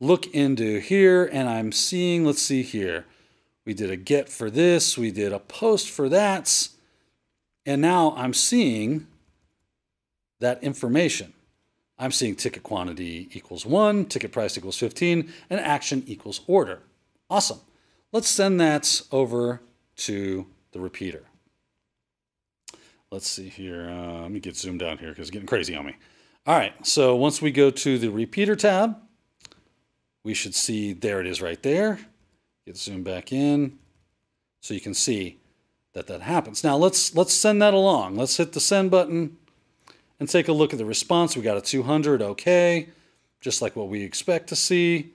look 0.00 0.26
into 0.28 0.80
here, 0.80 1.26
and 1.26 1.48
I'm 1.48 1.72
seeing, 1.72 2.24
let's 2.24 2.42
see 2.42 2.62
here. 2.62 3.04
We 3.66 3.74
did 3.74 3.90
a 3.90 3.96
get 3.96 4.28
for 4.28 4.50
this, 4.50 4.96
we 4.96 5.10
did 5.10 5.32
a 5.32 5.38
post 5.38 5.90
for 5.90 6.08
that, 6.08 6.68
and 7.66 7.82
now 7.82 8.14
I'm 8.16 8.32
seeing 8.32 9.06
that 10.40 10.62
information. 10.62 11.32
I'm 11.98 12.12
seeing 12.12 12.34
ticket 12.34 12.62
quantity 12.62 13.28
equals 13.32 13.64
one, 13.64 14.06
ticket 14.06 14.32
price 14.32 14.56
equals 14.56 14.78
15, 14.78 15.30
and 15.50 15.60
action 15.60 16.02
equals 16.06 16.40
order. 16.46 16.80
Awesome. 17.28 17.60
Let's 18.10 18.28
send 18.28 18.60
that 18.60 19.02
over 19.12 19.60
to 19.96 20.46
the 20.72 20.80
repeater. 20.80 21.24
Let's 23.10 23.28
see 23.28 23.48
here. 23.48 23.88
Uh, 23.90 24.22
let 24.22 24.30
me 24.30 24.40
get 24.40 24.56
zoomed 24.56 24.80
down 24.80 24.98
here 24.98 25.10
because 25.10 25.28
it's 25.28 25.30
getting 25.30 25.46
crazy 25.46 25.74
on 25.74 25.86
me. 25.86 25.96
All 26.46 26.56
right, 26.56 26.74
so 26.86 27.14
once 27.16 27.42
we 27.42 27.50
go 27.50 27.70
to 27.70 27.98
the 27.98 28.08
repeater 28.08 28.56
tab, 28.56 28.96
we 30.24 30.32
should 30.32 30.54
see, 30.54 30.92
there 30.92 31.20
it 31.20 31.26
is 31.26 31.42
right 31.42 31.62
there. 31.62 31.98
Get 32.66 32.76
zoomed 32.76 33.04
back 33.04 33.32
in 33.32 33.78
so 34.60 34.74
you 34.74 34.80
can 34.80 34.94
see 34.94 35.38
that 35.92 36.06
that 36.06 36.22
happens. 36.22 36.62
Now 36.62 36.76
let's 36.76 37.14
let's 37.14 37.34
send 37.34 37.60
that 37.62 37.74
along. 37.74 38.16
Let's 38.16 38.36
hit 38.36 38.52
the 38.52 38.60
send 38.60 38.90
button 38.90 39.36
and 40.20 40.28
take 40.28 40.48
a 40.48 40.52
look 40.52 40.72
at 40.72 40.78
the 40.78 40.84
response. 40.84 41.34
We 41.34 41.42
got 41.42 41.56
a 41.56 41.62
200, 41.62 42.22
okay, 42.22 42.88
just 43.40 43.60
like 43.62 43.74
what 43.74 43.88
we 43.88 44.02
expect 44.02 44.48
to 44.50 44.56
see. 44.56 45.14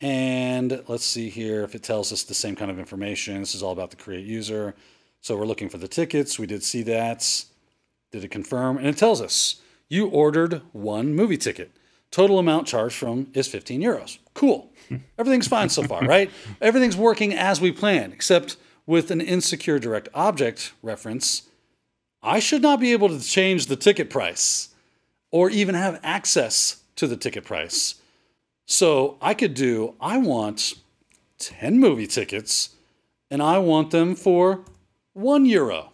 And 0.00 0.82
let's 0.88 1.04
see 1.04 1.28
here 1.28 1.64
if 1.64 1.74
it 1.74 1.82
tells 1.82 2.12
us 2.12 2.22
the 2.22 2.34
same 2.34 2.54
kind 2.54 2.70
of 2.70 2.78
information. 2.78 3.40
This 3.40 3.54
is 3.54 3.62
all 3.62 3.72
about 3.72 3.90
the 3.90 3.96
create 3.96 4.24
user. 4.24 4.74
So 5.20 5.36
we're 5.36 5.46
looking 5.46 5.68
for 5.68 5.78
the 5.78 5.88
tickets. 5.88 6.38
We 6.38 6.46
did 6.46 6.62
see 6.62 6.82
that. 6.84 7.44
Did 8.12 8.22
it 8.22 8.30
confirm? 8.30 8.78
And 8.78 8.86
it 8.86 8.96
tells 8.96 9.20
us 9.20 9.60
you 9.88 10.06
ordered 10.06 10.62
one 10.72 11.14
movie 11.14 11.38
ticket. 11.38 11.72
Total 12.10 12.38
amount 12.38 12.66
charged 12.68 12.94
from 12.94 13.28
is 13.34 13.48
15 13.48 13.82
euros. 13.82 14.18
Cool. 14.34 14.70
Everything's 15.18 15.48
fine 15.48 15.68
so 15.68 15.82
far, 15.82 16.02
right? 16.04 16.30
Everything's 16.60 16.96
working 16.96 17.34
as 17.34 17.60
we 17.60 17.72
planned, 17.72 18.12
except 18.12 18.56
with 18.86 19.10
an 19.10 19.20
insecure 19.20 19.78
direct 19.80 20.08
object 20.14 20.72
reference, 20.82 21.45
I 22.26 22.40
should 22.40 22.60
not 22.60 22.80
be 22.80 22.92
able 22.92 23.08
to 23.08 23.20
change 23.20 23.66
the 23.66 23.76
ticket 23.76 24.10
price 24.10 24.70
or 25.30 25.48
even 25.48 25.76
have 25.76 26.00
access 26.02 26.82
to 26.96 27.06
the 27.06 27.16
ticket 27.16 27.44
price. 27.44 27.94
So 28.66 29.16
I 29.22 29.32
could 29.32 29.54
do, 29.54 29.94
I 30.00 30.18
want 30.18 30.74
10 31.38 31.78
movie 31.78 32.08
tickets 32.08 32.70
and 33.30 33.40
I 33.40 33.58
want 33.58 33.92
them 33.92 34.16
for 34.16 34.64
one 35.12 35.46
euro. 35.46 35.92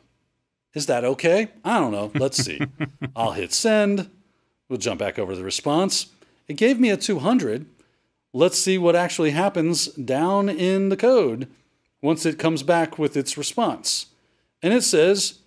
Is 0.72 0.87
that 0.87 1.05
okay? 1.05 1.49
I 1.66 1.78
don't 1.78 1.93
know. 1.93 2.11
Let's 2.14 2.43
see. 2.43 2.61
I'll 3.16 3.33
hit 3.33 3.53
send. 3.53 4.09
We'll 4.70 4.78
jump 4.78 5.01
back 5.01 5.18
over 5.18 5.37
the 5.37 5.45
response. 5.45 6.07
It 6.49 6.55
gave 6.55 6.80
me 6.80 6.89
a 6.89 6.97
200. 6.97 7.66
Let's 8.33 8.59
see 8.59 8.78
what 8.78 8.97
actually 8.97 9.33
happens 9.33 9.89
down 9.89 10.49
in 10.49 10.89
the 10.89 10.97
code 10.97 11.47
once 12.01 12.24
it 12.24 12.39
comes 12.39 12.62
back 12.62 12.99
with 12.99 13.18
its 13.18 13.37
response. 13.37 14.07
And 14.62 14.72
it 14.72 14.83
says, 14.83 15.41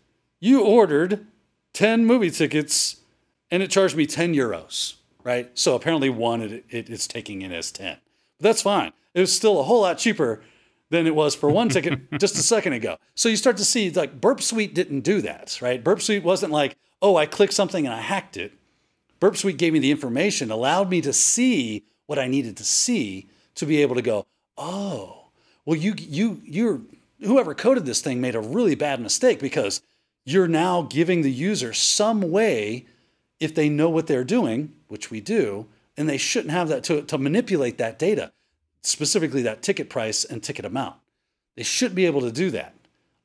You 0.46 0.64
ordered 0.64 1.26
10 1.74 2.06
movie 2.06 2.32
tickets 2.32 2.98
and 3.52 3.64
it 3.64 3.70
charged 3.70 3.96
me 3.96 4.06
10 4.06 4.34
euros 4.34 4.96
right? 5.26 5.50
So 5.56 5.76
apparently 5.76 6.10
one 6.10 6.42
it, 6.42 6.66
it, 6.70 6.90
it's 6.90 7.08
taking 7.08 7.42
in 7.42 7.52
as 7.52 7.72
10. 7.74 7.98
But 8.38 8.44
that's 8.44 8.62
fine. 8.62 8.94
It 9.14 9.20
was 9.20 9.36
still 9.36 9.60
a 9.60 9.64
whole 9.64 9.82
lot 9.82 9.98
cheaper 9.98 10.42
than 10.90 11.08
it 11.08 11.16
was 11.16 11.36
for 11.36 11.50
one 11.50 11.68
ticket 11.68 12.00
just 12.20 12.36
a 12.36 12.44
second 12.44 12.74
ago. 12.74 12.98
So 13.16 13.28
you 13.28 13.36
start 13.36 13.58
to 13.58 13.66
see 13.66 13.90
like 13.90 14.22
Burp 14.22 14.42
Suite 14.42 14.74
didn't 14.74 15.02
do 15.02 15.20
that, 15.22 15.60
right? 15.62 15.84
Burp 15.84 16.02
Suite 16.02 16.24
wasn't 16.24 16.54
like, 16.54 16.78
oh, 17.02 17.18
I 17.18 17.26
clicked 17.26 17.54
something 17.54 17.86
and 17.86 17.94
I 17.94 18.00
hacked 18.00 18.38
it. 18.38 18.54
Burp 19.20 19.36
Suite 19.36 19.58
gave 19.58 19.74
me 19.74 19.80
the 19.80 19.92
information, 19.92 20.52
allowed 20.52 20.90
me 20.90 21.02
to 21.02 21.12
see 21.12 21.84
what 22.06 22.20
I 22.20 22.28
needed 22.28 22.56
to 22.58 22.64
see 22.64 23.28
to 23.56 23.66
be 23.66 23.82
able 23.82 23.96
to 23.96 24.02
go, 24.02 24.28
oh, 24.58 25.30
well, 25.66 25.78
you 25.78 25.96
you 25.98 26.42
you're 26.44 26.82
whoever 27.22 27.56
coded 27.56 27.86
this 27.86 28.02
thing 28.02 28.22
made 28.22 28.36
a 28.36 28.40
really 28.40 28.76
bad 28.76 29.02
mistake 29.02 29.40
because 29.40 29.82
you're 30.26 30.48
now 30.48 30.82
giving 30.82 31.22
the 31.22 31.32
user 31.32 31.72
some 31.72 32.22
way 32.32 32.86
if 33.40 33.54
they 33.54 33.70
know 33.70 33.90
what 33.90 34.08
they're 34.08 34.24
doing, 34.24 34.74
which 34.88 35.12
we 35.12 35.22
do, 35.22 35.68
and 35.96 36.10
they 36.10 36.18
shouldn't 36.18 36.52
have 36.52 36.68
that 36.68 36.84
to, 36.86 37.04
to 37.04 37.18
manipulate 37.18 37.78
that 37.78 38.00
data, 38.00 38.32
specifically 38.82 39.44
that 39.44 39.62
ticket 39.62 39.90
price 39.90 40.26
and 40.26 40.44
ticket 40.44 40.66
amount. 40.66 40.96
They 41.56 41.64
should 41.64 41.96
be 41.96 42.06
able 42.06 42.22
to 42.22 42.32
do 42.32 42.52
that. 42.52 42.74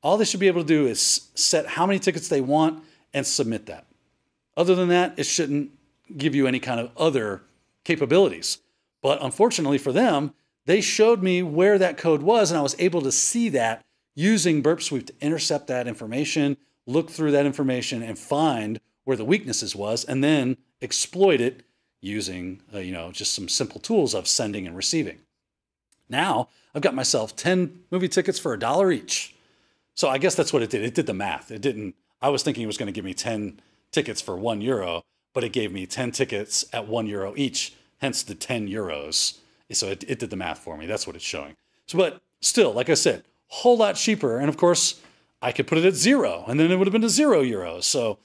All 0.03 0.17
they 0.17 0.25
should 0.25 0.41
be 0.41 0.47
able 0.47 0.63
to 0.63 0.69
do 0.69 0.87
is 0.87 1.29
set 1.35 1.67
how 1.67 1.87
many 1.87 1.99
tickets 1.99 2.29
they 2.29 2.41
want 2.41 2.83
and 3.13 3.27
submit 3.27 3.67
that. 3.67 3.87
Other 4.57 4.75
than 4.75 4.89
that, 4.89 5.15
it 5.19 5.25
shouldn't 5.25 5.71
give 6.17 6.35
you 6.35 6.47
any 6.47 6.61
kind 6.61 6.81
of 6.81 6.91
other 6.97 7.43
capabilities. 7.85 8.59
But 9.03 9.23
unfortunately 9.23 9.79
for 9.79 9.93
them, 9.93 10.35
they 10.67 10.81
showed 10.81 11.23
me 11.23 11.43
where 11.43 11.79
that 11.79 11.97
code 11.97 12.23
was, 12.23 12.51
and 12.51 12.59
I 12.59 12.63
was 12.63 12.77
able 12.79 13.03
to 13.03 13.13
see 13.13 13.49
that 13.51 13.85
using 14.15 14.61
Burp 14.61 14.83
Suite 14.83 15.07
to 15.09 15.15
intercept 15.21 15.67
that 15.69 15.89
information, 15.89 16.57
look 16.91 17.11
through 17.11 17.33
that 17.33 17.47
information, 17.47 18.03
and 18.03 18.19
find 18.19 18.81
where 19.05 19.17
the 19.17 19.25
weaknesses 19.25 19.75
was, 19.75 20.05
and 20.05 20.23
then 20.23 20.57
exploit 20.83 21.41
it 21.41 21.65
using 22.01 22.63
uh, 22.75 22.79
you 22.79 22.93
know 22.93 23.13
just 23.13 23.35
some 23.35 23.49
simple 23.49 23.81
tools 23.81 24.15
of 24.15 24.27
sending 24.27 24.67
and 24.67 24.77
receiving. 24.77 25.19
Now 26.09 26.49
I've 26.75 26.83
got 26.83 26.95
myself 26.95 27.35
10 27.37 27.85
movie 27.91 28.09
tickets 28.09 28.39
for 28.39 28.53
a 28.53 28.59
dollar 28.59 28.93
each. 28.93 29.35
So 29.95 30.09
I 30.09 30.19
guess 30.19 30.35
that's 30.35 30.53
what 30.53 30.63
it 30.63 30.71
did. 30.71 30.83
It 30.83 30.95
did 30.95 31.07
the 31.07 31.15
math. 31.15 31.51
It 31.51 31.61
didn't, 31.61 31.95
I 32.23 32.29
was 32.29 32.43
thinking 32.43 32.63
it 32.63 32.69
was 32.69 32.79
going 32.79 32.87
to 32.87 32.93
give 32.93 33.05
me 33.05 33.15
10 33.15 33.61
tickets 33.91 34.21
for 34.21 34.37
one 34.37 34.61
euro, 34.61 35.03
but 35.35 35.45
it 35.45 35.53
gave 35.53 35.73
me 35.73 35.87
10 35.87 36.13
tickets 36.13 36.65
at 36.73 36.87
one 36.87 37.07
euro 37.07 37.35
each, 37.37 37.75
hence 37.99 38.23
the 38.23 38.35
10 38.35 38.69
euros. 38.69 39.39
So 39.73 39.89
it, 39.89 40.05
it 40.09 40.19
did 40.19 40.31
the 40.31 40.37
math 40.37 40.59
for 40.59 40.77
me. 40.77 40.87
That's 40.87 41.07
what 41.07 41.17
it's 41.17 41.25
showing. 41.25 41.57
So, 41.87 41.99
but 41.99 42.23
still, 42.41 42.73
like 42.73 42.89
I 42.89 42.95
said, 42.95 43.25
whole 43.49 43.77
lot 43.77 43.97
cheaper. 43.97 44.39
And 44.39 44.49
of 44.49 44.57
course, 44.57 45.01
I 45.43 45.53
could 45.53 45.67
put 45.67 45.79
it 45.79 45.85
at 45.85 45.95
zero 45.95 46.45
and 46.49 46.59
then 46.61 46.71
it 46.71 46.77
would 46.77 46.87
have 46.87 46.93
been 46.93 47.05
a 47.05 47.09
zero 47.09 47.43
euros. 47.43 47.85
So 47.85 48.19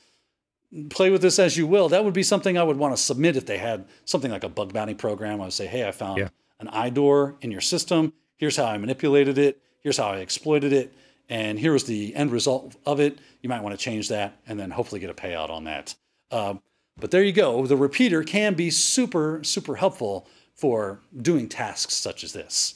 play 0.90 1.10
with 1.10 1.22
this 1.22 1.40
as 1.40 1.56
you 1.58 1.66
will. 1.68 1.90
That 1.90 2.04
would 2.04 2.14
be 2.14 2.24
something 2.24 2.58
I 2.58 2.64
would 2.64 2.78
want 2.78 2.96
to 2.96 3.02
submit 3.02 3.38
if 3.38 3.46
they 3.46 3.58
had 3.58 3.86
something 4.04 4.32
like 4.32 4.44
a 4.44 4.50
bug 4.50 4.74
bounty 4.74 4.94
program. 4.94 5.40
I 5.42 5.46
would 5.46 5.54
say, 5.54 5.68
hey, 5.68 5.88
I 5.88 5.92
found 5.92 6.18
Yeah. 6.18 6.30
an 6.60 6.68
IDOR 6.68 7.36
in 7.42 7.52
your 7.52 7.62
system. 7.62 8.14
Here's 8.38 8.58
how 8.58 8.66
I 8.66 8.78
manipulated 8.78 9.38
it. 9.38 9.62
Here's 9.82 9.98
how 9.98 10.10
I 10.10 10.18
exploited 10.18 10.74
it. 10.74 10.94
And 11.30 11.58
here 11.58 11.72
was 11.74 11.86
the 11.86 12.14
end 12.16 12.32
result 12.32 12.76
of 12.86 13.00
it. 13.00 13.18
You 13.42 13.50
might 13.50 13.64
want 13.64 13.78
to 13.78 13.84
change 13.84 14.10
that 14.10 14.38
and 14.48 14.60
then 14.60 14.72
hopefully 14.72 15.00
get 15.00 15.10
a 15.10 15.14
payout 15.14 15.50
on 15.50 15.64
that. 15.64 15.96
Um, 16.32 16.62
but 16.98 17.12
there 17.12 17.24
you 17.24 17.32
go. 17.34 17.66
The 17.66 17.78
repeater 17.78 18.24
can 18.24 18.54
be 18.54 18.70
super, 18.70 19.44
super 19.44 19.76
helpful 19.76 20.28
for 20.54 21.00
doing 21.22 21.50
tasks 21.50 21.94
such 21.94 22.24
as 22.24 22.34
this. 22.34 22.76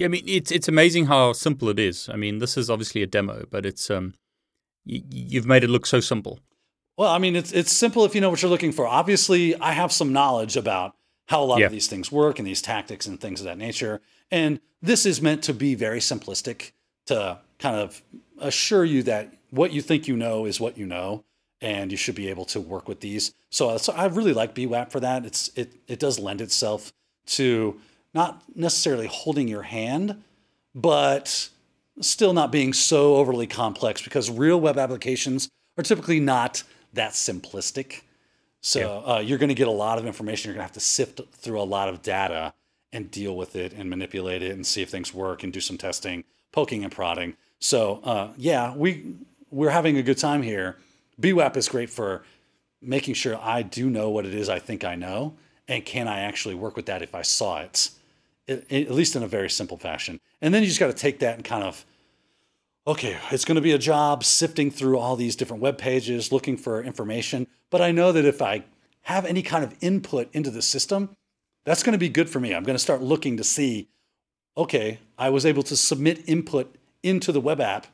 Yeah, 0.00 0.06
I 0.06 0.08
mean 0.08 0.22
it's 0.26 0.50
it's 0.50 0.66
amazing 0.68 1.06
how 1.06 1.34
simple 1.34 1.68
it 1.68 1.78
is. 1.78 2.08
I 2.08 2.16
mean, 2.16 2.38
this 2.38 2.56
is 2.56 2.70
obviously 2.70 3.02
a 3.02 3.06
demo, 3.06 3.44
but 3.50 3.66
it's 3.66 3.90
um, 3.90 4.14
y- 4.86 5.02
you've 5.10 5.44
made 5.46 5.62
it 5.62 5.68
look 5.68 5.84
so 5.84 6.00
simple. 6.00 6.40
Well, 6.96 7.10
I 7.12 7.18
mean, 7.18 7.36
it's 7.36 7.52
it's 7.52 7.70
simple 7.70 8.06
if 8.06 8.14
you 8.14 8.20
know 8.22 8.30
what 8.30 8.40
you're 8.40 8.50
looking 8.50 8.72
for. 8.72 8.86
Obviously, 8.86 9.54
I 9.60 9.72
have 9.72 9.92
some 9.92 10.10
knowledge 10.12 10.56
about 10.56 10.96
how 11.28 11.42
a 11.42 11.44
lot 11.44 11.58
Yeah. 11.60 11.66
of 11.66 11.72
these 11.72 11.86
things 11.86 12.10
work 12.10 12.38
and 12.38 12.48
these 12.48 12.62
tactics 12.62 13.06
and 13.06 13.20
things 13.20 13.40
of 13.40 13.44
that 13.44 13.58
nature. 13.58 14.00
And 14.30 14.60
this 14.80 15.04
is 15.04 15.20
meant 15.20 15.42
to 15.44 15.52
be 15.54 15.74
very 15.74 16.00
simplistic 16.00 16.72
to 17.06 17.38
kind 17.58 17.76
of 17.76 18.02
assure 18.38 18.86
you 18.86 19.02
that 19.02 19.34
what 19.50 19.70
you 19.72 19.82
think 19.82 20.08
you 20.08 20.16
know 20.16 20.46
is 20.46 20.58
what 20.60 20.78
you 20.78 20.86
know, 20.86 21.24
and 21.60 21.90
you 21.90 21.98
should 21.98 22.14
be 22.14 22.28
able 22.30 22.46
to 22.46 22.60
work 22.60 22.88
with 22.88 23.00
these. 23.00 23.34
So, 23.50 23.76
so 23.76 23.92
I 23.92 24.06
really 24.06 24.32
like 24.32 24.54
BWAP 24.54 24.90
for 24.90 25.00
that. 25.00 25.26
It's 25.26 25.50
it 25.56 25.74
it 25.88 25.98
does 25.98 26.18
lend 26.18 26.40
itself 26.40 26.92
to 27.36 27.78
not 28.14 28.42
necessarily 28.54 29.06
holding 29.06 29.48
your 29.48 29.62
hand, 29.62 30.22
but 30.74 31.48
still 32.00 32.32
not 32.32 32.50
being 32.50 32.72
so 32.72 33.16
overly 33.16 33.46
complex 33.46 34.02
because 34.02 34.30
real 34.30 34.60
web 34.60 34.78
applications 34.78 35.48
are 35.76 35.82
typically 35.82 36.20
not 36.20 36.62
that 36.92 37.12
simplistic. 37.12 38.02
So 38.62 39.02
uh, 39.06 39.18
you're 39.20 39.38
going 39.38 39.48
to 39.48 39.54
get 39.54 39.68
a 39.68 39.72
lot 39.72 39.98
of 39.98 40.06
information. 40.06 40.48
You're 40.48 40.54
going 40.54 40.62
to 40.62 40.68
have 40.68 40.72
to 40.72 40.80
sift 40.80 41.20
through 41.32 41.60
a 41.60 41.64
lot 41.64 41.88
of 41.88 42.02
data 42.02 42.52
and 42.92 43.10
deal 43.10 43.36
with 43.36 43.56
it 43.56 43.72
and 43.72 43.88
manipulate 43.88 44.42
it 44.42 44.50
and 44.52 44.66
see 44.66 44.82
if 44.82 44.90
things 44.90 45.14
work 45.14 45.42
and 45.42 45.52
do 45.52 45.60
some 45.60 45.78
testing, 45.78 46.24
poking 46.52 46.84
and 46.84 46.92
prodding. 46.92 47.36
So 47.58 48.00
uh, 48.04 48.32
yeah, 48.36 48.74
we 48.74 49.14
we're 49.50 49.70
having 49.70 49.96
a 49.96 50.02
good 50.02 50.18
time 50.18 50.42
here. 50.42 50.76
BWAP 51.20 51.56
is 51.56 51.68
great 51.68 51.90
for 51.90 52.22
making 52.80 53.14
sure 53.14 53.38
I 53.40 53.62
do 53.62 53.90
know 53.90 54.10
what 54.10 54.24
it 54.24 54.34
is 54.34 54.48
I 54.48 54.58
think 54.58 54.84
I 54.84 54.94
know, 54.94 55.34
and 55.68 55.84
can 55.84 56.08
I 56.08 56.20
actually 56.20 56.54
work 56.54 56.76
with 56.76 56.86
that 56.86 57.02
if 57.02 57.14
I 57.14 57.22
saw 57.22 57.60
it, 57.60 57.90
at, 58.50 58.90
least 58.90 59.16
in 59.16 59.22
a 59.22 59.28
very 59.28 59.50
simple 59.50 59.78
fashion. 59.78 60.20
And 60.40 60.52
then 60.52 60.62
you 60.62 60.68
just 60.68 60.80
got 60.80 60.88
to 60.88 60.92
take 60.92 61.20
that 61.20 61.36
and 61.36 61.44
kind 61.44 61.64
of 61.64 61.84
okay, 62.86 63.18
it's 63.30 63.44
going 63.44 63.56
to 63.56 63.60
be 63.60 63.72
a 63.72 63.78
job 63.78 64.24
sifting 64.24 64.70
through 64.70 64.98
all 64.98 65.14
these 65.14 65.36
different 65.36 65.62
web 65.62 65.78
pages, 65.78 66.32
looking 66.32 66.56
for 66.56 66.82
information. 66.82 67.46
But 67.70 67.80
I 67.80 67.92
know 67.92 68.10
that 68.10 68.24
if 68.24 68.42
I 68.42 68.64
have 69.02 69.24
any 69.24 69.42
kind 69.42 69.62
of 69.62 69.74
input 69.80 70.28
into 70.32 70.50
the 70.50 70.62
system, 70.62 71.16
that's 71.64 71.82
going 71.82 71.92
to 71.92 71.98
be 71.98 72.08
good 72.08 72.28
for 72.28 72.40
me. 72.40 72.54
I'm 72.54 72.64
going 72.64 72.74
to 72.74 72.82
start 72.82 73.02
looking 73.02 73.36
to 73.36 73.44
see, 73.44 73.88
okay, 74.56 74.98
I 75.18 75.30
was 75.30 75.46
able 75.46 75.62
to 75.64 75.76
submit 75.76 76.28
input 76.28 76.74
into 77.02 77.32
the 77.32 77.40
web 77.40 77.60
app. 77.60 77.86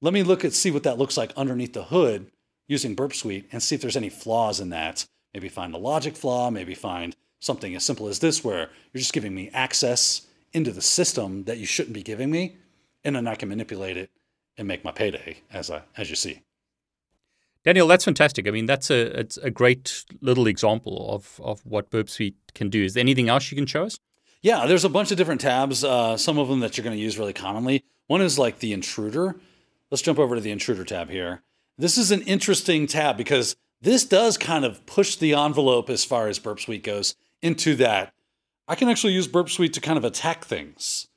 Let 0.00 0.12
me 0.12 0.22
look 0.22 0.44
at 0.44 0.52
see 0.52 0.70
what 0.70 0.82
that 0.82 0.98
looks 0.98 1.16
like 1.16 1.32
underneath 1.36 1.72
the 1.72 1.84
hood 1.84 2.30
using 2.68 2.94
Burp 2.94 3.14
Suite 3.14 3.48
and 3.52 3.62
see 3.62 3.74
if 3.74 3.80
there's 3.80 3.96
any 3.96 4.10
flaws 4.10 4.60
in 4.60 4.70
that. 4.70 5.06
Maybe 5.34 5.48
find 5.48 5.74
a 5.74 5.78
logic 5.78 6.16
flaw, 6.16 6.50
maybe 6.50 6.74
find 6.74 7.16
something 7.42 7.74
as 7.74 7.84
simple 7.84 8.06
as 8.06 8.20
this 8.20 8.44
where 8.44 8.70
you're 8.92 9.00
just 9.00 9.12
giving 9.12 9.34
me 9.34 9.50
access 9.52 10.26
into 10.52 10.70
the 10.70 10.80
system 10.80 11.44
that 11.44 11.58
you 11.58 11.66
shouldn't 11.66 11.94
be 11.94 12.02
giving 12.02 12.30
me 12.30 12.56
and 13.04 13.16
then 13.16 13.26
I 13.26 13.34
can 13.34 13.48
manipulate 13.48 13.96
it 13.96 14.10
and 14.56 14.68
make 14.68 14.84
my 14.84 14.92
payday 14.92 15.38
as 15.52 15.70
I 15.70 15.82
as 15.96 16.08
you 16.08 16.16
see. 16.16 16.42
Daniel, 17.64 17.86
that's 17.86 18.04
fantastic. 18.04 18.48
I 18.48 18.50
mean, 18.50 18.66
that's 18.66 18.90
a 18.90 19.18
it's 19.18 19.36
a 19.38 19.50
great 19.50 20.04
little 20.20 20.46
example 20.46 21.14
of 21.14 21.40
of 21.42 21.64
what 21.66 21.90
Burp 21.90 22.08
Suite 22.08 22.36
can 22.54 22.70
do. 22.70 22.84
Is 22.84 22.94
there 22.94 23.00
anything 23.00 23.28
else 23.28 23.50
you 23.50 23.56
can 23.56 23.66
show 23.66 23.84
us? 23.84 23.98
Yeah, 24.40 24.66
there's 24.66 24.84
a 24.84 24.88
bunch 24.88 25.10
of 25.10 25.16
different 25.16 25.40
tabs. 25.40 25.84
Uh, 25.84 26.16
some 26.16 26.38
of 26.38 26.48
them 26.48 26.60
that 26.60 26.76
you're 26.76 26.84
going 26.84 26.96
to 26.96 27.02
use 27.02 27.18
really 27.18 27.32
commonly. 27.32 27.84
One 28.08 28.20
is 28.20 28.38
like 28.38 28.58
the 28.58 28.72
intruder. 28.72 29.36
Let's 29.90 30.02
jump 30.02 30.18
over 30.18 30.34
to 30.34 30.40
the 30.40 30.50
intruder 30.50 30.84
tab 30.84 31.10
here. 31.10 31.42
This 31.78 31.96
is 31.96 32.10
an 32.10 32.22
interesting 32.22 32.86
tab 32.86 33.16
because 33.16 33.54
this 33.80 34.04
does 34.04 34.36
kind 34.36 34.64
of 34.64 34.84
push 34.86 35.16
the 35.16 35.34
envelope 35.34 35.88
as 35.88 36.04
far 36.04 36.28
as 36.28 36.38
Burp 36.38 36.60
Suite 36.60 36.82
goes 36.82 37.14
into 37.42 37.74
that. 37.76 38.14
I 38.68 38.74
can 38.74 38.88
actually 38.88 39.12
use 39.12 39.26
Burp 39.26 39.50
Suite 39.50 39.74
to 39.74 39.80
kind 39.80 39.98
of 39.98 40.04
attack 40.04 40.44
things 40.44 41.08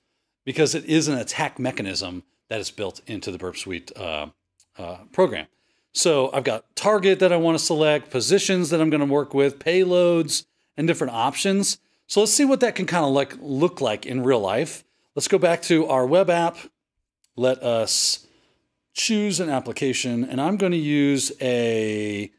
because 0.44 0.76
it 0.76 0.86
is 0.86 1.08
an 1.08 1.18
attack 1.18 1.60
mechanism 1.60 2.24
that 2.50 2.60
is 2.60 2.72
built 2.72 3.02
into 3.08 3.32
the 3.32 3.38
Burp 3.38 3.58
Suite 3.58 3.92
uh, 3.96 4.28
uh, 4.78 4.98
program. 5.12 5.48
So 5.94 6.30
I've 6.34 6.44
got 6.44 6.76
target 6.76 7.20
that 7.20 7.32
I 7.32 7.38
want 7.38 7.58
to 7.58 7.64
select, 7.64 8.10
positions 8.10 8.70
that 8.70 8.82
I'm 8.82 8.90
going 8.90 9.06
to 9.06 9.12
work 9.12 9.34
with, 9.34 9.60
payloads, 9.60 10.46
and 10.76 10.88
different 10.88 11.14
options. 11.14 11.78
So 12.08 12.20
let's 12.20 12.34
see 12.34 12.46
what 12.46 12.60
that 12.60 12.76
can 12.76 12.86
kind 12.86 13.06
of 13.06 13.12
like 13.12 13.36
look 13.40 13.80
like 13.80 14.06
in 14.06 14.24
real 14.24 14.42
life. 14.42 14.84
Let's 15.16 15.30
go 15.30 15.38
back 15.38 15.62
to 15.64 15.88
our 15.88 16.06
web 16.06 16.30
app. 16.30 16.58
Let 17.38 17.64
us 17.64 18.28
choose 18.94 19.40
an 19.40 19.50
application, 19.50 20.26
and 20.26 20.42
I'm 20.42 20.58
going 20.58 20.72
to 20.72 20.78
use 20.78 21.32
a. 21.42 22.32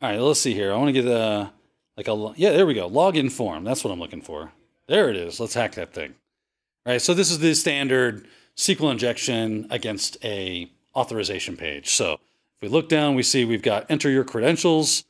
All 0.00 0.10
right, 0.10 0.20
let's 0.20 0.40
see 0.40 0.54
here. 0.54 0.72
I 0.72 0.76
want 0.76 0.88
to 0.88 0.92
get 0.92 1.06
a 1.06 1.52
like 1.96 2.08
a 2.08 2.32
yeah. 2.36 2.52
There 2.52 2.66
we 2.66 2.74
go. 2.74 2.88
Login 2.88 3.30
form. 3.30 3.64
That's 3.64 3.84
what 3.84 3.92
I'm 3.92 4.00
looking 4.00 4.22
for. 4.22 4.52
There 4.88 5.08
it 5.08 5.16
is. 5.16 5.40
Let's 5.40 5.54
hack 5.54 5.74
that 5.74 5.92
thing. 5.92 6.14
All 6.86 6.92
right. 6.92 7.02
So 7.02 7.14
this 7.14 7.30
is 7.30 7.38
the 7.38 7.54
standard 7.54 8.26
SQL 8.56 8.90
injection 8.90 9.66
against 9.70 10.22
a 10.24 10.70
authorization 10.94 11.56
page. 11.56 11.90
So 11.90 12.14
if 12.14 12.20
we 12.62 12.68
look 12.68 12.88
down, 12.88 13.14
we 13.14 13.22
see 13.22 13.44
we've 13.44 13.62
got 13.62 13.90
enter 13.90 14.10
your 14.10 14.24
credentials. 14.24 15.04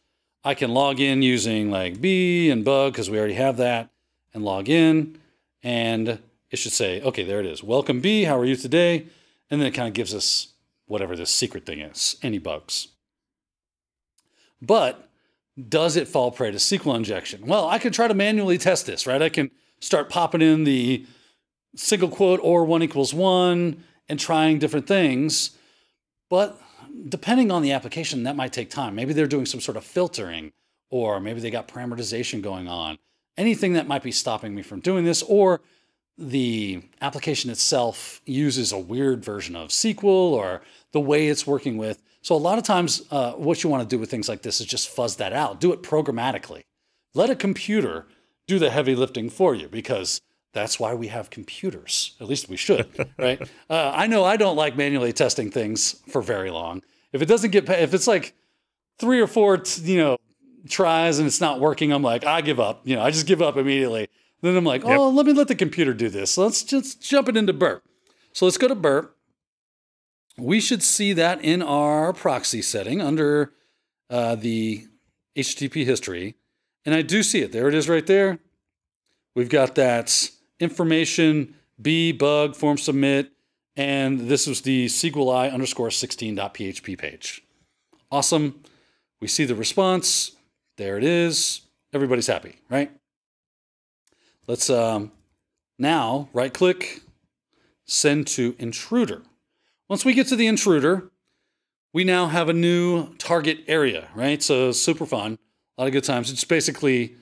I 0.44 0.54
can 0.54 0.72
log 0.72 1.00
in 1.00 1.22
using 1.22 1.70
like 1.70 2.00
B 2.00 2.50
and 2.50 2.64
bug 2.64 2.92
because 2.92 3.08
we 3.08 3.18
already 3.18 3.34
have 3.34 3.56
that 3.56 3.90
and 4.34 4.44
log 4.44 4.68
in. 4.68 5.18
And 5.62 6.18
it 6.50 6.56
should 6.56 6.72
say, 6.72 7.00
okay, 7.00 7.24
there 7.24 7.40
it 7.40 7.46
is. 7.46 7.62
Welcome 7.62 8.00
B. 8.00 8.24
How 8.24 8.38
are 8.38 8.44
you 8.44 8.56
today? 8.56 9.06
And 9.50 9.60
then 9.60 9.68
it 9.68 9.72
kind 9.72 9.88
of 9.88 9.94
gives 9.94 10.14
us 10.14 10.48
whatever 10.86 11.16
this 11.16 11.30
secret 11.30 11.64
thing 11.64 11.80
is, 11.80 12.16
any 12.22 12.38
bugs. 12.38 12.88
But 14.60 15.08
does 15.68 15.96
it 15.96 16.08
fall 16.08 16.30
prey 16.30 16.50
to 16.50 16.58
SQL 16.58 16.96
injection? 16.96 17.46
Well, 17.46 17.68
I 17.68 17.78
could 17.78 17.92
try 17.92 18.08
to 18.08 18.14
manually 18.14 18.58
test 18.58 18.86
this, 18.86 19.06
right? 19.06 19.22
I 19.22 19.28
can 19.28 19.50
start 19.80 20.08
popping 20.08 20.42
in 20.42 20.64
the 20.64 21.06
single 21.76 22.08
quote 22.08 22.40
or 22.42 22.64
one 22.64 22.82
equals 22.82 23.14
one 23.14 23.84
and 24.08 24.18
trying 24.18 24.58
different 24.58 24.86
things. 24.86 25.56
But 26.28 26.60
depending 27.08 27.50
on 27.50 27.62
the 27.62 27.72
application, 27.72 28.24
that 28.24 28.36
might 28.36 28.52
take 28.52 28.70
time. 28.70 28.94
Maybe 28.94 29.12
they're 29.12 29.26
doing 29.26 29.46
some 29.46 29.60
sort 29.60 29.76
of 29.76 29.84
filtering, 29.84 30.52
or 30.90 31.20
maybe 31.20 31.40
they 31.40 31.50
got 31.50 31.68
parameterization 31.68 32.42
going 32.42 32.68
on. 32.68 32.98
Anything 33.36 33.72
that 33.74 33.88
might 33.88 34.02
be 34.02 34.12
stopping 34.12 34.54
me 34.54 34.62
from 34.62 34.80
doing 34.80 35.04
this, 35.04 35.22
or 35.22 35.60
the 36.16 36.82
application 37.00 37.50
itself 37.50 38.20
uses 38.24 38.72
a 38.72 38.78
weird 38.78 39.24
version 39.24 39.56
of 39.56 39.70
SQL 39.70 40.04
or 40.04 40.62
the 40.92 41.00
way 41.00 41.28
it's 41.28 41.46
working 41.46 41.76
with. 41.76 42.02
So, 42.22 42.34
a 42.34 42.38
lot 42.38 42.56
of 42.56 42.64
times, 42.64 43.02
uh, 43.10 43.32
what 43.32 43.62
you 43.62 43.70
want 43.70 43.88
to 43.88 43.94
do 43.94 43.98
with 43.98 44.10
things 44.10 44.28
like 44.28 44.42
this 44.42 44.60
is 44.60 44.66
just 44.66 44.88
fuzz 44.88 45.16
that 45.16 45.32
out, 45.32 45.60
do 45.60 45.72
it 45.72 45.82
programmatically. 45.82 46.62
Let 47.14 47.30
a 47.30 47.36
computer 47.36 48.06
do 48.46 48.58
the 48.58 48.70
heavy 48.70 48.94
lifting 48.94 49.28
for 49.28 49.54
you 49.54 49.68
because 49.68 50.20
that's 50.52 50.78
why 50.78 50.94
we 50.94 51.08
have 51.08 51.30
computers. 51.30 52.14
At 52.20 52.28
least 52.28 52.48
we 52.48 52.56
should, 52.56 52.88
right? 53.18 53.42
Uh, 53.68 53.92
I 53.94 54.06
know 54.06 54.24
I 54.24 54.36
don't 54.36 54.56
like 54.56 54.76
manually 54.76 55.12
testing 55.12 55.50
things 55.50 56.00
for 56.08 56.22
very 56.22 56.50
long. 56.50 56.82
If 57.12 57.20
it 57.22 57.26
doesn't 57.26 57.50
get, 57.50 57.68
if 57.68 57.92
it's 57.92 58.06
like 58.06 58.34
three 58.98 59.20
or 59.20 59.26
four, 59.26 59.62
you 59.82 59.98
know, 59.98 60.18
tries 60.68 61.18
and 61.18 61.26
it's 61.26 61.40
not 61.40 61.60
working, 61.60 61.92
I'm 61.92 62.02
like, 62.02 62.24
I 62.24 62.40
give 62.40 62.60
up. 62.60 62.80
You 62.84 62.96
know, 62.96 63.02
I 63.02 63.10
just 63.10 63.26
give 63.26 63.42
up 63.42 63.56
immediately. 63.56 64.08
Then 64.42 64.56
I'm 64.56 64.64
like, 64.64 64.84
oh, 64.84 65.08
let 65.08 65.26
me 65.26 65.32
let 65.32 65.48
the 65.48 65.54
computer 65.54 65.94
do 65.94 66.08
this. 66.08 66.36
Let's 66.36 66.62
just 66.62 67.00
jump 67.00 67.28
it 67.28 67.36
into 67.36 67.52
Burp. 67.52 67.82
So 68.32 68.44
let's 68.44 68.58
go 68.58 68.68
to 68.68 68.74
Burp. 68.74 69.16
We 70.36 70.60
should 70.60 70.82
see 70.82 71.12
that 71.14 71.42
in 71.42 71.62
our 71.62 72.12
proxy 72.12 72.60
setting 72.60 73.00
under 73.00 73.52
uh, 74.10 74.34
the 74.34 74.86
HTTP 75.36 75.84
history. 75.84 76.34
And 76.84 76.94
I 76.94 77.02
do 77.02 77.22
see 77.22 77.40
it. 77.40 77.52
There 77.52 77.68
it 77.68 77.74
is 77.74 77.88
right 77.88 78.06
there. 78.06 78.38
We've 79.34 79.48
got 79.48 79.74
that 79.76 80.30
information, 80.60 81.54
B, 81.80 82.12
bug, 82.12 82.54
form 82.54 82.78
submit, 82.78 83.32
and 83.76 84.28
this 84.28 84.46
was 84.46 84.60
the 84.60 84.86
SQLi 84.86 85.52
underscore 85.52 85.88
16.php 85.88 86.98
page. 86.98 87.42
Awesome. 88.10 88.62
We 89.20 89.28
see 89.28 89.44
the 89.44 89.54
response. 89.54 90.32
There 90.76 90.96
it 90.96 91.04
is. 91.04 91.62
Everybody's 91.92 92.26
happy, 92.26 92.56
right? 92.68 92.92
Let's 94.46 94.68
um, 94.68 95.12
now 95.78 96.28
right 96.32 96.52
click, 96.52 97.00
send 97.86 98.26
to 98.28 98.54
intruder. 98.58 99.22
Once 99.88 100.04
we 100.04 100.14
get 100.14 100.26
to 100.28 100.36
the 100.36 100.46
intruder, 100.46 101.10
we 101.92 102.04
now 102.04 102.26
have 102.26 102.48
a 102.48 102.52
new 102.52 103.14
target 103.14 103.60
area, 103.66 104.08
right? 104.14 104.42
So 104.42 104.72
super 104.72 105.06
fun, 105.06 105.38
a 105.76 105.82
lot 105.82 105.86
of 105.86 105.92
good 105.92 106.04
times. 106.04 106.30
It's 106.30 106.44
basically 106.44 107.16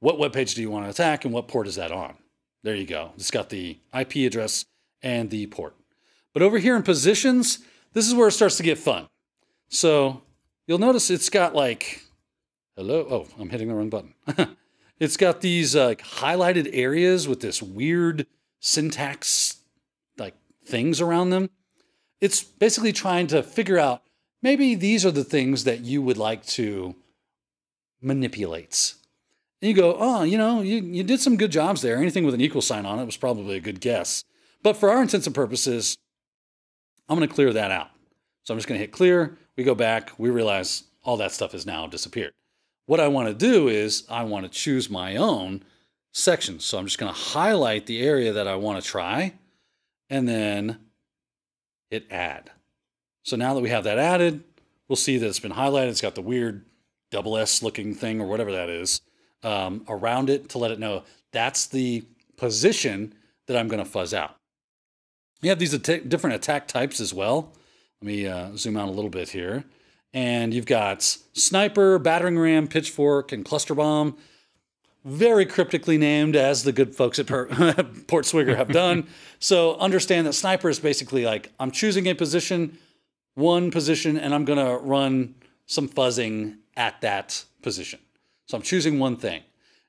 what 0.00 0.18
web 0.18 0.32
page 0.32 0.54
do 0.54 0.62
you 0.62 0.70
want 0.70 0.84
to 0.84 0.90
attack 0.90 1.24
and 1.24 1.32
what 1.32 1.48
port 1.48 1.66
is 1.66 1.76
that 1.76 1.92
on? 1.92 2.16
There 2.62 2.74
you 2.74 2.86
go. 2.86 3.12
It's 3.16 3.30
got 3.30 3.48
the 3.48 3.78
IP 3.98 4.16
address 4.16 4.64
and 5.02 5.30
the 5.30 5.46
port. 5.46 5.74
But 6.34 6.42
over 6.42 6.58
here 6.58 6.76
in 6.76 6.82
positions, 6.82 7.60
this 7.92 8.06
is 8.06 8.14
where 8.14 8.28
it 8.28 8.32
starts 8.32 8.56
to 8.58 8.62
get 8.62 8.76
fun. 8.76 9.06
So 9.68 10.22
you'll 10.66 10.78
notice 10.78 11.08
it's 11.08 11.30
got 11.30 11.54
like, 11.54 12.02
hello. 12.76 13.06
Oh, 13.08 13.26
I'm 13.40 13.48
hitting 13.48 13.68
the 13.68 13.74
wrong 13.74 13.88
button. 13.88 14.14
it's 14.98 15.16
got 15.16 15.40
these 15.40 15.76
uh, 15.76 15.94
highlighted 15.94 16.70
areas 16.72 17.28
with 17.28 17.40
this 17.40 17.62
weird 17.62 18.26
syntax 18.60 19.56
like 20.18 20.34
things 20.64 21.00
around 21.00 21.30
them. 21.30 21.50
It's 22.20 22.42
basically 22.42 22.92
trying 22.92 23.26
to 23.28 23.42
figure 23.42 23.78
out 23.78 24.02
maybe 24.42 24.74
these 24.74 25.04
are 25.04 25.10
the 25.10 25.24
things 25.24 25.64
that 25.64 25.80
you 25.80 26.00
would 26.00 26.16
like 26.16 26.44
to 26.46 26.94
manipulate. 28.00 28.94
And 29.60 29.68
you 29.68 29.74
go, 29.74 29.96
oh, 29.98 30.22
you 30.22 30.38
know, 30.38 30.62
you, 30.62 30.82
you 30.82 31.02
did 31.02 31.20
some 31.20 31.36
good 31.36 31.50
jobs 31.50 31.82
there. 31.82 31.96
Anything 31.96 32.24
with 32.24 32.34
an 32.34 32.40
equal 32.40 32.62
sign 32.62 32.86
on 32.86 32.98
it 32.98 33.04
was 33.04 33.16
probably 33.16 33.56
a 33.56 33.60
good 33.60 33.80
guess. 33.80 34.24
But 34.62 34.76
for 34.76 34.90
our 34.90 35.02
intents 35.02 35.26
and 35.26 35.34
purposes, 35.34 35.96
I'm 37.08 37.16
going 37.16 37.28
to 37.28 37.34
clear 37.34 37.52
that 37.52 37.70
out. 37.70 37.90
So 38.44 38.54
I'm 38.54 38.58
just 38.58 38.68
going 38.68 38.78
to 38.78 38.82
hit 38.82 38.92
clear. 38.92 39.38
We 39.56 39.64
go 39.64 39.74
back. 39.74 40.12
We 40.18 40.30
realize 40.30 40.84
all 41.04 41.16
that 41.18 41.32
stuff 41.32 41.52
has 41.52 41.66
now 41.66 41.86
disappeared. 41.86 42.32
What 42.86 43.00
I 43.00 43.08
want 43.08 43.28
to 43.28 43.34
do 43.34 43.68
is 43.68 44.04
I 44.08 44.22
want 44.24 44.44
to 44.44 44.50
choose 44.50 44.88
my 44.88 45.16
own 45.16 45.62
section. 46.12 46.60
So 46.60 46.78
I'm 46.78 46.86
just 46.86 46.98
going 46.98 47.12
to 47.12 47.18
highlight 47.18 47.86
the 47.86 48.00
area 48.00 48.32
that 48.32 48.48
I 48.48 48.56
want 48.56 48.82
to 48.82 48.88
try 48.88 49.34
and 50.08 50.28
then 50.28 50.78
hit 51.90 52.06
add. 52.10 52.50
So 53.24 53.36
now 53.36 53.54
that 53.54 53.60
we 53.60 53.70
have 53.70 53.84
that 53.84 53.98
added, 53.98 54.44
we'll 54.88 54.96
see 54.96 55.18
that 55.18 55.26
it's 55.26 55.40
been 55.40 55.52
highlighted. 55.52 55.88
It's 55.88 56.00
got 56.00 56.14
the 56.14 56.22
weird 56.22 56.64
double 57.10 57.36
S 57.36 57.62
looking 57.62 57.94
thing 57.94 58.20
or 58.20 58.26
whatever 58.26 58.52
that 58.52 58.68
is 58.68 59.00
um, 59.42 59.84
around 59.88 60.30
it 60.30 60.48
to 60.50 60.58
let 60.58 60.70
it 60.70 60.78
know 60.78 61.02
that's 61.32 61.66
the 61.66 62.04
position 62.36 63.14
that 63.46 63.56
I'm 63.56 63.68
going 63.68 63.82
to 63.82 63.90
fuzz 63.90 64.14
out. 64.14 64.36
You 65.42 65.50
have 65.50 65.58
these 65.58 65.76
different 65.76 66.36
attack 66.36 66.66
types 66.66 67.00
as 67.00 67.12
well. 67.12 67.52
Let 68.00 68.06
me 68.06 68.26
uh, 68.26 68.56
zoom 68.56 68.76
out 68.76 68.88
a 68.88 68.92
little 68.92 69.10
bit 69.10 69.30
here. 69.30 69.64
And 70.16 70.54
you've 70.54 70.64
got 70.64 71.02
sniper, 71.02 71.98
battering 71.98 72.38
ram, 72.38 72.68
pitchfork, 72.68 73.32
and 73.32 73.44
cluster 73.44 73.74
bomb. 73.74 74.16
Very 75.04 75.44
cryptically 75.44 75.98
named, 75.98 76.34
as 76.36 76.62
the 76.62 76.72
good 76.72 76.94
folks 76.96 77.18
at 77.18 77.26
per- 77.26 77.44
Port 78.06 78.24
Swigger 78.24 78.56
have 78.56 78.68
done. 78.68 79.08
so 79.38 79.76
understand 79.76 80.26
that 80.26 80.32
sniper 80.32 80.70
is 80.70 80.80
basically 80.80 81.26
like 81.26 81.52
I'm 81.60 81.70
choosing 81.70 82.06
a 82.06 82.14
position, 82.14 82.78
one 83.34 83.70
position, 83.70 84.16
and 84.16 84.34
I'm 84.34 84.46
going 84.46 84.58
to 84.58 84.78
run 84.82 85.34
some 85.66 85.86
fuzzing 85.86 86.60
at 86.78 86.98
that 87.02 87.44
position. 87.60 88.00
So 88.46 88.56
I'm 88.56 88.62
choosing 88.62 88.98
one 88.98 89.18
thing. 89.18 89.42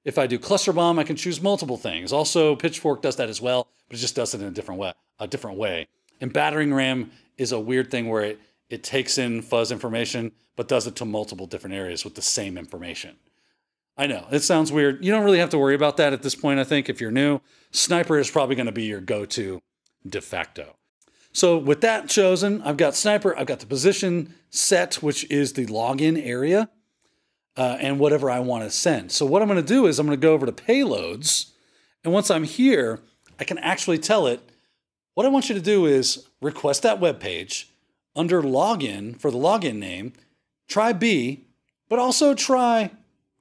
If 0.04 0.18
I 0.18 0.28
do 0.28 0.38
cluster 0.38 0.74
bomb, 0.74 1.00
I 1.00 1.06
can 1.06 1.16
choose 1.16 1.42
multiple 1.42 1.78
things. 1.78 2.12
Also, 2.12 2.54
pitchfork 2.58 3.02
does 3.02 3.16
that 3.16 3.30
as 3.30 3.40
well, 3.40 3.70
but 3.88 3.98
it 3.98 4.02
just 4.02 4.18
does 4.18 4.34
it 4.34 4.42
in 4.42 4.48
a 4.48 4.52
different 4.52 4.82
way. 4.82 4.92
A 5.20 5.28
different 5.28 5.58
way. 5.58 5.88
And 6.20 6.34
battering 6.34 6.74
ram 6.74 7.12
is 7.38 7.54
a 7.54 7.60
weird 7.62 7.90
thing 7.90 8.10
where 8.10 8.24
it 8.24 8.42
it 8.70 8.84
takes 8.84 9.18
in 9.18 9.42
fuzz 9.42 9.72
information, 9.72 10.32
but 10.56 10.68
does 10.68 10.88
it 10.88 10.96
to 10.98 11.06
multiple 11.06 11.48
different 11.48 11.76
areas 11.76 12.04
with 12.04 12.16
the 12.16 12.22
same 12.22 12.58
information. 12.58 13.16
I 13.98 14.08
know 14.08 14.28
it 14.32 14.42
sounds 14.42 14.72
weird. 14.72 15.04
You 15.04 15.12
don't 15.12 15.24
really 15.24 15.40
have 15.40 15.50
to 15.52 15.58
worry 15.58 15.76
about 15.76 15.98
that 15.98 16.14
at 16.14 16.22
this 16.22 16.36
point. 16.36 16.60
I 16.60 16.64
think 16.64 16.90
if 16.90 17.02
you're 17.02 17.12
new, 17.12 17.40
sniper 17.72 18.18
is 18.18 18.30
probably 18.30 18.56
going 18.56 18.68
to 18.68 18.72
be 18.72 18.84
your 18.84 19.02
go-to 19.02 19.60
de 20.08 20.22
facto. 20.22 20.76
So 21.34 21.58
with 21.58 21.82
that 21.82 22.10
chosen, 22.10 22.62
I've 22.62 22.78
got 22.78 22.96
sniper. 22.96 23.38
I've 23.38 23.48
got 23.48 23.60
the 23.60 23.66
position 23.66 24.34
set, 24.50 24.96
which 24.96 25.30
is 25.32 25.54
the 25.54 25.66
login 25.66 26.24
area 26.24 26.70
uh, 27.56 27.78
and 27.80 28.00
whatever 28.00 28.30
I 28.30 28.40
want 28.40 28.64
to 28.64 28.70
send. 28.70 29.12
So 29.12 29.26
what 29.26 29.42
I'm 29.42 29.48
going 29.48 29.62
to 29.62 29.68
do 29.68 29.88
is 29.88 30.00
I'm 30.00 30.06
going 30.06 30.18
to 30.18 30.22
go 30.22 30.34
over 30.34 30.46
to 30.46 30.52
payloads. 30.52 31.52
And 32.04 32.14
once 32.14 32.30
I'm 32.30 32.44
here, 32.44 33.02
I 33.40 33.44
can 33.44 33.58
actually 33.60 33.98
tell 33.98 34.28
it, 34.28 34.42
what 35.16 35.26
I 35.26 35.30
want 35.30 35.50
you 35.50 35.56
to 35.56 35.62
do 35.62 35.86
is 35.86 36.28
request 36.42 36.84
that 36.84 37.00
web 37.00 37.20
page 37.20 37.72
under 38.18 38.42
login 38.42 39.20
for 39.20 39.32
the 39.32 39.38
login 39.38 39.76
name, 39.76 40.14
try 40.68 40.92
B, 40.92 41.46
but 41.88 42.00
also 42.00 42.34
try 42.34 42.92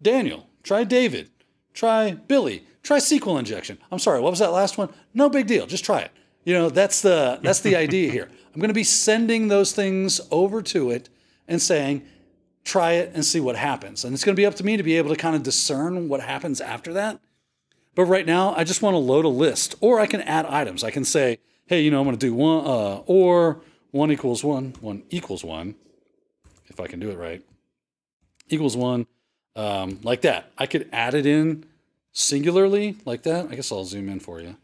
Daniel, 0.01 0.49
try 0.63 0.85
David, 0.85 1.31
try 1.75 2.13
Billy, 2.13 2.65
try 2.83 2.99
SQL 2.99 3.39
injection. 3.39 3.79
I'm 3.91 3.99
sorry, 3.99 4.21
what 4.21 4.31
was 4.31 4.39
that 4.39 4.53
last 4.53 4.79
one? 4.79 4.91
No 5.15 5.29
big 5.29 5.47
deal, 5.47 5.67
just 5.67 5.85
try 5.85 6.01
it. 6.01 6.11
You 6.45 6.55
know, 6.55 6.71
that's 6.71 7.03
the 7.03 7.41
that's 7.43 7.61
the 7.61 7.75
idea 7.75 8.11
here. 8.13 8.29
I'm 8.55 8.61
going 8.61 8.69
to 8.69 8.75
be 8.75 8.85
sending 8.85 9.49
those 9.49 9.73
things 9.73 10.21
over 10.31 10.63
to 10.63 10.91
it 10.91 11.11
and 11.47 11.61
saying, 11.61 12.03
try 12.65 12.93
it 12.93 13.13
and 13.15 13.25
see 13.25 13.39
what 13.39 13.57
happens. 13.57 14.05
And 14.05 14.15
it's 14.15 14.25
going 14.25 14.35
to 14.35 14.41
be 14.41 14.47
up 14.47 14.55
to 14.57 14.65
me 14.65 14.77
to 14.77 14.83
be 14.83 14.97
able 14.97 15.11
to 15.11 15.17
kind 15.17 15.37
of 15.37 15.43
discern 15.43 16.09
what 16.09 16.21
happens 16.21 16.61
after 16.61 16.93
that. 16.95 17.21
But 17.95 18.05
right 18.05 18.27
now, 18.27 18.55
I 18.55 18.65
just 18.65 18.83
want 18.83 18.95
to 18.95 18.99
load 18.99 19.25
a 19.25 19.29
list, 19.29 19.75
or 19.81 20.01
I 20.01 20.07
can 20.07 20.21
add 20.23 20.47
items. 20.47 20.85
I 20.85 20.91
can 20.91 21.05
say, 21.05 21.39
hey, 21.67 21.81
you 21.81 21.91
know, 21.91 21.99
I'm 21.99 22.05
going 22.05 22.17
to 22.17 22.27
do 22.27 22.35
one, 22.35 22.67
uh, 22.67 23.03
or 23.07 23.63
one 23.97 24.13
equals 24.13 24.45
one, 24.45 24.75
one 24.81 25.03
equals 25.11 25.43
one, 25.43 25.75
if 26.67 26.81
I 26.81 26.87
can 26.87 27.01
do 27.01 27.11
it 27.11 27.19
right, 27.19 27.43
equals 28.49 28.77
one, 28.77 29.07
um, 29.57 30.01
like 30.03 30.21
that. 30.23 30.53
I 30.59 30.67
could 30.67 30.89
add 30.93 31.15
it 31.15 31.27
in 31.27 31.65
singularly 32.13 32.97
like 33.05 33.23
that. 33.25 33.49
I 33.51 33.55
guess 33.55 33.73
I'll 33.73 33.85
zoom 33.85 34.09
in 34.09 34.21
for 34.21 34.41
you. 34.41 34.57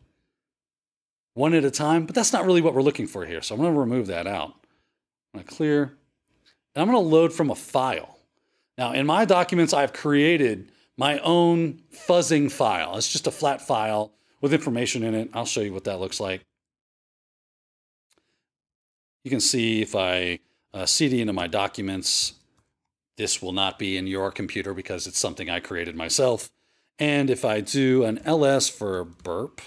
One 1.34 1.54
at 1.54 1.64
a 1.64 1.70
time, 1.70 2.04
but 2.04 2.14
that's 2.14 2.32
not 2.32 2.44
really 2.44 2.60
what 2.60 2.74
we're 2.74 2.82
looking 2.82 3.06
for 3.06 3.24
here. 3.24 3.40
So 3.40 3.54
I'm 3.54 3.60
going 3.60 3.72
to 3.72 3.80
remove 3.80 4.06
that 4.08 4.26
out. 4.26 4.54
I'm 5.32 5.40
going 5.40 5.46
to 5.46 5.54
clear 5.54 5.82
and 6.74 6.82
I'm 6.82 6.90
going 6.90 7.02
to 7.02 7.08
load 7.08 7.32
from 7.32 7.50
a 7.50 7.54
file. 7.54 8.18
Now, 8.76 8.92
in 8.92 9.06
my 9.06 9.24
documents, 9.24 9.72
I've 9.72 9.92
created 9.92 10.70
my 10.96 11.18
own 11.20 11.80
fuzzing 11.94 12.50
file. 12.50 12.96
It's 12.96 13.10
just 13.10 13.26
a 13.26 13.30
flat 13.30 13.66
file 13.66 14.12
with 14.40 14.52
information 14.52 15.02
in 15.02 15.14
it. 15.14 15.30
I'll 15.32 15.46
show 15.46 15.60
you 15.60 15.72
what 15.72 15.84
that 15.84 16.00
looks 16.00 16.20
like. 16.20 16.42
You 19.24 19.30
can 19.30 19.40
see 19.40 19.82
if 19.82 19.94
I 19.94 20.40
uh, 20.74 20.86
CD 20.86 21.20
into 21.20 21.32
my 21.32 21.46
documents, 21.46 22.34
this 23.16 23.42
will 23.42 23.52
not 23.52 23.78
be 23.78 23.96
in 23.96 24.06
your 24.06 24.30
computer 24.30 24.74
because 24.74 25.06
it's 25.06 25.18
something 25.18 25.50
I 25.50 25.60
created 25.60 25.94
myself. 25.94 26.50
And 26.98 27.30
if 27.30 27.44
I 27.44 27.60
do 27.60 28.04
an 28.04 28.20
ls 28.24 28.68
for 28.68 29.04
burp, 29.04 29.60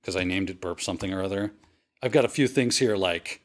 because 0.00 0.16
I 0.16 0.24
named 0.24 0.50
it 0.50 0.60
burp 0.60 0.80
something 0.80 1.12
or 1.12 1.22
other, 1.22 1.52
I've 2.02 2.12
got 2.12 2.24
a 2.24 2.28
few 2.28 2.48
things 2.48 2.78
here 2.78 2.96
like 2.96 3.42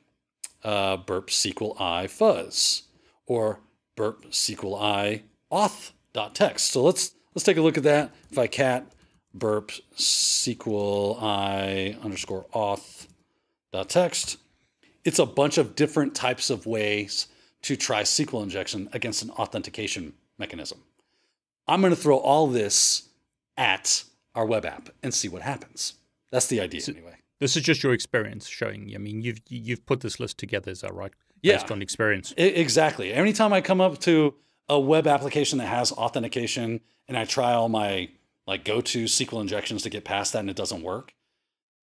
uh, 0.63 0.97
burp 0.97 1.29
SQL 1.29 1.79
I 1.79 2.07
fuzz 2.07 2.83
or 3.25 3.59
burp 3.95 4.25
SQL 4.31 4.81
I 4.81 5.23
auth.txt. 5.51 6.59
So 6.59 6.83
let's 6.83 7.13
let's 7.35 7.43
take 7.43 7.57
a 7.57 7.61
look 7.61 7.77
at 7.77 7.83
that. 7.83 8.11
If 8.31 8.37
I 8.37 8.47
cat 8.47 8.91
burp 9.33 9.71
SQL 9.95 11.21
I 11.21 11.97
underscore 12.03 12.45
auth.txt, 12.53 14.37
it's 15.07 15.19
a 15.19 15.25
bunch 15.25 15.57
of 15.57 15.73
different 15.73 16.13
types 16.13 16.49
of 16.49 16.65
ways 16.65 17.27
to 17.61 17.77
try 17.77 18.01
SQL 18.01 18.43
injection 18.43 18.89
against 18.91 19.23
an 19.23 19.29
authentication 19.31 20.11
mechanism. 20.37 20.79
I'm 21.65 21.79
going 21.79 21.95
to 21.95 21.99
throw 21.99 22.17
all 22.17 22.47
this 22.47 23.07
at 23.55 24.03
our 24.35 24.45
web 24.45 24.65
app 24.65 24.89
and 25.01 25.13
see 25.13 25.29
what 25.29 25.43
happens. 25.43 25.93
That's 26.29 26.47
the 26.47 26.59
idea, 26.59 26.81
so, 26.81 26.91
anyway. 26.91 27.15
This 27.39 27.55
is 27.55 27.63
just 27.63 27.83
your 27.83 27.93
experience 27.93 28.49
showing. 28.49 28.91
I 28.93 28.97
mean, 28.97 29.21
you've 29.21 29.39
you've 29.47 29.85
put 29.85 30.01
this 30.01 30.19
list 30.19 30.37
together, 30.37 30.71
is 30.71 30.81
that 30.81 30.93
right? 30.93 31.13
Based 31.41 31.67
yeah, 31.67 31.73
on 31.73 31.81
experience. 31.81 32.33
exactly. 32.35 33.13
Anytime 33.13 33.53
I 33.53 33.61
come 33.61 33.79
up 33.79 33.99
to 33.99 34.33
a 34.67 34.77
web 34.77 35.07
application 35.07 35.57
that 35.59 35.67
has 35.67 35.93
authentication 35.93 36.81
and 37.07 37.17
I 37.17 37.23
try 37.23 37.53
all 37.53 37.69
my 37.69 38.09
like 38.45 38.65
go-to 38.65 39.05
SQL 39.05 39.39
injections 39.39 39.83
to 39.83 39.89
get 39.89 40.03
past 40.03 40.33
that 40.33 40.39
and 40.39 40.49
it 40.49 40.57
doesn't 40.57 40.81
work, 40.81 41.13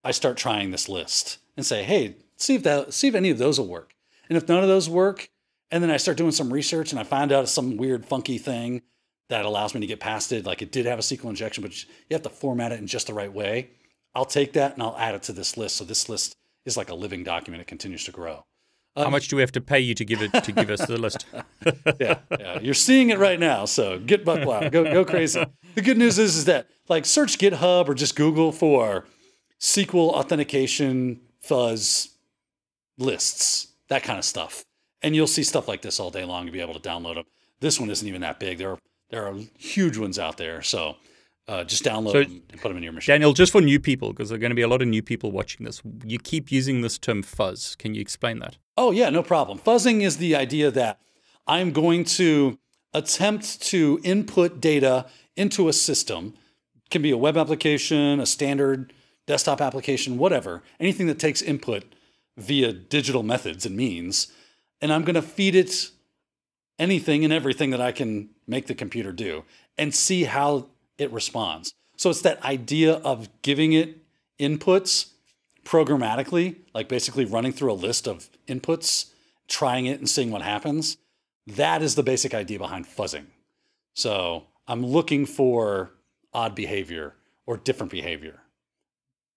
I 0.03 0.11
start 0.11 0.37
trying 0.37 0.73
this 0.73 0.91
list 0.91 1.39
and 1.57 1.65
say, 1.65 1.85
hey, 1.85 2.17
see 2.37 2.55
if 2.55 2.63
that 2.63 2.93
see 2.93 3.09
if 3.09 3.15
any 3.15 3.31
of 3.31 3.39
those 3.39 3.59
will 3.59 3.69
work. 3.69 3.95
And 4.29 4.37
if 4.37 4.49
none 4.49 4.63
of 4.63 4.69
those 4.69 4.89
work, 4.89 5.29
and 5.71 5.83
then 5.83 5.91
I 5.91 5.97
start 5.99 6.17
doing 6.17 6.31
some 6.31 6.53
research 6.53 6.93
and 6.93 7.01
I 7.01 7.05
find 7.05 7.31
out 7.33 7.49
some 7.49 7.77
weird 7.77 8.07
funky 8.07 8.39
thing 8.39 8.83
that 9.29 9.45
allows 9.45 9.75
me 9.75 9.81
to 9.81 9.87
get 9.87 10.01
past 10.01 10.33
it, 10.33 10.47
like 10.47 10.63
it 10.63 10.73
did 10.73 10.87
have 10.87 10.99
a 10.99 11.03
SQL 11.03 11.31
injection, 11.31 11.63
but 11.63 11.83
you 11.83 11.89
have 12.13 12.23
to 12.23 12.29
format 12.29 12.73
it 12.73 12.79
in 12.79 12.87
just 12.87 13.07
the 13.07 13.15
right 13.15 13.33
way 13.33 13.71
I'll 14.15 14.25
take 14.25 14.53
that 14.53 14.75
and 14.75 14.83
I'll 14.83 14.97
add 14.97 15.15
it 15.15 15.23
to 15.25 15.33
this 15.33 15.57
list. 15.57 15.77
So 15.77 15.85
this 15.85 16.09
list 16.09 16.37
is 16.65 16.77
like 16.77 16.91
a 16.91 16.95
living 16.95 17.25
document. 17.25 17.61
It 17.61 17.67
continues 17.67 18.05
to 18.05 18.13
grow. 18.13 18.45
Um, 18.97 19.05
How 19.05 19.11
much 19.11 19.27
do 19.27 19.35
we 19.35 19.43
have 19.43 19.51
to 19.53 19.61
pay 19.61 19.81
you 19.81 19.95
to 19.95 20.05
give 20.05 20.23
it 20.23 20.33
to 20.45 20.53
give 20.53 20.71
us 20.71 20.87
the 20.87 20.99
list? 20.99 21.27
yeah, 22.01 22.19
yeah, 22.39 22.61
you're 22.61 22.75
seeing 22.75 23.11
it 23.11 23.19
right 23.19 23.41
now. 23.41 23.65
So 23.65 23.99
get 23.99 24.25
buck 24.25 24.47
wild, 24.47 24.71
go 24.71 24.85
go 24.85 25.05
crazy. 25.05 25.45
The 25.75 25.83
good 25.83 25.99
news 25.99 26.17
is 26.21 26.37
is 26.37 26.45
that 26.45 26.69
like 26.89 27.05
search 27.05 27.39
GitHub 27.39 27.89
or 27.89 27.95
just 27.95 28.15
Google 28.15 28.53
for 28.53 29.05
SQL 29.61 30.11
authentication 30.11 31.21
fuzz 31.41 32.14
lists, 32.99 33.69
that 33.89 34.03
kind 34.03 34.19
of 34.19 34.25
stuff, 34.25 34.65
and 35.03 35.15
you'll 35.15 35.27
see 35.27 35.43
stuff 35.43 35.69
like 35.69 35.83
this 35.83 36.01
all 36.01 36.11
day 36.11 36.25
long. 36.25 36.45
You'll 36.45 36.53
be 36.53 36.61
able 36.61 36.79
to 36.79 36.89
download 36.89 37.17
them. 37.17 37.25
This 37.61 37.79
one 37.79 37.91
isn't 37.91 38.07
even 38.07 38.21
that 38.23 38.41
big. 38.41 38.59
There 38.59 38.71
are 38.71 38.79
there 39.11 39.27
are 39.27 39.35
huge 39.59 39.97
ones 39.97 40.19
out 40.19 40.37
there. 40.39 40.63
So 40.63 40.97
uh, 41.47 41.65
just 41.65 41.85
download 41.85 42.13
so, 42.13 42.25
them 42.25 42.43
and 42.51 42.61
put 42.61 42.69
them 42.69 42.77
in 42.77 42.83
your 42.83 42.93
machine. 42.93 43.15
Daniel, 43.15 43.33
just 43.33 43.53
for 43.53 43.61
new 43.61 43.79
people, 43.79 44.13
because 44.13 44.29
there 44.29 44.37
are 44.37 44.41
going 44.41 44.51
to 44.51 44.57
be 44.57 44.63
a 44.63 44.69
lot 44.69 44.83
of 44.83 44.89
new 44.89 45.03
people 45.03 45.31
watching 45.31 45.65
this, 45.65 45.83
you 46.05 46.19
keep 46.19 46.51
using 46.51 46.81
this 46.81 46.99
term 46.99 47.23
fuzz. 47.23 47.77
Can 47.77 47.95
you 47.95 48.01
explain 48.01 48.39
that? 48.41 48.57
Oh, 48.77 48.91
yeah, 48.91 49.11
no 49.11 49.23
problem. 49.23 49.59
Fuzzing 49.59 50.01
is 50.01 50.17
the 50.17 50.35
idea 50.35 50.71
that 50.71 51.01
I'm 51.47 51.73
going 51.73 52.05
to 52.05 52.59
attempt 52.93 53.61
to 53.63 54.01
input 54.03 54.61
data 54.61 55.07
into 55.37 55.69
a 55.69 55.73
system, 55.73 56.35
It 56.87 56.91
can 56.91 57.03
be 57.03 57.11
a 57.11 57.17
web 57.17 57.37
application, 57.37 58.21
a 58.21 58.27
standard 58.27 58.93
desktop 59.27 59.61
application, 59.61 60.17
whatever, 60.17 60.63
anything 60.79 61.09
that 61.09 61.19
takes 61.19 61.43
input 61.43 61.85
via 62.37 62.73
digital 62.73 63.23
methods 63.23 63.65
and 63.67 63.77
means. 63.77 64.33
And 64.81 64.93
I'm 64.93 65.03
going 65.03 65.15
to 65.15 65.23
feed 65.23 65.55
it 65.55 65.91
anything 66.79 67.25
and 67.25 67.33
everything 67.33 67.71
that 67.71 67.81
I 67.81 67.93
can 67.93 68.31
make 68.47 68.67
the 68.67 68.75
computer 68.75 69.13
do 69.13 69.45
and 69.79 69.95
see 69.95 70.25
how 70.25 70.69
it 70.99 71.11
responds. 71.13 71.75
So 71.97 72.11
it's 72.11 72.23
that 72.23 72.43
idea 72.45 72.95
of 72.95 73.29
giving 73.43 73.73
it 73.73 73.99
inputs 74.39 75.11
programmatically, 75.65 76.57
like 76.75 76.89
basically 76.89 77.25
running 77.25 77.53
through 77.53 77.73
a 77.73 77.75
list 77.75 78.07
of 78.07 78.29
inputs, 78.49 79.11
trying 79.49 79.87
it 79.87 79.99
and 79.99 80.09
seeing 80.09 80.31
what 80.31 80.43
happens. 80.43 80.99
That 81.47 81.83
is 81.83 81.95
the 81.95 82.03
basic 82.03 82.35
idea 82.35 82.59
behind 82.59 82.87
fuzzing. 82.87 83.27
So 83.95 84.45
I'm 84.67 84.85
looking 84.85 85.27
for 85.27 85.93
odd 86.33 86.55
behavior 86.55 87.15
or 87.47 87.57
different 87.57 87.93
behavior. 87.93 88.41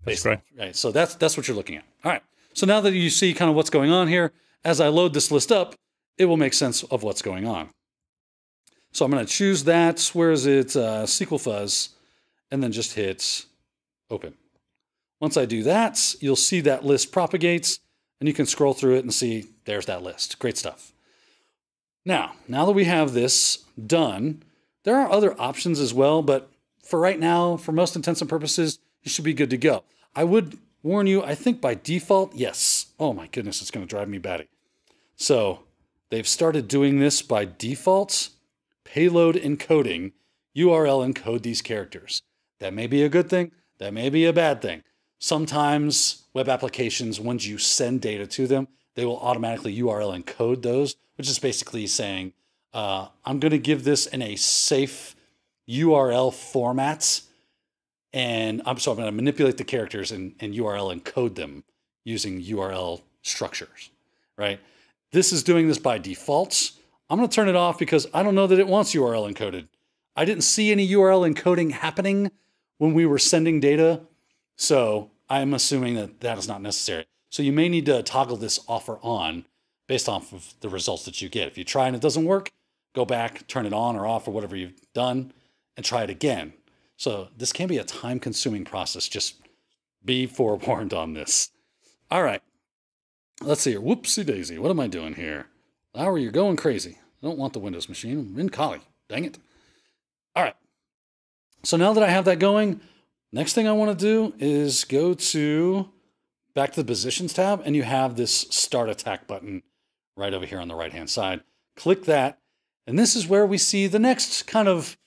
That's 0.03 0.25
right. 0.25 0.41
Right. 0.57 0.75
So 0.75 0.91
that's 0.91 1.15
that's 1.15 1.35
what 1.35 1.47
you're 1.47 1.57
looking 1.57 1.77
at. 1.77 1.83
All 2.03 2.11
right. 2.11 2.23
So 2.57 2.65
now 2.65 2.81
that 2.81 2.95
you 2.95 3.11
see 3.11 3.35
kind 3.35 3.51
of 3.51 3.55
what's 3.55 3.69
going 3.69 3.91
on 3.91 4.07
here, 4.07 4.31
as 4.65 4.81
I 4.81 4.87
load 4.87 5.13
this 5.13 5.29
list 5.29 5.51
up, 5.51 5.75
it 6.17 6.25
will 6.25 6.37
make 6.37 6.55
sense 6.55 6.81
of 6.81 7.03
what's 7.03 7.21
going 7.21 7.45
on. 7.45 7.69
So 8.91 9.05
I'm 9.05 9.11
going 9.11 9.23
to 9.23 9.31
choose 9.31 9.65
that. 9.65 10.09
Where 10.15 10.31
is 10.31 10.47
it? 10.47 10.75
Uh, 10.75 11.03
SQL 11.03 11.39
Fuzz, 11.39 11.89
and 12.49 12.63
then 12.63 12.71
just 12.71 12.95
hit 12.95 13.45
open. 14.09 14.33
Once 15.19 15.37
I 15.37 15.45
do 15.45 15.61
that, 15.63 16.15
you'll 16.19 16.35
see 16.35 16.59
that 16.61 16.83
list 16.83 17.11
propagates, 17.11 17.79
and 18.19 18.27
you 18.27 18.33
can 18.33 18.47
scroll 18.47 18.73
through 18.73 18.95
it 18.95 19.03
and 19.03 19.13
see 19.13 19.45
there's 19.65 19.85
that 19.85 20.01
list. 20.01 20.39
Great 20.39 20.57
stuff. 20.57 20.93
Now, 22.05 22.33
now 22.47 22.65
that 22.65 22.71
we 22.71 22.85
have 22.85 23.13
this 23.13 23.65
done, 23.85 24.41
there 24.83 24.95
are 24.95 25.11
other 25.11 25.39
options 25.39 25.79
as 25.79 25.93
well, 25.93 26.23
but 26.23 26.49
for 26.83 26.99
right 26.99 27.19
now, 27.19 27.55
for 27.55 27.71
most 27.71 27.95
intents 27.95 28.21
and 28.21 28.29
purposes, 28.29 28.79
you 29.03 29.11
should 29.11 29.25
be 29.25 29.35
good 29.35 29.51
to 29.51 29.57
go. 29.57 29.83
I 30.15 30.23
would 30.23 30.57
warn 30.87 31.05
you, 31.05 31.21
I 31.23 31.35
think 31.35 31.61
by 31.61 31.75
default, 31.75 32.33
yes. 32.33 32.87
Oh 32.99 33.13
my 33.13 33.27
goodness, 33.27 33.61
it's 33.61 33.71
going 33.71 33.85
to 33.85 33.89
drive 33.89 34.07
me 34.07 34.17
batty. 34.17 34.47
So 35.15 35.63
they've 36.09 36.27
started 36.27 36.67
doing 36.67 36.99
this 36.99 37.21
by 37.21 37.45
default. 37.45 38.29
Payload 38.83 39.35
encoding, 39.35 40.13
URL 40.55 41.13
encode 41.13 41.43
these 41.43 41.61
characters. 41.61 42.21
That 42.59 42.73
may 42.73 42.87
be 42.87 43.03
a 43.03 43.09
good 43.09 43.29
thing, 43.29 43.51
that 43.79 43.93
may 43.93 44.09
be 44.09 44.25
a 44.25 44.33
bad 44.33 44.61
thing. 44.61 44.83
Sometimes 45.19 46.23
web 46.33 46.47
applications, 46.47 47.19
once 47.19 47.45
you 47.45 47.57
send 47.57 48.01
data 48.01 48.25
to 48.27 48.47
them, 48.47 48.67
they 48.95 49.05
will 49.05 49.19
automatically 49.19 49.77
URL 49.77 50.23
encode 50.23 50.61
those, 50.61 50.95
which 51.15 51.29
is 51.29 51.37
basically 51.37 51.85
saying, 51.85 52.33
uh, 52.73 53.07
I'm 53.25 53.39
going 53.39 53.51
to 53.51 53.59
give 53.59 53.83
this 53.83 54.05
in 54.05 54.21
a 54.21 54.35
safe 54.35 55.15
URL 55.67 56.33
format 56.33 57.21
and 58.13 58.61
I'm 58.65 58.77
so 58.77 58.91
I'm 58.91 58.97
going 58.97 59.07
to 59.07 59.11
manipulate 59.11 59.57
the 59.57 59.63
characters 59.63 60.11
and, 60.11 60.37
URL 60.39 60.95
encode 60.95 61.35
them 61.35 61.63
using 62.05 62.41
URL 62.41 63.01
structures, 63.21 63.89
right? 64.37 64.59
This 65.11 65.31
is 65.31 65.43
doing 65.43 65.67
this 65.67 65.77
by 65.77 65.97
default. 65.97 66.71
I'm 67.09 67.17
going 67.17 67.29
to 67.29 67.35
turn 67.35 67.49
it 67.49 67.55
off 67.55 67.77
because 67.77 68.07
I 68.13 68.23
don't 68.23 68.35
know 68.35 68.47
that 68.47 68.59
it 68.59 68.67
wants 68.67 68.93
URL 68.93 69.31
encoded. 69.31 69.67
I 70.15 70.25
didn't 70.25 70.43
see 70.43 70.71
any 70.71 70.87
URL 70.89 71.31
encoding 71.31 71.71
happening 71.71 72.31
when 72.77 72.93
we 72.93 73.05
were 73.05 73.19
sending 73.19 73.59
data, 73.59 74.01
so 74.55 75.11
I'm 75.29 75.53
assuming 75.53 75.95
that 75.95 76.21
that 76.21 76.37
is 76.37 76.47
not 76.47 76.61
necessary. 76.61 77.05
So 77.29 77.43
you 77.43 77.51
may 77.51 77.69
need 77.69 77.85
to 77.87 78.03
toggle 78.03 78.37
this 78.37 78.59
off 78.67 78.87
or 78.87 78.99
on 79.03 79.45
based 79.87 80.09
off 80.09 80.33
of 80.33 80.53
the 80.61 80.69
results 80.69 81.05
that 81.05 81.21
you 81.21 81.29
get. 81.29 81.47
If 81.47 81.57
you 81.57 81.63
try 81.63 81.87
and 81.87 81.95
it 81.95 82.01
doesn't 82.01 82.25
work, 82.25 82.51
go 82.95 83.05
back, 83.05 83.47
turn 83.47 83.65
it 83.65 83.73
on 83.73 83.95
or 83.95 84.07
off 84.07 84.27
or 84.27 84.31
whatever 84.31 84.55
you've 84.55 84.81
done, 84.93 85.33
and 85.75 85.85
try 85.85 86.03
it 86.03 86.09
again. 86.09 86.53
So 86.97 87.29
this 87.37 87.53
can 87.53 87.67
be 87.67 87.77
a 87.77 87.83
time 87.83 88.19
consuming 88.19 88.65
process. 88.65 89.07
Just 89.07 89.35
be 90.03 90.25
forewarned 90.25 90.93
on 90.93 91.13
this. 91.13 91.51
All 92.09 92.23
right. 92.23 92.41
Let's 93.41 93.61
see 93.61 93.71
here. 93.71 93.81
Whoopsie 93.81 94.25
daisy. 94.25 94.57
What 94.57 94.71
am 94.71 94.79
I 94.79 94.87
doing 94.87 95.13
here? 95.13 95.47
Lowry, 95.93 96.23
you're 96.23 96.31
going 96.31 96.57
crazy. 96.57 96.97
I 97.21 97.25
don't 97.25 97.37
want 97.37 97.53
the 97.53 97.59
Windows 97.59 97.87
machine. 97.87 98.31
I'm 98.33 98.39
in 98.39 98.49
Kali. 98.49 98.79
Dang 99.07 99.25
it. 99.25 99.37
All 100.35 100.43
right. 100.43 100.55
So 101.63 101.77
now 101.77 101.93
that 101.93 102.03
I 102.03 102.09
have 102.09 102.25
that 102.25 102.39
going, 102.39 102.81
next 103.31 103.53
thing 103.53 103.67
I 103.67 103.73
want 103.73 103.97
to 103.97 104.05
do 104.05 104.33
is 104.39 104.83
go 104.83 105.13
to 105.13 105.89
back 106.55 106.71
to 106.73 106.81
the 106.81 106.87
positions 106.87 107.33
tab 107.33 107.61
and 107.63 107.75
you 107.75 107.83
have 107.83 108.15
this 108.15 108.47
start 108.49 108.89
attack 108.89 109.27
button 109.27 109.61
right 110.15 110.33
over 110.33 110.45
here 110.45 110.59
on 110.59 110.67
the 110.67 110.75
right 110.75 110.91
hand 110.91 111.09
side. 111.09 111.41
Click 111.75 112.05
that. 112.05 112.39
And 112.87 112.97
this 112.97 113.15
is 113.15 113.27
where 113.27 113.45
we 113.45 113.57
see 113.57 113.85
the 113.85 113.99
next 113.99 114.47
kind 114.47 114.67
of 114.67 114.97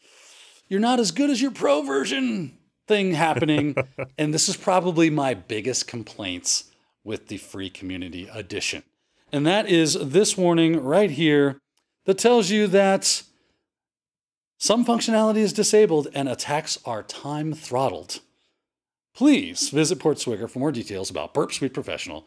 you're 0.71 0.81
not 0.81 1.01
as 1.01 1.11
good 1.11 1.29
as 1.29 1.43
your 1.43 1.51
pro 1.51 1.83
version 1.83 2.57
thing 2.87 3.12
happening. 3.12 3.75
and 4.18 4.33
this 4.33 4.49
is 4.49 4.57
probably 4.57 5.11
my 5.11 5.35
biggest 5.35 5.87
complaints 5.87 6.71
with 7.05 7.27
the 7.29 7.37
free 7.37 7.68
community 7.68 8.29
edition. 8.33 8.85
And 9.33 9.47
that 9.47 9.68
is 9.68 9.95
this 10.01 10.39
warning 10.39 10.83
right 10.83 11.11
here 11.11 11.59
that 12.07 12.18
tells 12.18 12.51
you 12.51 12.66
that 12.68 13.23
some 14.59 14.85
functionality 14.85 15.39
is 15.39 15.53
disabled 15.53 16.09
and 16.14 16.29
attacks 16.29 16.79
are 16.85 17.03
time 17.03 17.53
throttled. 17.53 18.21
Please 19.14 19.71
visit 19.71 19.99
Portswigger 19.99 20.49
for 20.49 20.61
more 20.61 20.73
details 20.73 21.11
about 21.11 21.35
Burp 21.35 21.53
Suite 21.53 21.75
Professional, 21.75 22.27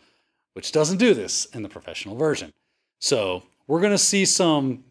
which 0.53 0.71
doesn't 0.71 0.97
do 0.97 1.13
this 1.13 1.45
in 1.45 1.63
the 1.63 1.69
professional 1.69 2.15
version. 2.15 2.51
So 2.99 3.43
we're 3.67 3.79
going 3.79 3.91
to 3.91 3.97
see 3.97 4.25
some 4.25 4.83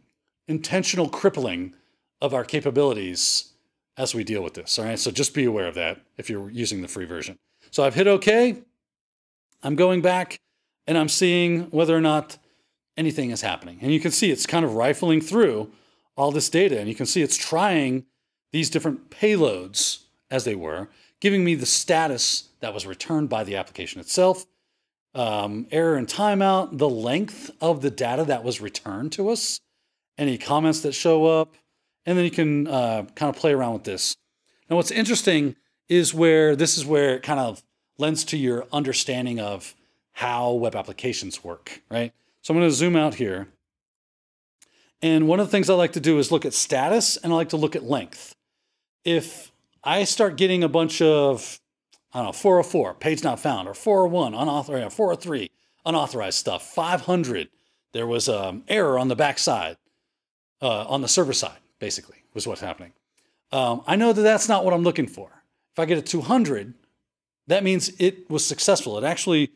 intentional 0.48 1.08
crippling 1.08 1.74
of 2.22 2.32
our 2.32 2.44
capabilities 2.44 3.52
as 3.96 4.14
we 4.14 4.22
deal 4.22 4.42
with 4.42 4.54
this. 4.54 4.78
All 4.78 4.84
right, 4.84 4.98
so 4.98 5.10
just 5.10 5.34
be 5.34 5.44
aware 5.44 5.66
of 5.66 5.74
that 5.74 6.00
if 6.16 6.30
you're 6.30 6.48
using 6.50 6.80
the 6.80 6.88
free 6.88 7.04
version. 7.04 7.36
So 7.72 7.82
I've 7.82 7.94
hit 7.94 8.06
OK. 8.06 8.62
I'm 9.62 9.74
going 9.74 10.00
back 10.00 10.38
and 10.86 10.96
I'm 10.96 11.08
seeing 11.08 11.64
whether 11.70 11.94
or 11.94 12.00
not 12.00 12.38
anything 12.96 13.30
is 13.30 13.42
happening. 13.42 13.78
And 13.82 13.92
you 13.92 13.98
can 13.98 14.12
see 14.12 14.30
it's 14.30 14.46
kind 14.46 14.64
of 14.64 14.74
rifling 14.74 15.20
through 15.20 15.72
all 16.16 16.30
this 16.30 16.48
data. 16.48 16.78
And 16.78 16.88
you 16.88 16.94
can 16.94 17.06
see 17.06 17.22
it's 17.22 17.36
trying 17.36 18.06
these 18.52 18.70
different 18.70 19.10
payloads, 19.10 20.04
as 20.30 20.44
they 20.44 20.54
were, 20.54 20.88
giving 21.20 21.44
me 21.44 21.56
the 21.56 21.66
status 21.66 22.50
that 22.60 22.72
was 22.72 22.86
returned 22.86 23.28
by 23.28 23.42
the 23.42 23.56
application 23.56 24.00
itself, 24.00 24.46
um, 25.14 25.66
error 25.72 25.96
and 25.96 26.06
timeout, 26.06 26.78
the 26.78 26.88
length 26.88 27.50
of 27.60 27.82
the 27.82 27.90
data 27.90 28.24
that 28.24 28.44
was 28.44 28.60
returned 28.60 29.10
to 29.12 29.28
us, 29.28 29.60
any 30.18 30.38
comments 30.38 30.80
that 30.80 30.92
show 30.92 31.26
up, 31.26 31.56
and 32.06 32.18
then 32.18 32.24
you 32.24 32.30
can 32.30 32.66
uh, 32.66 33.04
kind 33.14 33.34
of 33.34 33.40
play 33.40 33.52
around 33.52 33.74
with 33.74 33.84
this. 33.84 34.16
Now, 34.68 34.76
what's 34.76 34.90
interesting 34.90 35.56
is 35.88 36.14
where 36.14 36.56
this 36.56 36.76
is 36.76 36.84
where 36.84 37.16
it 37.16 37.22
kind 37.22 37.40
of 37.40 37.62
lends 37.98 38.24
to 38.24 38.36
your 38.36 38.66
understanding 38.72 39.38
of 39.38 39.74
how 40.12 40.52
web 40.52 40.74
applications 40.74 41.44
work, 41.44 41.82
right? 41.90 42.12
So 42.42 42.52
I'm 42.52 42.58
going 42.58 42.68
to 42.68 42.74
zoom 42.74 42.96
out 42.96 43.14
here. 43.14 43.48
And 45.00 45.26
one 45.26 45.40
of 45.40 45.46
the 45.46 45.50
things 45.50 45.68
I 45.68 45.74
like 45.74 45.92
to 45.92 46.00
do 46.00 46.18
is 46.18 46.30
look 46.30 46.44
at 46.44 46.54
status 46.54 47.16
and 47.16 47.32
I 47.32 47.36
like 47.36 47.50
to 47.50 47.56
look 47.56 47.76
at 47.76 47.82
length. 47.82 48.34
If 49.04 49.50
I 49.82 50.04
start 50.04 50.36
getting 50.36 50.62
a 50.62 50.68
bunch 50.68 51.02
of, 51.02 51.60
I 52.12 52.18
don't 52.18 52.26
know, 52.28 52.32
404, 52.32 52.94
page 52.94 53.24
not 53.24 53.40
found, 53.40 53.68
or 53.68 53.74
401, 53.74 54.34
unauthorized, 54.34 54.92
403, 54.94 55.50
unauthorized 55.84 56.38
stuff, 56.38 56.62
500, 56.62 57.48
there 57.92 58.06
was 58.06 58.28
an 58.28 58.44
um, 58.44 58.64
error 58.68 58.98
on 58.98 59.08
the 59.08 59.16
back 59.16 59.38
side, 59.38 59.76
uh, 60.60 60.84
on 60.86 61.00
the 61.00 61.08
server 61.08 61.32
side 61.32 61.61
basically, 61.82 62.22
was 62.32 62.46
what's 62.46 62.60
happening. 62.60 62.92
Um, 63.50 63.82
I 63.88 63.96
know 63.96 64.12
that 64.12 64.22
that's 64.22 64.48
not 64.48 64.64
what 64.64 64.72
I'm 64.72 64.84
looking 64.84 65.08
for. 65.08 65.42
If 65.72 65.80
I 65.80 65.84
get 65.84 65.98
a 65.98 66.02
200, 66.02 66.74
that 67.48 67.64
means 67.64 67.90
it 67.98 68.30
was 68.30 68.46
successful. 68.46 68.96
It 68.96 69.04
actually 69.04 69.50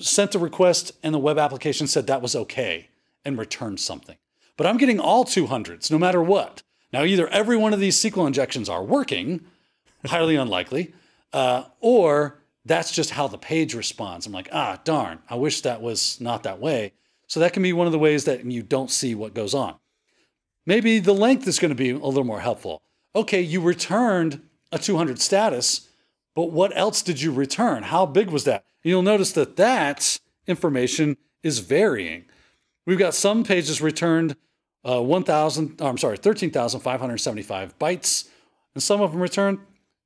sent 0.00 0.34
a 0.34 0.40
request 0.40 0.90
and 1.04 1.14
the 1.14 1.20
web 1.20 1.38
application 1.38 1.86
said 1.86 2.08
that 2.08 2.20
was 2.20 2.34
okay 2.34 2.88
and 3.24 3.38
returned 3.38 3.78
something. 3.78 4.16
But 4.56 4.66
I'm 4.66 4.76
getting 4.76 4.98
all 4.98 5.24
200s 5.24 5.88
no 5.88 6.00
matter 6.00 6.20
what. 6.20 6.64
Now, 6.92 7.04
either 7.04 7.28
every 7.28 7.56
one 7.56 7.72
of 7.72 7.78
these 7.78 7.96
SQL 7.96 8.26
injections 8.26 8.68
are 8.68 8.82
working, 8.82 9.46
highly 10.04 10.34
unlikely, 10.44 10.94
uh, 11.32 11.66
or 11.78 12.40
that's 12.64 12.90
just 12.90 13.10
how 13.10 13.28
the 13.28 13.38
page 13.38 13.72
responds. 13.72 14.26
I'm 14.26 14.32
like, 14.32 14.48
ah, 14.50 14.80
darn, 14.82 15.20
I 15.30 15.36
wish 15.36 15.60
that 15.60 15.80
was 15.80 16.20
not 16.20 16.42
that 16.42 16.58
way. 16.58 16.92
So 17.28 17.38
that 17.38 17.52
can 17.52 17.62
be 17.62 17.72
one 17.72 17.86
of 17.86 17.92
the 17.92 18.00
ways 18.00 18.24
that 18.24 18.44
you 18.44 18.64
don't 18.64 18.90
see 18.90 19.14
what 19.14 19.32
goes 19.32 19.54
on. 19.54 19.76
Maybe 20.66 20.98
the 20.98 21.14
length 21.14 21.46
is 21.46 21.58
going 21.58 21.70
to 21.70 21.76
be 21.76 21.90
a 21.90 21.96
little 21.96 22.24
more 22.24 22.40
helpful. 22.40 22.82
Okay, 23.14 23.40
you 23.40 23.60
returned 23.60 24.42
a 24.72 24.78
200 24.78 25.20
status, 25.20 25.88
but 26.34 26.50
what 26.50 26.76
else 26.76 27.02
did 27.02 27.22
you 27.22 27.32
return? 27.32 27.84
How 27.84 28.04
big 28.04 28.30
was 28.30 28.44
that? 28.44 28.64
And 28.82 28.90
you'll 28.90 29.02
notice 29.02 29.32
that 29.32 29.56
that 29.56 30.18
information 30.46 31.16
is 31.42 31.60
varying. 31.60 32.24
We've 32.84 32.98
got 32.98 33.14
some 33.14 33.44
pages 33.44 33.80
returned 33.80 34.36
uh, 34.84 35.02
1,000, 35.02 35.78
oh, 35.80 35.86
I'm 35.86 35.98
sorry, 35.98 36.16
13,575 36.16 37.78
bytes, 37.78 38.28
and 38.74 38.82
some 38.82 39.00
of 39.00 39.12
them 39.12 39.20
returned 39.20 39.58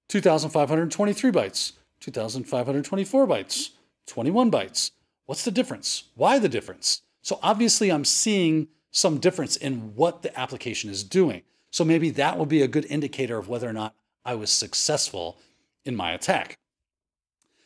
2,523 0.08 1.30
bytes, 1.30 1.72
2,524 2.00 3.26
bytes, 3.26 3.70
21 4.06 4.50
bytes. 4.50 4.90
What's 5.26 5.44
the 5.44 5.50
difference? 5.50 6.04
Why 6.14 6.38
the 6.38 6.48
difference? 6.48 7.02
So 7.22 7.38
obviously, 7.42 7.92
I'm 7.92 8.04
seeing 8.04 8.68
some 8.90 9.18
difference 9.18 9.56
in 9.56 9.94
what 9.94 10.22
the 10.22 10.38
application 10.38 10.90
is 10.90 11.04
doing. 11.04 11.42
So 11.70 11.84
maybe 11.84 12.10
that 12.10 12.36
will 12.36 12.46
be 12.46 12.62
a 12.62 12.68
good 12.68 12.86
indicator 12.86 13.38
of 13.38 13.48
whether 13.48 13.68
or 13.68 13.72
not 13.72 13.94
I 14.24 14.34
was 14.34 14.50
successful 14.50 15.38
in 15.84 15.96
my 15.96 16.12
attack. 16.12 16.58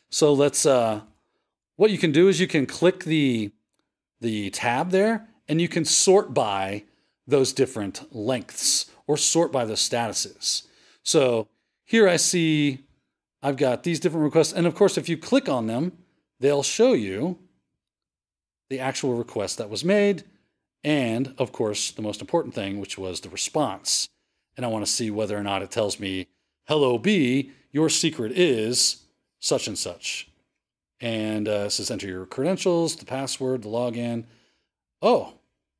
So 0.09 0.33
let's 0.33 0.65
uh, 0.65 1.01
what 1.75 1.91
you 1.91 1.97
can 1.97 2.11
do 2.11 2.27
is 2.27 2.39
you 2.39 2.47
can 2.47 2.65
click 2.65 3.03
the 3.03 3.51
the 4.21 4.49
tab 4.51 4.91
there 4.91 5.27
and 5.47 5.59
you 5.59 5.67
can 5.67 5.85
sort 5.85 6.33
by 6.33 6.83
those 7.27 7.53
different 7.53 8.15
lengths 8.15 8.89
or 9.07 9.17
sort 9.17 9.51
by 9.51 9.65
the 9.65 9.73
statuses. 9.73 10.63
So 11.03 11.47
here 11.83 12.07
I 12.07 12.17
see 12.17 12.85
I've 13.41 13.57
got 13.57 13.83
these 13.83 13.99
different 13.99 14.23
requests. 14.23 14.53
And 14.53 14.65
of 14.65 14.73
course, 14.73 14.97
if 14.97 15.07
you 15.07 15.17
click 15.17 15.47
on 15.47 15.67
them, 15.67 15.91
they'll 16.39 16.63
show 16.63 16.93
you 16.93 17.37
the 18.69 18.79
actual 18.79 19.13
request 19.13 19.59
that 19.59 19.69
was 19.69 19.85
made. 19.85 20.23
And 20.85 21.33
of 21.39 21.51
course, 21.51 21.89
the 21.89 22.03
most 22.03 22.21
important 22.21 22.53
thing, 22.53 22.79
which 22.79 22.95
was 22.95 23.21
the 23.21 23.29
response. 23.29 24.07
And 24.55 24.63
I 24.63 24.69
want 24.69 24.85
to 24.85 24.91
see 24.91 25.09
whether 25.09 25.35
or 25.35 25.41
not 25.41 25.63
it 25.63 25.71
tells 25.71 25.99
me, 25.99 26.27
hello, 26.65 26.99
B, 26.99 27.51
your 27.71 27.89
secret 27.89 28.31
is 28.33 29.03
such 29.39 29.67
and 29.67 29.77
such. 29.77 30.29
And 31.01 31.47
uh, 31.47 31.69
says 31.69 31.89
enter 31.89 32.07
your 32.07 32.27
credentials, 32.27 32.97
the 32.97 33.05
password, 33.05 33.63
the 33.63 33.67
login. 33.67 34.25
Oh, 35.01 35.33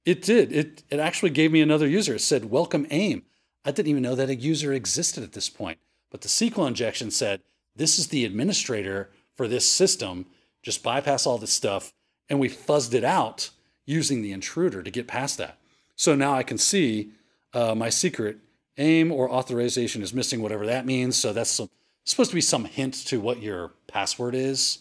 it 0.06 0.24
did. 0.24 0.52
It, 0.52 0.84
it 0.90 1.00
actually 1.00 1.30
gave 1.30 1.52
me 1.52 1.62
another 1.62 1.88
user. 1.88 2.16
It 2.16 2.22
said, 2.22 2.50
welcome 2.50 2.88
AIM. 2.90 3.22
I 3.64 3.70
didn't 3.70 3.90
even 3.90 4.02
know 4.04 4.16
that 4.16 4.30
a 4.30 4.36
user 4.36 4.74
existed 4.74 5.24
at 5.24 5.34
this 5.34 5.50
point. 5.50 5.78
But 6.10 6.22
the 6.22 6.30
SQL 6.30 6.68
injection 6.68 7.12
said, 7.12 7.42
this 7.76 8.00
is 8.00 8.08
the 8.08 8.26
administrator 8.26 9.12
for 9.36 9.48
this 9.48 9.70
system. 9.70 10.26
Just 10.64 10.82
bypass 10.82 11.28
all 11.28 11.38
this 11.38 11.54
stuff. 11.54 11.94
And 12.28 12.40
we 12.40 12.50
fuzzed 12.50 12.96
it 12.96 13.04
out 13.04 13.52
using 13.86 14.22
the 14.22 14.32
intruder 14.32 14.82
to 14.82 14.92
get 14.92 15.08
past 15.08 15.38
that. 15.38 15.58
So 15.96 16.16
now 16.16 16.34
I 16.34 16.44
can 16.44 16.58
see 16.58 17.12
uh, 17.54 17.76
my 17.76 17.90
secret 17.90 18.38
aim 18.78 19.12
or 19.12 19.30
authorization 19.30 20.02
is 20.02 20.14
missing, 20.14 20.42
whatever 20.42 20.66
that 20.66 20.86
means. 20.86 21.16
So 21.16 21.32
that's 21.32 21.52
some, 21.52 21.70
supposed 22.04 22.32
to 22.32 22.36
be 22.36 22.42
some 22.42 22.66
hint 22.66 22.94
to 23.08 23.20
what 23.20 23.42
your 23.42 23.72
password 23.88 24.36
is. 24.36 24.80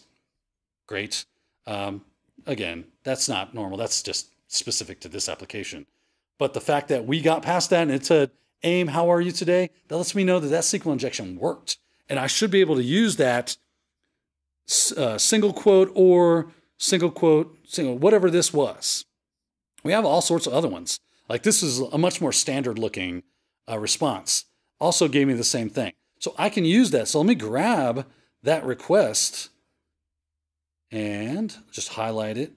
Great. 0.87 1.25
Um, 1.65 2.01
again, 2.45 2.85
that's 3.03 3.29
not 3.29 3.53
normal. 3.53 3.77
That's 3.77 4.03
just 4.03 4.29
specific 4.47 4.99
to 5.01 5.09
this 5.09 5.29
application. 5.29 5.85
But 6.37 6.53
the 6.53 6.61
fact 6.61 6.89
that 6.89 7.05
we 7.05 7.21
got 7.21 7.41
past 7.41 7.69
that 7.69 7.83
and 7.83 7.91
it 7.91 8.05
said, 8.05 8.31
AIM, 8.63 8.87
how 8.87 9.09
are 9.09 9.21
you 9.21 9.31
today? 9.31 9.69
That 9.87 9.97
lets 9.97 10.15
me 10.15 10.23
know 10.23 10.39
that 10.39 10.47
that 10.47 10.63
SQL 10.63 10.93
injection 10.93 11.37
worked. 11.37 11.77
And 12.09 12.19
I 12.19 12.27
should 12.27 12.51
be 12.51 12.61
able 12.61 12.75
to 12.75 12.83
use 12.83 13.15
that 13.17 13.57
uh, 14.97 15.17
single 15.17 15.53
quote 15.53 15.91
or 15.95 16.47
single 16.77 17.11
quote, 17.11 17.57
single, 17.65 17.97
whatever 17.97 18.29
this 18.29 18.53
was. 18.53 19.05
We 19.83 19.91
have 19.91 20.05
all 20.05 20.21
sorts 20.21 20.47
of 20.47 20.53
other 20.53 20.67
ones. 20.67 20.99
Like 21.29 21.43
this 21.43 21.63
is 21.63 21.79
a 21.79 21.97
much 21.97 22.21
more 22.21 22.31
standard 22.31 22.77
looking 22.79 23.23
uh, 23.69 23.79
response. 23.79 24.45
Also 24.79 25.07
gave 25.07 25.27
me 25.27 25.33
the 25.33 25.43
same 25.43 25.69
thing. 25.69 25.93
So 26.19 26.33
I 26.37 26.49
can 26.49 26.65
use 26.65 26.91
that. 26.91 27.07
So 27.07 27.19
let 27.19 27.27
me 27.27 27.35
grab 27.35 28.05
that 28.43 28.65
request 28.65 29.49
and 30.91 31.55
just 31.71 31.89
highlight 31.89 32.37
it 32.37 32.53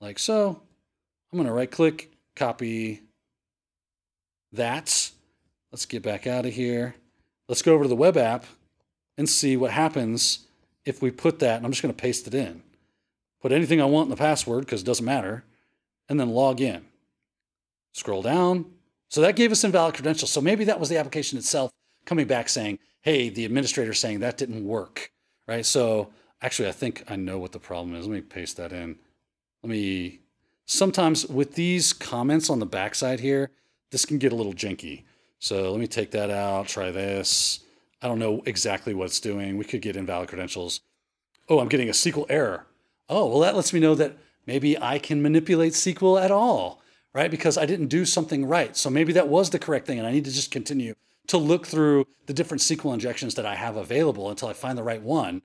like 0.00 0.18
so. 0.18 0.62
I'm 1.32 1.36
going 1.36 1.46
to 1.46 1.52
right 1.52 1.70
click, 1.70 2.10
copy 2.34 3.02
that. 4.52 5.10
Let's 5.72 5.86
get 5.86 6.02
back 6.02 6.26
out 6.26 6.46
of 6.46 6.54
here. 6.54 6.94
Let's 7.48 7.62
go 7.62 7.74
over 7.74 7.84
to 7.84 7.88
the 7.88 7.96
web 7.96 8.16
app 8.16 8.46
and 9.16 9.28
see 9.28 9.56
what 9.56 9.70
happens 9.70 10.46
if 10.84 11.02
we 11.02 11.10
put 11.10 11.40
that, 11.40 11.56
and 11.56 11.66
I'm 11.66 11.72
just 11.72 11.82
going 11.82 11.94
to 11.94 12.00
paste 12.00 12.26
it 12.26 12.34
in. 12.34 12.62
Put 13.40 13.52
anything 13.52 13.80
I 13.80 13.84
want 13.84 14.06
in 14.06 14.10
the 14.10 14.16
password 14.16 14.64
because 14.64 14.82
it 14.82 14.86
doesn't 14.86 15.04
matter, 15.04 15.44
and 16.08 16.18
then 16.18 16.30
log 16.30 16.60
in. 16.60 16.84
Scroll 17.92 18.22
down. 18.22 18.66
So 19.08 19.20
that 19.20 19.36
gave 19.36 19.52
us 19.52 19.64
invalid 19.64 19.94
credentials. 19.94 20.30
So 20.30 20.40
maybe 20.40 20.64
that 20.64 20.80
was 20.80 20.88
the 20.88 20.98
application 20.98 21.38
itself 21.38 21.70
coming 22.04 22.26
back 22.26 22.48
saying, 22.48 22.78
hey, 23.00 23.28
the 23.28 23.44
administrator 23.44 23.94
saying 23.94 24.20
that 24.20 24.36
didn't 24.36 24.64
work, 24.64 25.12
right? 25.46 25.64
So 25.64 26.10
actually, 26.42 26.68
I 26.68 26.72
think 26.72 27.04
I 27.08 27.16
know 27.16 27.38
what 27.38 27.52
the 27.52 27.58
problem 27.58 27.94
is. 27.94 28.06
Let 28.06 28.14
me 28.14 28.20
paste 28.20 28.56
that 28.56 28.72
in. 28.72 28.98
Let 29.62 29.70
me, 29.70 30.20
sometimes 30.66 31.26
with 31.26 31.54
these 31.54 31.92
comments 31.92 32.50
on 32.50 32.58
the 32.58 32.66
backside 32.66 33.20
here, 33.20 33.50
this 33.90 34.04
can 34.04 34.18
get 34.18 34.32
a 34.32 34.36
little 34.36 34.52
janky. 34.52 35.04
So 35.38 35.70
let 35.70 35.80
me 35.80 35.86
take 35.86 36.10
that 36.10 36.30
out, 36.30 36.68
try 36.68 36.90
this. 36.90 37.60
I 38.02 38.08
don't 38.08 38.18
know 38.18 38.42
exactly 38.44 38.94
what 38.94 39.06
it's 39.06 39.20
doing. 39.20 39.56
We 39.56 39.64
could 39.64 39.82
get 39.82 39.96
invalid 39.96 40.28
credentials. 40.28 40.80
Oh, 41.48 41.60
I'm 41.60 41.68
getting 41.68 41.88
a 41.88 41.92
SQL 41.92 42.26
error. 42.28 42.66
Oh, 43.08 43.26
well, 43.26 43.40
that 43.40 43.56
lets 43.56 43.72
me 43.72 43.80
know 43.80 43.94
that 43.94 44.16
maybe 44.46 44.80
I 44.80 44.98
can 44.98 45.22
manipulate 45.22 45.72
SQL 45.72 46.22
at 46.22 46.30
all, 46.30 46.82
right? 47.14 47.30
Because 47.30 47.56
I 47.56 47.66
didn't 47.66 47.88
do 47.88 48.04
something 48.04 48.44
right. 48.44 48.76
So 48.76 48.90
maybe 48.90 49.12
that 49.14 49.28
was 49.28 49.50
the 49.50 49.58
correct 49.58 49.86
thing. 49.86 49.98
And 49.98 50.06
I 50.06 50.12
need 50.12 50.24
to 50.26 50.32
just 50.32 50.50
continue 50.50 50.94
to 51.28 51.38
look 51.38 51.66
through 51.66 52.06
the 52.26 52.34
different 52.34 52.62
SQL 52.62 52.94
injections 52.94 53.34
that 53.36 53.46
I 53.46 53.54
have 53.54 53.76
available 53.76 54.30
until 54.30 54.48
I 54.48 54.52
find 54.52 54.76
the 54.76 54.82
right 54.82 55.02
one 55.02 55.42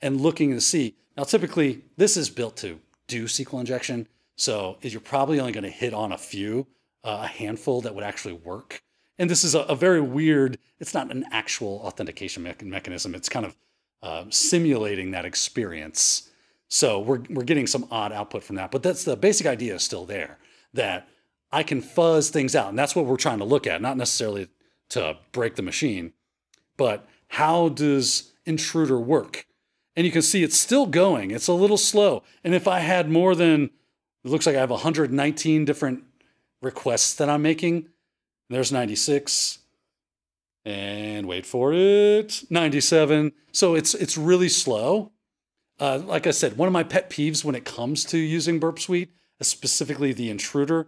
and 0.00 0.20
looking 0.20 0.52
to 0.52 0.60
see. 0.60 0.96
Now, 1.16 1.24
typically, 1.24 1.82
this 1.96 2.16
is 2.16 2.30
built 2.30 2.56
to 2.58 2.80
do 3.06 3.24
SQL 3.24 3.60
injection. 3.60 4.08
So 4.36 4.78
you're 4.82 5.00
probably 5.00 5.38
only 5.38 5.52
going 5.52 5.64
to 5.64 5.70
hit 5.70 5.94
on 5.94 6.12
a 6.12 6.18
few, 6.18 6.66
uh, 7.04 7.20
a 7.22 7.26
handful 7.26 7.80
that 7.82 7.94
would 7.94 8.04
actually 8.04 8.34
work. 8.34 8.82
And 9.18 9.30
this 9.30 9.44
is 9.44 9.54
a, 9.54 9.60
a 9.60 9.76
very 9.76 10.00
weird, 10.00 10.58
it's 10.80 10.94
not 10.94 11.10
an 11.12 11.24
actual 11.30 11.80
authentication 11.84 12.42
me- 12.42 12.54
mechanism. 12.62 13.14
It's 13.14 13.28
kind 13.28 13.46
of 13.46 13.56
uh, 14.02 14.24
simulating 14.30 15.12
that 15.12 15.24
experience. 15.24 16.30
So 16.68 16.98
we're, 16.98 17.22
we're 17.30 17.44
getting 17.44 17.66
some 17.66 17.86
odd 17.90 18.12
output 18.12 18.42
from 18.42 18.56
that. 18.56 18.70
But 18.70 18.82
that's 18.82 19.04
the 19.04 19.16
basic 19.16 19.46
idea 19.46 19.74
is 19.74 19.82
still 19.82 20.06
there 20.06 20.38
that 20.72 21.08
I 21.52 21.62
can 21.62 21.80
fuzz 21.80 22.30
things 22.30 22.56
out. 22.56 22.68
And 22.68 22.78
that's 22.78 22.96
what 22.96 23.06
we're 23.06 23.16
trying 23.16 23.38
to 23.38 23.44
look 23.44 23.66
at, 23.66 23.80
not 23.80 23.96
necessarily 23.96 24.48
to 24.90 25.16
break 25.32 25.56
the 25.56 25.62
machine, 25.62 26.12
but 26.76 27.08
how 27.28 27.68
does 27.68 28.32
intruder 28.44 28.98
work? 28.98 29.46
And 29.96 30.04
you 30.04 30.12
can 30.12 30.22
see 30.22 30.42
it's 30.42 30.58
still 30.58 30.86
going. 30.86 31.30
It's 31.30 31.48
a 31.48 31.52
little 31.52 31.76
slow. 31.76 32.22
And 32.42 32.54
if 32.54 32.66
I 32.66 32.80
had 32.80 33.08
more 33.08 33.34
than, 33.34 33.70
it 34.24 34.30
looks 34.30 34.46
like 34.46 34.56
I 34.56 34.60
have 34.60 34.70
119 34.70 35.64
different 35.64 36.04
requests 36.60 37.14
that 37.14 37.28
I'm 37.28 37.42
making, 37.42 37.88
there's 38.50 38.72
96. 38.72 39.58
And 40.64 41.26
wait 41.26 41.44
for 41.44 41.72
it, 41.72 42.44
97. 42.50 43.32
So 43.52 43.74
it's 43.74 43.94
it's 43.94 44.16
really 44.16 44.48
slow. 44.48 45.12
Uh, 45.80 45.98
like 45.98 46.26
I 46.26 46.30
said, 46.30 46.56
one 46.56 46.68
of 46.68 46.72
my 46.72 46.84
pet 46.84 47.10
peeves 47.10 47.44
when 47.44 47.54
it 47.54 47.64
comes 47.64 48.04
to 48.06 48.18
using 48.18 48.60
Burp 48.60 48.78
Suite 48.78 49.10
specifically 49.40 50.12
the 50.12 50.30
intruder, 50.30 50.86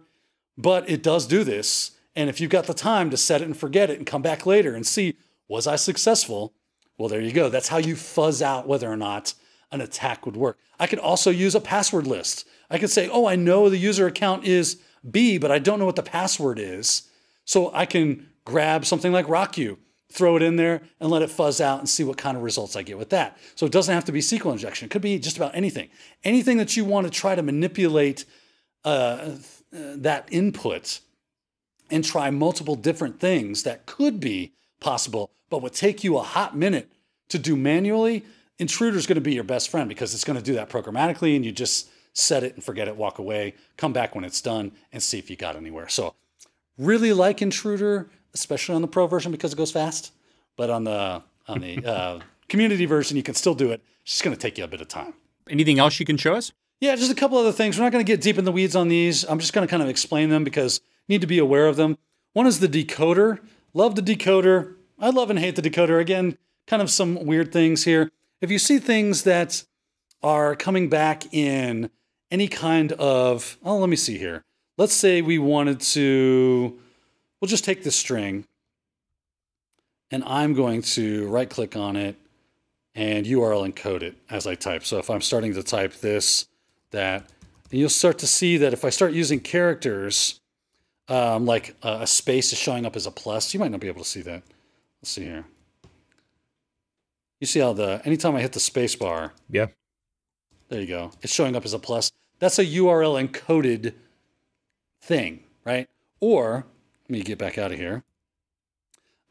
but 0.57 0.89
it 0.89 1.03
does 1.03 1.27
do 1.27 1.43
this. 1.43 1.91
And 2.15 2.29
if 2.29 2.41
you've 2.41 2.49
got 2.49 2.65
the 2.65 2.73
time 2.73 3.09
to 3.09 3.17
set 3.17 3.41
it 3.41 3.45
and 3.45 3.55
forget 3.55 3.89
it 3.89 3.97
and 3.97 4.07
come 4.07 4.21
back 4.21 4.45
later 4.45 4.73
and 4.73 4.85
see, 4.85 5.15
was 5.47 5.67
I 5.67 5.75
successful? 5.75 6.53
Well, 6.97 7.09
there 7.09 7.21
you 7.21 7.31
go. 7.31 7.49
That's 7.49 7.67
how 7.67 7.77
you 7.77 7.95
fuzz 7.95 8.41
out 8.41 8.67
whether 8.67 8.91
or 8.91 8.97
not 8.97 9.33
an 9.71 9.81
attack 9.81 10.25
would 10.25 10.37
work. 10.37 10.57
I 10.79 10.87
could 10.87 10.99
also 10.99 11.29
use 11.29 11.53
a 11.53 11.61
password 11.61 12.07
list. 12.07 12.47
I 12.69 12.79
could 12.79 12.89
say, 12.89 13.09
oh, 13.09 13.27
I 13.27 13.35
know 13.35 13.69
the 13.69 13.77
user 13.77 14.07
account 14.07 14.45
is 14.45 14.81
B, 15.09 15.37
but 15.37 15.51
I 15.51 15.59
don't 15.59 15.79
know 15.79 15.85
what 15.85 15.95
the 15.95 16.03
password 16.03 16.57
is. 16.59 17.03
So 17.45 17.71
I 17.73 17.85
can 17.85 18.29
grab 18.45 18.85
something 18.85 19.11
like 19.11 19.27
RockU, 19.27 19.77
throw 20.11 20.35
it 20.35 20.41
in 20.41 20.55
there, 20.55 20.81
and 20.99 21.09
let 21.09 21.21
it 21.21 21.29
fuzz 21.29 21.59
out 21.59 21.79
and 21.79 21.89
see 21.89 22.03
what 22.03 22.17
kind 22.17 22.37
of 22.37 22.43
results 22.43 22.75
I 22.75 22.81
get 22.81 22.97
with 22.97 23.09
that. 23.09 23.37
So 23.55 23.65
it 23.65 23.71
doesn't 23.71 23.93
have 23.93 24.05
to 24.05 24.11
be 24.11 24.19
SQL 24.19 24.53
injection. 24.53 24.85
It 24.85 24.91
could 24.91 25.01
be 25.01 25.19
just 25.19 25.37
about 25.37 25.55
anything. 25.55 25.89
Anything 26.23 26.57
that 26.57 26.77
you 26.77 26.85
want 26.85 27.05
to 27.05 27.11
try 27.11 27.35
to 27.35 27.43
manipulate 27.43 28.25
uh, 28.85 29.31
that 29.71 30.27
input 30.31 31.01
and 31.89 32.03
try 32.03 32.29
multiple 32.29 32.75
different 32.75 33.19
things 33.19 33.63
that 33.63 33.85
could 33.85 34.19
be 34.19 34.53
possible, 34.79 35.31
but 35.49 35.61
would 35.61 35.73
take 35.73 36.03
you 36.03 36.17
a 36.17 36.23
hot 36.23 36.55
minute 36.55 36.91
to 37.29 37.39
do 37.39 37.55
manually, 37.55 38.23
Intruder 38.59 38.97
is 38.97 39.05
going 39.05 39.15
to 39.15 39.21
be 39.21 39.33
your 39.33 39.43
best 39.43 39.69
friend 39.69 39.87
because 39.87 40.13
it's 40.13 40.23
going 40.23 40.37
to 40.37 40.43
do 40.43 40.53
that 40.53 40.69
programmatically 40.69 41.35
and 41.35 41.45
you 41.45 41.51
just 41.51 41.89
set 42.13 42.43
it 42.43 42.55
and 42.55 42.63
forget 42.63 42.87
it, 42.87 42.95
walk 42.95 43.19
away, 43.19 43.53
come 43.75 43.93
back 43.93 44.15
when 44.15 44.23
it's 44.23 44.41
done 44.41 44.71
and 44.91 45.03
see 45.03 45.19
if 45.19 45.29
you 45.29 45.35
got 45.35 45.55
anywhere. 45.55 45.87
So 45.87 46.15
Really 46.77 47.11
like 47.11 47.41
Intruder, 47.41 48.07
especially 48.33 48.75
on 48.75 48.81
the 48.81 48.87
pro 48.87 49.07
version 49.07 49.31
because 49.31 49.53
it 49.53 49.55
goes 49.55 49.71
fast. 49.71 50.11
But 50.55 50.69
on 50.69 50.83
the 50.83 51.21
on 51.47 51.61
the 51.61 51.85
uh, 51.85 52.19
community 52.49 52.85
version, 52.85 53.17
you 53.17 53.23
can 53.23 53.35
still 53.35 53.55
do 53.55 53.71
it. 53.71 53.81
It's 54.01 54.13
just 54.13 54.23
going 54.23 54.35
to 54.35 54.41
take 54.41 54.57
you 54.57 54.63
a 54.63 54.67
bit 54.67 54.81
of 54.81 54.87
time. 54.87 55.13
Anything 55.49 55.79
else 55.79 55.99
you 55.99 56.05
can 56.05 56.17
show 56.17 56.35
us? 56.35 56.51
Yeah, 56.79 56.95
just 56.95 57.11
a 57.11 57.15
couple 57.15 57.37
other 57.37 57.51
things. 57.51 57.77
We're 57.77 57.83
not 57.83 57.91
going 57.91 58.05
to 58.05 58.11
get 58.11 58.21
deep 58.21 58.37
in 58.37 58.45
the 58.45 58.51
weeds 58.51 58.75
on 58.75 58.87
these. 58.87 59.23
I'm 59.23 59.39
just 59.39 59.53
going 59.53 59.67
to 59.67 59.71
kind 59.71 59.81
of 59.81 59.89
explain 59.89 60.29
them 60.29 60.43
because 60.43 60.79
you 61.07 61.13
need 61.13 61.21
to 61.21 61.27
be 61.27 61.39
aware 61.39 61.67
of 61.67 61.75
them. 61.75 61.97
One 62.33 62.45
is 62.45 62.59
the 62.59 62.67
decoder. 62.67 63.39
Love 63.73 63.95
the 63.95 64.01
decoder. 64.01 64.75
I 64.99 65.09
love 65.09 65.29
and 65.29 65.39
hate 65.39 65.55
the 65.55 65.61
decoder. 65.61 65.99
Again, 65.99 66.37
kind 66.67 66.81
of 66.81 66.91
some 66.91 67.25
weird 67.25 67.51
things 67.51 67.85
here. 67.85 68.11
If 68.41 68.51
you 68.51 68.59
see 68.59 68.77
things 68.77 69.23
that 69.23 69.63
are 70.21 70.55
coming 70.55 70.89
back 70.89 71.33
in 71.33 71.89
any 72.29 72.47
kind 72.47 72.91
of, 72.93 73.57
oh, 73.63 73.77
let 73.77 73.89
me 73.89 73.95
see 73.95 74.17
here 74.17 74.43
let's 74.77 74.93
say 74.93 75.21
we 75.21 75.37
wanted 75.37 75.79
to, 75.81 76.79
we'll 77.39 77.47
just 77.49 77.63
take 77.63 77.83
this 77.83 77.95
string 77.95 78.45
and 80.11 80.23
I'm 80.23 80.53
going 80.53 80.81
to 80.83 81.27
right 81.27 81.49
click 81.49 81.75
on 81.75 81.95
it 81.95 82.15
and 82.95 83.25
URL 83.25 83.71
encode 83.71 84.01
it 84.01 84.15
as 84.29 84.47
I 84.47 84.55
type. 84.55 84.83
So 84.85 84.97
if 84.97 85.09
I'm 85.09 85.21
starting 85.21 85.53
to 85.53 85.63
type 85.63 85.93
this, 85.95 86.47
that, 86.91 87.29
and 87.71 87.79
you'll 87.79 87.89
start 87.89 88.17
to 88.19 88.27
see 88.27 88.57
that 88.57 88.73
if 88.73 88.83
I 88.85 88.89
start 88.89 89.13
using 89.13 89.39
characters, 89.39 90.39
um, 91.09 91.45
like 91.45 91.75
a, 91.83 91.99
a 92.01 92.07
space 92.07 92.51
is 92.53 92.57
showing 92.57 92.85
up 92.85 92.95
as 92.95 93.05
a 93.05 93.11
plus, 93.11 93.53
you 93.53 93.59
might 93.59 93.71
not 93.71 93.81
be 93.81 93.87
able 93.87 94.03
to 94.03 94.09
see 94.09 94.21
that. 94.21 94.41
Let's 95.01 95.11
see 95.11 95.25
here. 95.25 95.45
You 97.39 97.45
see 97.45 97.59
how 97.59 97.73
the 97.73 98.01
anytime 98.03 98.35
I 98.35 98.41
hit 98.41 98.53
the 98.53 98.59
space 98.59 98.95
bar, 98.95 99.33
Yeah. 99.51 99.67
there 100.69 100.81
you 100.81 100.87
go. 100.87 101.11
It's 101.21 101.33
showing 101.33 101.55
up 101.55 101.65
as 101.65 101.73
a 101.73 101.79
plus. 101.79 102.11
That's 102.39 102.57
a 102.57 102.65
URL 102.65 103.27
encoded 103.27 103.93
thing, 105.01 105.43
right? 105.63 105.87
Or 106.19 106.65
me 107.09 107.21
get 107.21 107.37
back 107.37 107.57
out 107.57 107.71
of 107.71 107.77
here. 107.77 108.03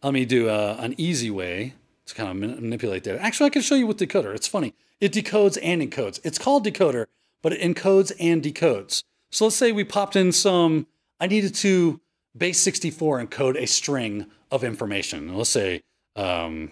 Let 0.03 0.13
me 0.13 0.25
do 0.25 0.49
uh, 0.49 0.77
an 0.79 0.95
easy 0.99 1.31
way 1.31 1.75
to 2.07 2.15
kind 2.15 2.31
of 2.31 2.37
manipulate 2.61 3.03
data. 3.03 3.21
Actually, 3.21 3.47
I 3.47 3.51
can 3.51 3.63
show 3.63 3.75
you 3.75 3.87
with 3.87 3.99
decoder. 3.99 4.35
It's 4.35 4.47
funny. 4.47 4.75
It 5.01 5.13
decodes 5.13 5.59
and 5.63 5.83
encodes. 5.83 6.21
It's 6.25 6.39
called 6.39 6.65
decoder, 6.65 7.07
but 7.43 7.53
it 7.53 7.61
encodes 7.61 8.13
and 8.19 8.43
decodes. 8.43 9.03
So 9.31 9.47
let's 9.47 9.57
say 9.57 9.73
we 9.73 9.85
popped 9.85 10.17
in 10.17 10.33
some, 10.33 10.87
I 11.21 11.27
needed 11.27 11.55
to 11.57 12.01
base 12.37 12.59
64 12.61 13.27
encode 13.27 13.57
a 13.57 13.67
string 13.67 14.27
of 14.51 14.63
information. 14.63 15.37
Let's 15.37 15.51
say, 15.51 15.83
um, 16.15 16.71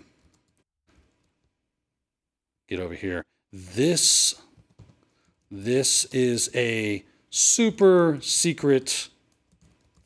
get 2.68 2.80
over 2.80 2.94
here. 2.94 3.24
This, 3.52 4.34
this 5.50 6.04
is 6.06 6.50
a 6.54 7.04
super 7.30 8.18
secret 8.22 9.08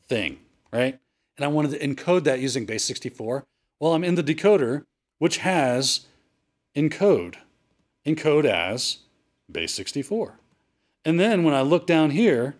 thing, 0.07 0.39
right? 0.71 0.99
And 1.37 1.45
I 1.45 1.47
wanted 1.47 1.71
to 1.71 1.87
encode 1.87 2.23
that 2.25 2.39
using 2.39 2.65
base 2.65 2.83
64. 2.83 3.45
Well, 3.79 3.93
I'm 3.93 4.03
in 4.03 4.15
the 4.15 4.23
decoder, 4.23 4.85
which 5.19 5.37
has 5.37 6.07
encode, 6.75 7.35
encode 8.05 8.45
as 8.45 8.99
base 9.51 9.73
64. 9.73 10.39
And 11.05 11.19
then 11.19 11.43
when 11.43 11.53
I 11.53 11.61
look 11.61 11.87
down 11.87 12.11
here 12.11 12.55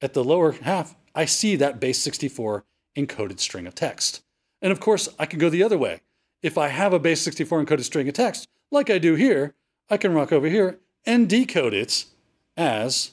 at 0.00 0.14
the 0.14 0.24
lower 0.24 0.52
half, 0.52 0.96
I 1.14 1.24
see 1.24 1.56
that 1.56 1.80
base 1.80 1.98
64 1.98 2.64
encoded 2.96 3.40
string 3.40 3.66
of 3.66 3.74
text. 3.74 4.22
And 4.62 4.72
of 4.72 4.80
course, 4.80 5.08
I 5.18 5.26
can 5.26 5.38
go 5.38 5.50
the 5.50 5.62
other 5.62 5.78
way. 5.78 6.00
If 6.42 6.56
I 6.56 6.68
have 6.68 6.92
a 6.92 6.98
base 6.98 7.20
64 7.22 7.64
encoded 7.64 7.84
string 7.84 8.08
of 8.08 8.14
text, 8.14 8.48
like 8.70 8.88
I 8.88 8.98
do 8.98 9.14
here, 9.14 9.54
I 9.88 9.96
can 9.96 10.14
rock 10.14 10.32
over 10.32 10.48
here 10.48 10.78
and 11.04 11.28
decode 11.28 11.74
it 11.74 12.04
as 12.56 13.12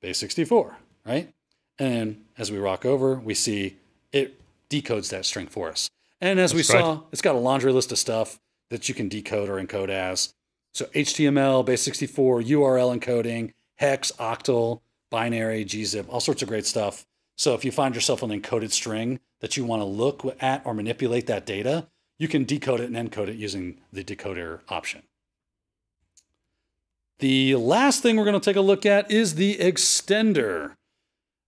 base 0.00 0.18
64, 0.18 0.76
right? 1.06 1.32
And 1.80 2.24
as 2.36 2.52
we 2.52 2.58
rock 2.58 2.84
over, 2.84 3.16
we 3.16 3.34
see 3.34 3.78
it 4.12 4.38
decodes 4.68 5.08
that 5.10 5.24
string 5.24 5.46
for 5.46 5.70
us. 5.70 5.90
And 6.20 6.38
as 6.38 6.52
That's 6.52 6.70
we 6.70 6.74
right. 6.74 6.84
saw, 6.84 7.00
it's 7.10 7.22
got 7.22 7.34
a 7.34 7.38
laundry 7.38 7.72
list 7.72 7.90
of 7.90 7.98
stuff 7.98 8.38
that 8.68 8.88
you 8.88 8.94
can 8.94 9.08
decode 9.08 9.48
or 9.48 9.54
encode 9.54 9.88
as. 9.88 10.34
So 10.74 10.84
HTML, 10.86 11.64
base 11.64 11.82
64, 11.82 12.42
URL 12.42 13.00
encoding, 13.00 13.54
hex, 13.76 14.12
octal, 14.20 14.82
binary, 15.10 15.64
gzip, 15.64 16.04
all 16.08 16.20
sorts 16.20 16.42
of 16.42 16.48
great 16.48 16.66
stuff. 16.66 17.06
So 17.36 17.54
if 17.54 17.64
you 17.64 17.72
find 17.72 17.94
yourself 17.94 18.22
an 18.22 18.30
encoded 18.30 18.70
string 18.70 19.18
that 19.40 19.56
you 19.56 19.64
want 19.64 19.80
to 19.80 19.86
look 19.86 20.36
at 20.40 20.64
or 20.66 20.74
manipulate 20.74 21.26
that 21.28 21.46
data, 21.46 21.88
you 22.18 22.28
can 22.28 22.44
decode 22.44 22.80
it 22.80 22.90
and 22.90 23.10
encode 23.10 23.28
it 23.28 23.36
using 23.36 23.80
the 23.90 24.04
decoder 24.04 24.60
option. 24.68 25.02
The 27.20 27.56
last 27.56 28.02
thing 28.02 28.16
we're 28.16 28.24
going 28.24 28.38
to 28.38 28.44
take 28.44 28.56
a 28.56 28.60
look 28.60 28.84
at 28.84 29.10
is 29.10 29.36
the 29.36 29.56
extender. 29.56 30.74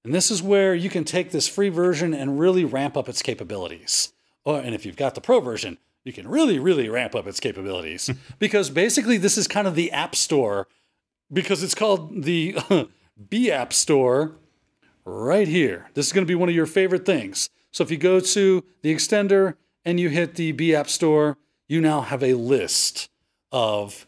And 0.04 0.12
this 0.12 0.30
is 0.30 0.42
where 0.42 0.74
you 0.74 0.90
can 0.90 1.04
take 1.04 1.30
this 1.30 1.48
free 1.48 1.68
version 1.68 2.12
and 2.12 2.38
really 2.38 2.64
ramp 2.64 2.96
up 2.96 3.08
its 3.08 3.22
capabilities. 3.22 4.12
Oh, 4.44 4.56
and 4.56 4.74
if 4.74 4.84
you've 4.84 4.96
got 4.96 5.14
the 5.14 5.20
pro 5.20 5.40
version, 5.40 5.78
you 6.04 6.12
can 6.12 6.26
really, 6.26 6.58
really 6.58 6.88
ramp 6.88 7.14
up 7.14 7.26
its 7.26 7.38
capabilities 7.38 8.10
because 8.38 8.70
basically 8.70 9.16
this 9.16 9.38
is 9.38 9.46
kind 9.46 9.68
of 9.68 9.76
the 9.76 9.92
app 9.92 10.16
store 10.16 10.66
because 11.32 11.62
it's 11.62 11.74
called 11.74 12.24
the 12.24 12.52
BApp 13.28 13.72
Store 13.72 14.32
right 15.04 15.48
here. 15.48 15.88
This 15.94 16.06
is 16.06 16.12
going 16.12 16.26
to 16.26 16.30
be 16.30 16.34
one 16.34 16.48
of 16.48 16.54
your 16.54 16.66
favorite 16.66 17.06
things. 17.06 17.48
So 17.70 17.84
if 17.84 17.90
you 17.90 17.96
go 17.96 18.20
to 18.20 18.64
the 18.82 18.94
extender 18.94 19.54
and 19.84 19.98
you 19.98 20.08
hit 20.08 20.34
the 20.34 20.52
BApp 20.52 20.88
Store, 20.88 21.38
you 21.68 21.80
now 21.80 22.02
have 22.02 22.22
a 22.22 22.34
list 22.34 23.08
of 23.50 24.06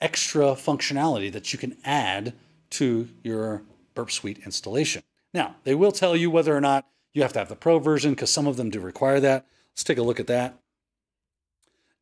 extra 0.00 0.46
functionality 0.52 1.30
that 1.32 1.52
you 1.52 1.58
can 1.58 1.76
add 1.84 2.34
to 2.70 3.08
your 3.22 3.62
Burp 3.94 4.10
Suite 4.10 4.40
installation. 4.44 5.02
Now, 5.36 5.56
they 5.64 5.74
will 5.74 5.92
tell 5.92 6.16
you 6.16 6.30
whether 6.30 6.56
or 6.56 6.62
not 6.62 6.86
you 7.12 7.20
have 7.20 7.34
to 7.34 7.38
have 7.38 7.50
the 7.50 7.56
Pro 7.56 7.78
version 7.78 8.12
because 8.12 8.30
some 8.30 8.46
of 8.46 8.56
them 8.56 8.70
do 8.70 8.80
require 8.80 9.20
that. 9.20 9.44
Let's 9.72 9.84
take 9.84 9.98
a 9.98 10.02
look 10.02 10.18
at 10.18 10.28
that. 10.28 10.58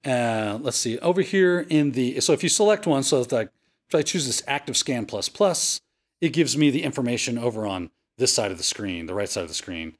Uh, 0.07 0.61
let's 0.62 0.76
see, 0.76 1.01
over 1.01 1.20
here 1.20 1.66
in 1.68 1.91
the, 1.93 2.20
so 2.20 2.32
if 2.32 2.45
you 2.45 2.49
select 2.49 2.87
one, 2.87 3.03
so 3.03 3.22
if 3.22 3.32
I, 3.32 3.49
if 3.89 3.95
I 3.95 4.03
choose 4.03 4.26
this 4.26 4.45
Active 4.47 4.76
Scan++, 4.76 5.05
plus 5.05 5.80
it 6.20 6.28
gives 6.28 6.57
me 6.57 6.70
the 6.70 6.85
information 6.85 7.37
over 7.37 7.66
on 7.66 7.91
this 8.18 8.32
side 8.32 8.53
of 8.53 8.59
the 8.59 8.62
screen, 8.62 9.07
the 9.07 9.14
right 9.14 9.28
side 9.28 9.43
of 9.43 9.49
the 9.49 9.55
screen. 9.55 9.95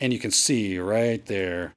And 0.00 0.12
you 0.12 0.18
can 0.18 0.32
see 0.32 0.76
right 0.78 1.24
there, 1.26 1.76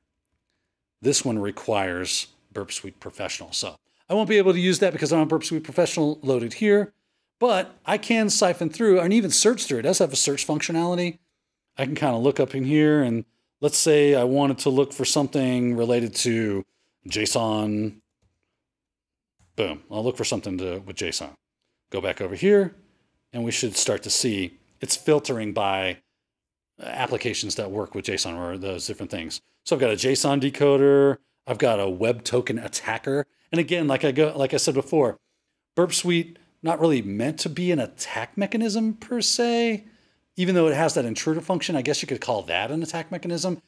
this 1.04 1.24
one 1.24 1.38
requires 1.38 2.28
Burp 2.52 2.72
Suite 2.72 3.00
Professional. 3.00 3.52
So 3.52 3.76
I 4.10 4.16
won't 4.16 4.30
be 4.30 4.40
able 4.40 4.54
to 4.54 4.60
use 4.60 4.80
that 4.80 4.92
because 4.92 5.14
I 5.14 5.18
don't 5.18 5.24
have 5.24 5.30
Burp 5.30 5.44
Suite 5.44 5.64
Professional 5.64 6.18
loaded 6.24 6.54
here, 6.54 6.94
but 7.46 7.78
I 7.86 8.00
can 8.00 8.32
siphon 8.32 8.72
through 8.72 9.00
and 9.00 9.14
even 9.14 9.30
search 9.30 9.66
through. 9.66 9.78
It 9.78 9.84
does 9.84 10.00
have 10.00 10.12
a 10.12 10.16
search 10.16 10.48
functionality. 10.48 11.20
I 11.78 11.86
can 11.86 11.94
kind 11.94 12.16
of 12.16 12.24
look 12.24 12.40
up 12.40 12.56
in 12.56 12.64
here 12.64 13.04
and 13.04 13.24
let's 13.62 13.78
say 13.78 14.16
I 14.16 14.24
wanted 14.24 14.58
to 14.60 14.72
look 14.72 14.92
for 14.92 15.06
something 15.06 15.78
related 15.78 16.16
to 16.16 16.66
JSON. 17.08 17.98
Boom. 19.56 19.84
I'll 19.92 20.04
look 20.04 20.18
for 20.18 20.24
something 20.24 20.58
to, 20.58 20.80
with 20.80 20.96
JSON. 20.96 21.36
Go 21.92 22.02
back 22.02 22.20
over 22.20 22.34
here 22.34 22.74
and 23.32 23.44
we 23.44 23.52
should 23.52 23.78
start 23.78 24.02
to 24.02 24.10
see 24.10 24.58
it's 24.82 24.96
filtering 24.96 25.54
by 25.54 26.00
applications 26.82 27.54
that 27.58 27.70
work 27.70 27.94
with 27.94 28.06
JSON 28.06 28.40
or 28.40 28.58
those 28.58 28.88
different 28.88 29.12
things. 29.12 29.40
So 29.66 29.76
I've 29.76 29.80
got 29.80 29.92
a 29.92 29.94
JSON 29.94 30.42
decoder, 30.42 31.18
I've 31.46 31.60
got 31.60 31.80
a 31.80 31.88
web 31.88 32.24
token 32.24 32.58
attacker. 32.58 33.28
And 33.52 33.60
again, 33.62 33.86
like 33.86 34.04
I 34.04 34.12
go 34.12 34.34
like 34.36 34.56
I 34.56 34.58
said 34.58 34.74
before, 34.74 35.20
Burp 35.76 35.94
Suite 35.94 36.40
not 36.66 36.82
really 36.82 37.02
meant 37.02 37.40
to 37.40 37.50
be 37.50 37.72
an 37.72 37.80
attack 37.80 38.38
mechanism 38.38 38.96
per 38.96 39.22
se, 39.22 39.86
even 40.36 40.56
though 40.56 40.68
it 40.68 40.76
has 40.76 40.96
that 40.96 41.06
intruder 41.06 41.40
function. 41.40 41.76
I 41.76 41.82
guess 41.82 42.02
you 42.02 42.08
could 42.08 42.20
call 42.20 42.42
that 42.44 42.72
an 42.72 42.84
attack 42.84 43.12
mechanism. 43.12 43.62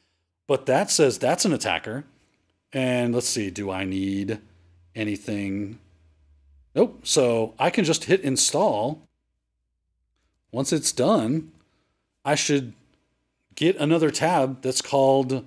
But 0.46 0.66
that 0.66 0.90
says 0.90 1.18
that's 1.18 1.44
an 1.44 1.52
attacker. 1.52 2.04
And 2.72 3.14
let's 3.14 3.28
see, 3.28 3.50
do 3.50 3.70
I 3.70 3.84
need 3.84 4.40
anything? 4.94 5.78
Nope. 6.74 7.00
So 7.06 7.54
I 7.58 7.70
can 7.70 7.84
just 7.84 8.04
hit 8.04 8.20
install 8.20 9.08
once 10.50 10.72
it's 10.72 10.92
done, 10.92 11.52
I 12.24 12.34
should 12.34 12.72
get 13.54 13.76
another 13.76 14.10
tab 14.10 14.62
that's 14.62 14.82
called, 14.82 15.32
it 15.32 15.44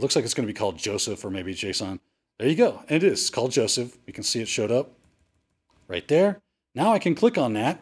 looks 0.00 0.14
like 0.14 0.24
it's 0.24 0.34
going 0.34 0.46
to 0.46 0.52
be 0.52 0.58
called 0.58 0.76
Joseph 0.76 1.24
or 1.24 1.30
maybe 1.30 1.54
JSON. 1.54 1.98
There 2.38 2.48
you 2.48 2.56
go. 2.56 2.82
And 2.88 3.02
it 3.02 3.04
is 3.04 3.30
called 3.30 3.52
Joseph. 3.52 3.96
You 4.06 4.12
can 4.12 4.24
see 4.24 4.40
it 4.40 4.48
showed 4.48 4.70
up 4.70 4.90
right 5.88 6.06
there. 6.08 6.40
Now 6.74 6.92
I 6.92 6.98
can 6.98 7.14
click 7.14 7.38
on 7.38 7.52
that 7.54 7.80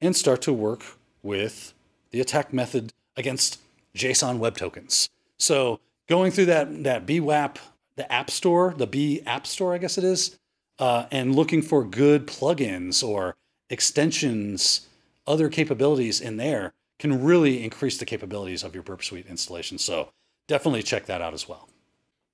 and 0.00 0.16
start 0.16 0.42
to 0.42 0.52
work 0.52 0.84
with 1.22 1.74
the 2.10 2.20
attack 2.20 2.52
method 2.52 2.92
against 3.16 3.60
JSON 3.94 4.38
web 4.38 4.56
tokens. 4.56 5.08
So 5.38 5.80
going 6.08 6.32
through 6.32 6.46
that, 6.46 6.84
that 6.84 7.06
BWAP, 7.06 7.56
the 7.96 8.10
app 8.10 8.30
store, 8.30 8.74
the 8.76 8.86
BApp 8.86 9.46
store, 9.46 9.74
I 9.74 9.78
guess 9.78 9.98
it 9.98 10.04
is, 10.04 10.38
uh, 10.78 11.06
and 11.10 11.34
looking 11.34 11.62
for 11.62 11.84
good 11.84 12.26
plugins 12.26 13.06
or 13.06 13.36
extensions 13.68 14.88
other 15.26 15.48
capabilities 15.48 16.20
in 16.20 16.36
there 16.36 16.72
can 16.98 17.22
really 17.22 17.62
increase 17.62 17.98
the 17.98 18.04
capabilities 18.04 18.62
of 18.62 18.74
your 18.74 18.82
Burp 18.82 19.02
Suite 19.02 19.26
installation. 19.26 19.78
So 19.78 20.10
definitely 20.48 20.82
check 20.82 21.06
that 21.06 21.20
out 21.20 21.34
as 21.34 21.48
well. 21.48 21.68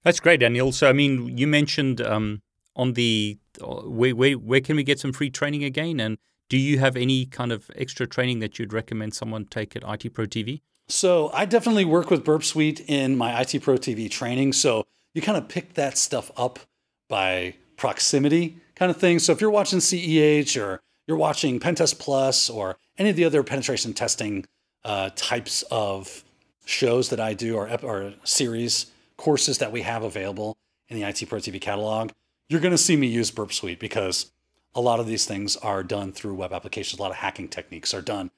That's 0.04 0.20
great, 0.20 0.40
Daniel. 0.40 0.72
So, 0.72 0.88
I 0.88 0.92
mean, 0.92 1.36
you 1.36 1.46
mentioned 1.46 2.00
um, 2.00 2.42
on 2.76 2.92
the 2.92 3.38
where, 3.60 4.14
where, 4.14 4.32
where 4.34 4.60
can 4.60 4.76
we 4.76 4.82
get 4.82 5.00
some 5.00 5.12
free 5.12 5.30
training 5.30 5.64
again? 5.64 6.00
And 6.00 6.18
do 6.48 6.56
you 6.56 6.78
have 6.78 6.96
any 6.96 7.26
kind 7.26 7.52
of 7.52 7.70
extra 7.74 8.06
training 8.06 8.38
that 8.40 8.58
you'd 8.58 8.72
recommend 8.72 9.14
someone 9.14 9.44
take 9.44 9.76
at 9.76 9.82
IT 9.86 10.14
Pro 10.14 10.26
TV? 10.26 10.60
So, 10.90 11.30
I 11.34 11.44
definitely 11.44 11.84
work 11.84 12.10
with 12.10 12.24
Burp 12.24 12.42
Suite 12.42 12.80
in 12.86 13.16
my 13.16 13.32
ITProTV 13.32 14.10
training. 14.10 14.54
So, 14.54 14.86
you 15.12 15.20
kind 15.20 15.36
of 15.36 15.46
pick 15.48 15.74
that 15.74 15.98
stuff 15.98 16.30
up 16.36 16.60
by 17.08 17.54
proximity 17.76 18.56
kind 18.74 18.90
of 18.90 18.96
thing. 18.96 19.18
So, 19.18 19.32
if 19.32 19.40
you're 19.42 19.50
watching 19.50 19.80
CEH 19.80 20.58
or 20.58 20.80
you're 21.06 21.18
watching 21.18 21.60
Pentest 21.60 21.98
Plus 21.98 22.48
or 22.48 22.78
any 22.96 23.10
of 23.10 23.16
the 23.16 23.24
other 23.26 23.42
penetration 23.42 23.92
testing 23.92 24.46
uh, 24.84 25.10
types 25.14 25.62
of 25.70 26.24
shows 26.64 27.10
that 27.10 27.20
I 27.20 27.34
do 27.34 27.56
or, 27.56 27.68
or 27.82 28.14
series 28.24 28.86
courses 29.16 29.58
that 29.58 29.72
we 29.72 29.82
have 29.82 30.02
available 30.02 30.56
in 30.88 30.98
the 30.98 31.02
ITProTV 31.02 31.60
catalog, 31.60 32.12
you're 32.48 32.60
going 32.60 32.72
to 32.72 32.78
see 32.78 32.96
me 32.96 33.06
use 33.06 33.30
Burp 33.30 33.52
Suite 33.52 33.78
because 33.78 34.32
a 34.74 34.80
lot 34.80 35.00
of 35.00 35.06
these 35.06 35.26
things 35.26 35.56
are 35.56 35.82
done 35.82 36.12
through 36.12 36.34
web 36.34 36.52
applications. 36.52 36.98
A 36.98 37.02
lot 37.02 37.10
of 37.10 37.18
hacking 37.18 37.48
techniques 37.48 37.92
are 37.92 38.02
done 38.02 38.30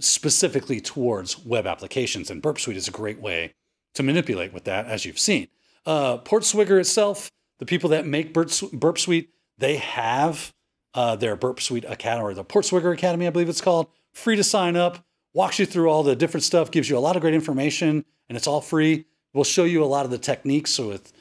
specifically 0.00 0.80
towards 0.80 1.44
web 1.44 1.66
applications, 1.66 2.30
and 2.30 2.42
Burp 2.42 2.58
Suite 2.58 2.76
is 2.76 2.88
a 2.88 2.92
great 2.92 3.20
way 3.20 3.54
to 3.94 4.02
manipulate 4.02 4.52
with 4.52 4.64
that, 4.64 4.86
as 4.86 5.04
you've 5.04 5.18
seen. 5.18 5.48
Uh, 5.86 6.18
PortSwigger 6.18 6.80
itself, 6.80 7.30
the 7.58 7.66
people 7.66 7.90
that 7.90 8.06
make 8.06 8.32
Burp, 8.32 8.50
Burp 8.72 8.98
Suite, 8.98 9.30
they 9.58 9.76
have 9.76 10.52
uh, 10.94 11.14
their 11.14 11.36
Burp 11.36 11.60
Suite 11.60 11.84
Academy 11.86 12.24
or 12.24 12.34
the 12.34 12.44
PortSwigger 12.44 12.92
Academy, 12.92 13.26
I 13.26 13.30
believe 13.30 13.48
it's 13.48 13.60
called. 13.60 13.86
Free 14.12 14.36
to 14.36 14.44
sign 14.44 14.74
up, 14.74 15.04
walks 15.32 15.58
you 15.58 15.66
through 15.66 15.90
all 15.90 16.02
the 16.02 16.16
different 16.16 16.42
stuff, 16.42 16.70
gives 16.70 16.88
you 16.88 16.98
a 16.98 17.00
lot 17.00 17.14
of 17.14 17.22
great 17.22 17.34
information, 17.34 18.04
and 18.28 18.36
it's 18.36 18.46
all 18.46 18.60
free. 18.60 19.04
We'll 19.32 19.44
show 19.44 19.64
you 19.64 19.82
a 19.82 19.86
lot 19.86 20.04
of 20.04 20.10
the 20.10 20.18
techniques 20.18 20.78
with 20.78 21.12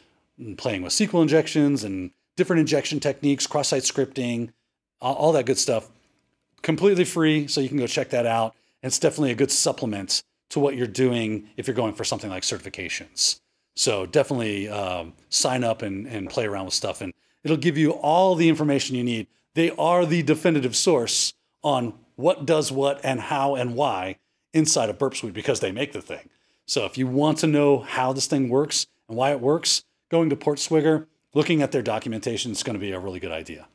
playing 0.57 0.81
with 0.81 0.93
SQL 0.93 1.21
injections 1.21 1.83
and 1.83 2.11
different 2.35 2.59
injection 2.59 2.99
techniques, 2.99 3.47
cross 3.47 3.69
site 3.69 3.83
scripting, 3.83 4.51
all, 5.01 5.33
that 5.33 5.45
good 5.45 5.57
stuff. 5.57 5.89
Completely 6.61 7.03
free, 7.03 7.47
so 7.47 7.59
you 7.59 7.67
can 7.67 7.77
go 7.77 7.87
check 7.87 8.09
that 8.11 8.25
out. 8.25 8.55
And 8.81 8.89
it's 8.89 8.99
definitely 8.99 9.31
a 9.31 9.35
good 9.35 9.51
supplement 9.51 10.23
to 10.49 10.59
what 10.59 10.75
you're 10.75 10.87
doing 10.87 11.49
if 11.57 11.67
you're 11.67 11.75
going 11.75 11.93
for 11.93 12.03
something 12.03 12.29
like 12.29 12.43
certifications. 12.43 13.39
So 13.75 14.05
definitely 14.05 14.69
um, 14.69 15.13
sign 15.29 15.63
up 15.63 15.81
and, 15.81 16.07
and 16.07 16.29
play 16.29 16.45
around 16.45 16.65
with 16.65 16.73
stuff, 16.73 17.01
and 17.01 17.13
it'll 17.43 17.57
give 17.57 17.77
you 17.77 17.91
all 17.91 18.35
the 18.35 18.49
information 18.49 18.95
you 18.95 19.03
need. 19.03 19.27
They 19.55 19.71
are 19.71 20.05
the 20.05 20.23
definitive 20.23 20.75
source 20.75 21.33
on 21.63 21.93
what 22.15 22.45
does 22.45 22.71
what 22.71 23.01
and 23.03 23.19
how 23.19 23.55
and 23.55 23.75
why 23.75 24.17
inside 24.53 24.89
of 24.89 24.99
Burp 24.99 25.15
Suite 25.15 25.33
because 25.33 25.59
they 25.59 25.71
make 25.71 25.91
the 25.91 26.01
thing. 26.01 26.29
So 26.65 26.85
if 26.85 26.97
you 26.97 27.07
want 27.07 27.39
to 27.39 27.47
know 27.47 27.79
how 27.79 28.13
this 28.13 28.27
thing 28.27 28.49
works 28.49 28.87
and 29.09 29.17
why 29.17 29.31
it 29.31 29.41
works, 29.41 29.83
going 30.09 30.29
to 30.29 30.35
Portswigger, 30.35 31.07
looking 31.33 31.61
at 31.61 31.71
their 31.71 31.81
documentation 31.81 32.51
is 32.51 32.63
going 32.63 32.75
to 32.75 32.79
be 32.79 32.91
a 32.91 32.99
really 32.99 33.19
good 33.19 33.31
idea. 33.31 33.67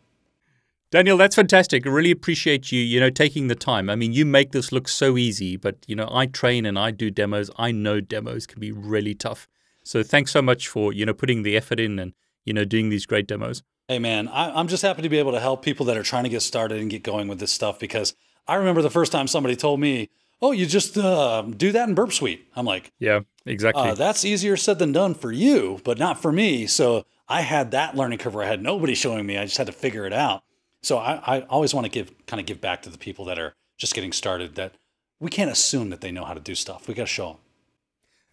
Daniel, 0.91 1.19
that's 1.19 1.37
fantastic. 1.37 1.87
I 1.87 1.91
really 1.91 2.11
appreciate 2.11 2.73
you, 2.73 2.81
you 2.81 2.99
know, 2.99 3.11
taking 3.11 3.49
the 3.49 3.55
time. 3.55 3.91
I 3.91 3.95
mean, 3.95 4.15
you 4.15 4.25
make 4.25 4.53
this 4.53 4.73
look 4.73 4.89
so 4.89 5.19
easy, 5.19 5.57
but 5.57 5.77
you 5.87 5.95
know, 5.95 6.09
I 6.11 6.27
train 6.27 6.65
and 6.65 6.79
I 6.79 6.93
do 6.93 7.11
demos. 7.11 7.51
I 7.59 7.73
know 7.73 8.01
demos 8.01 8.47
can 8.47 8.59
be 8.59 8.73
really 8.73 9.15
tough. 9.15 9.47
So 9.85 10.03
thanks 10.03 10.31
so 10.31 10.41
much 10.41 10.67
for, 10.67 10.93
you 10.93 11.05
know, 11.05 11.13
putting 11.13 11.43
the 11.43 11.57
effort 11.59 11.79
in 11.79 11.99
and, 11.99 12.15
you 12.47 12.55
know, 12.55 12.65
doing 12.65 12.89
these 12.89 13.05
great 13.05 13.27
demos. 13.27 13.63
Hey 13.87 13.99
man, 13.99 14.29
I, 14.29 14.59
am 14.59 14.69
just 14.69 14.83
happy 14.83 15.03
to 15.03 15.09
be 15.09 15.19
able 15.19 15.33
to 15.33 15.41
help 15.41 15.63
people 15.63 15.85
that 15.87 15.97
are 15.97 16.03
trying 16.03 16.25
to 16.25 16.31
get 16.31 16.41
started 16.41 16.79
and 16.79 16.91
get 16.91 17.03
going 17.03 17.29
with 17.29 17.39
this 17.39 17.53
stuff 17.53 17.79
because 17.79 18.15
I 18.47 18.55
remember 18.55 18.81
the 18.81 18.91
first 18.91 19.13
time 19.13 19.27
somebody 19.27 19.57
told 19.57 19.81
me, 19.81 20.09
"Oh, 20.41 20.53
you 20.53 20.67
just 20.67 20.97
uh, 20.97 21.43
do 21.43 21.73
that 21.73 21.89
in 21.89 21.95
Burp 21.95 22.13
Suite." 22.13 22.47
I'm 22.55 22.67
like, 22.67 22.93
"Yeah, 22.99 23.21
exactly." 23.47 23.83
Uh, 23.83 23.95
that's 23.95 24.27
easier 24.27 24.57
said 24.59 24.79
than 24.79 24.93
done 24.93 25.15
for 25.15 25.33
you, 25.33 25.81
but 25.85 25.99
not 25.99 26.21
for 26.21 26.33
me. 26.33 26.67
So 26.67 27.05
I 27.29 27.43
had 27.43 27.73
that 27.73 27.97
learning 27.97 28.19
curve 28.19 28.35
where 28.35 28.45
I 28.45 28.49
had 28.49 28.63
nobody 28.63 28.95
showing 28.95 29.27
me. 29.27 29.37
I 29.37 29.45
just 29.45 29.59
had 29.59 29.67
to 29.67 29.73
figure 29.73 30.07
it 30.07 30.13
out. 30.13 30.43
So 30.83 30.99
I, 30.99 31.21
I 31.27 31.41
always 31.43 31.75
want 31.75 31.85
to 31.85 31.91
give 31.91 32.13
kind 32.27 32.41
of 32.41 32.47
give 32.47 32.61
back 32.61 32.83
to 32.83 32.91
the 32.91 32.99
people 32.99 33.25
that 33.27 33.39
are 33.39 33.55
just 33.77 33.95
getting 33.95 34.13
started. 34.13 34.55
That 34.55 34.75
we 35.21 35.31
can't 35.31 35.51
assume 35.51 35.91
that 35.91 36.01
they 36.01 36.13
know 36.13 36.25
how 36.25 36.35
to 36.35 36.41
do 36.41 36.55
stuff. 36.55 36.89
We 36.89 36.95
got 36.95 37.05
to 37.05 37.07
show 37.07 37.29
them. 37.29 37.37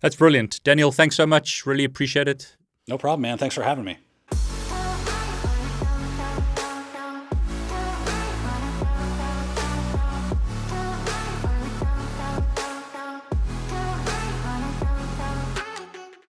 That's 0.02 0.16
brilliant, 0.16 0.64
Daniel. 0.64 0.92
Thanks 0.92 1.16
so 1.16 1.26
much. 1.26 1.66
Really 1.66 1.84
appreciate 1.84 2.28
it. 2.28 2.56
No 2.88 2.98
problem, 2.98 3.22
man. 3.22 3.38
Thanks 3.38 3.56
for 3.56 3.64
having 3.64 3.84
me. 3.84 3.98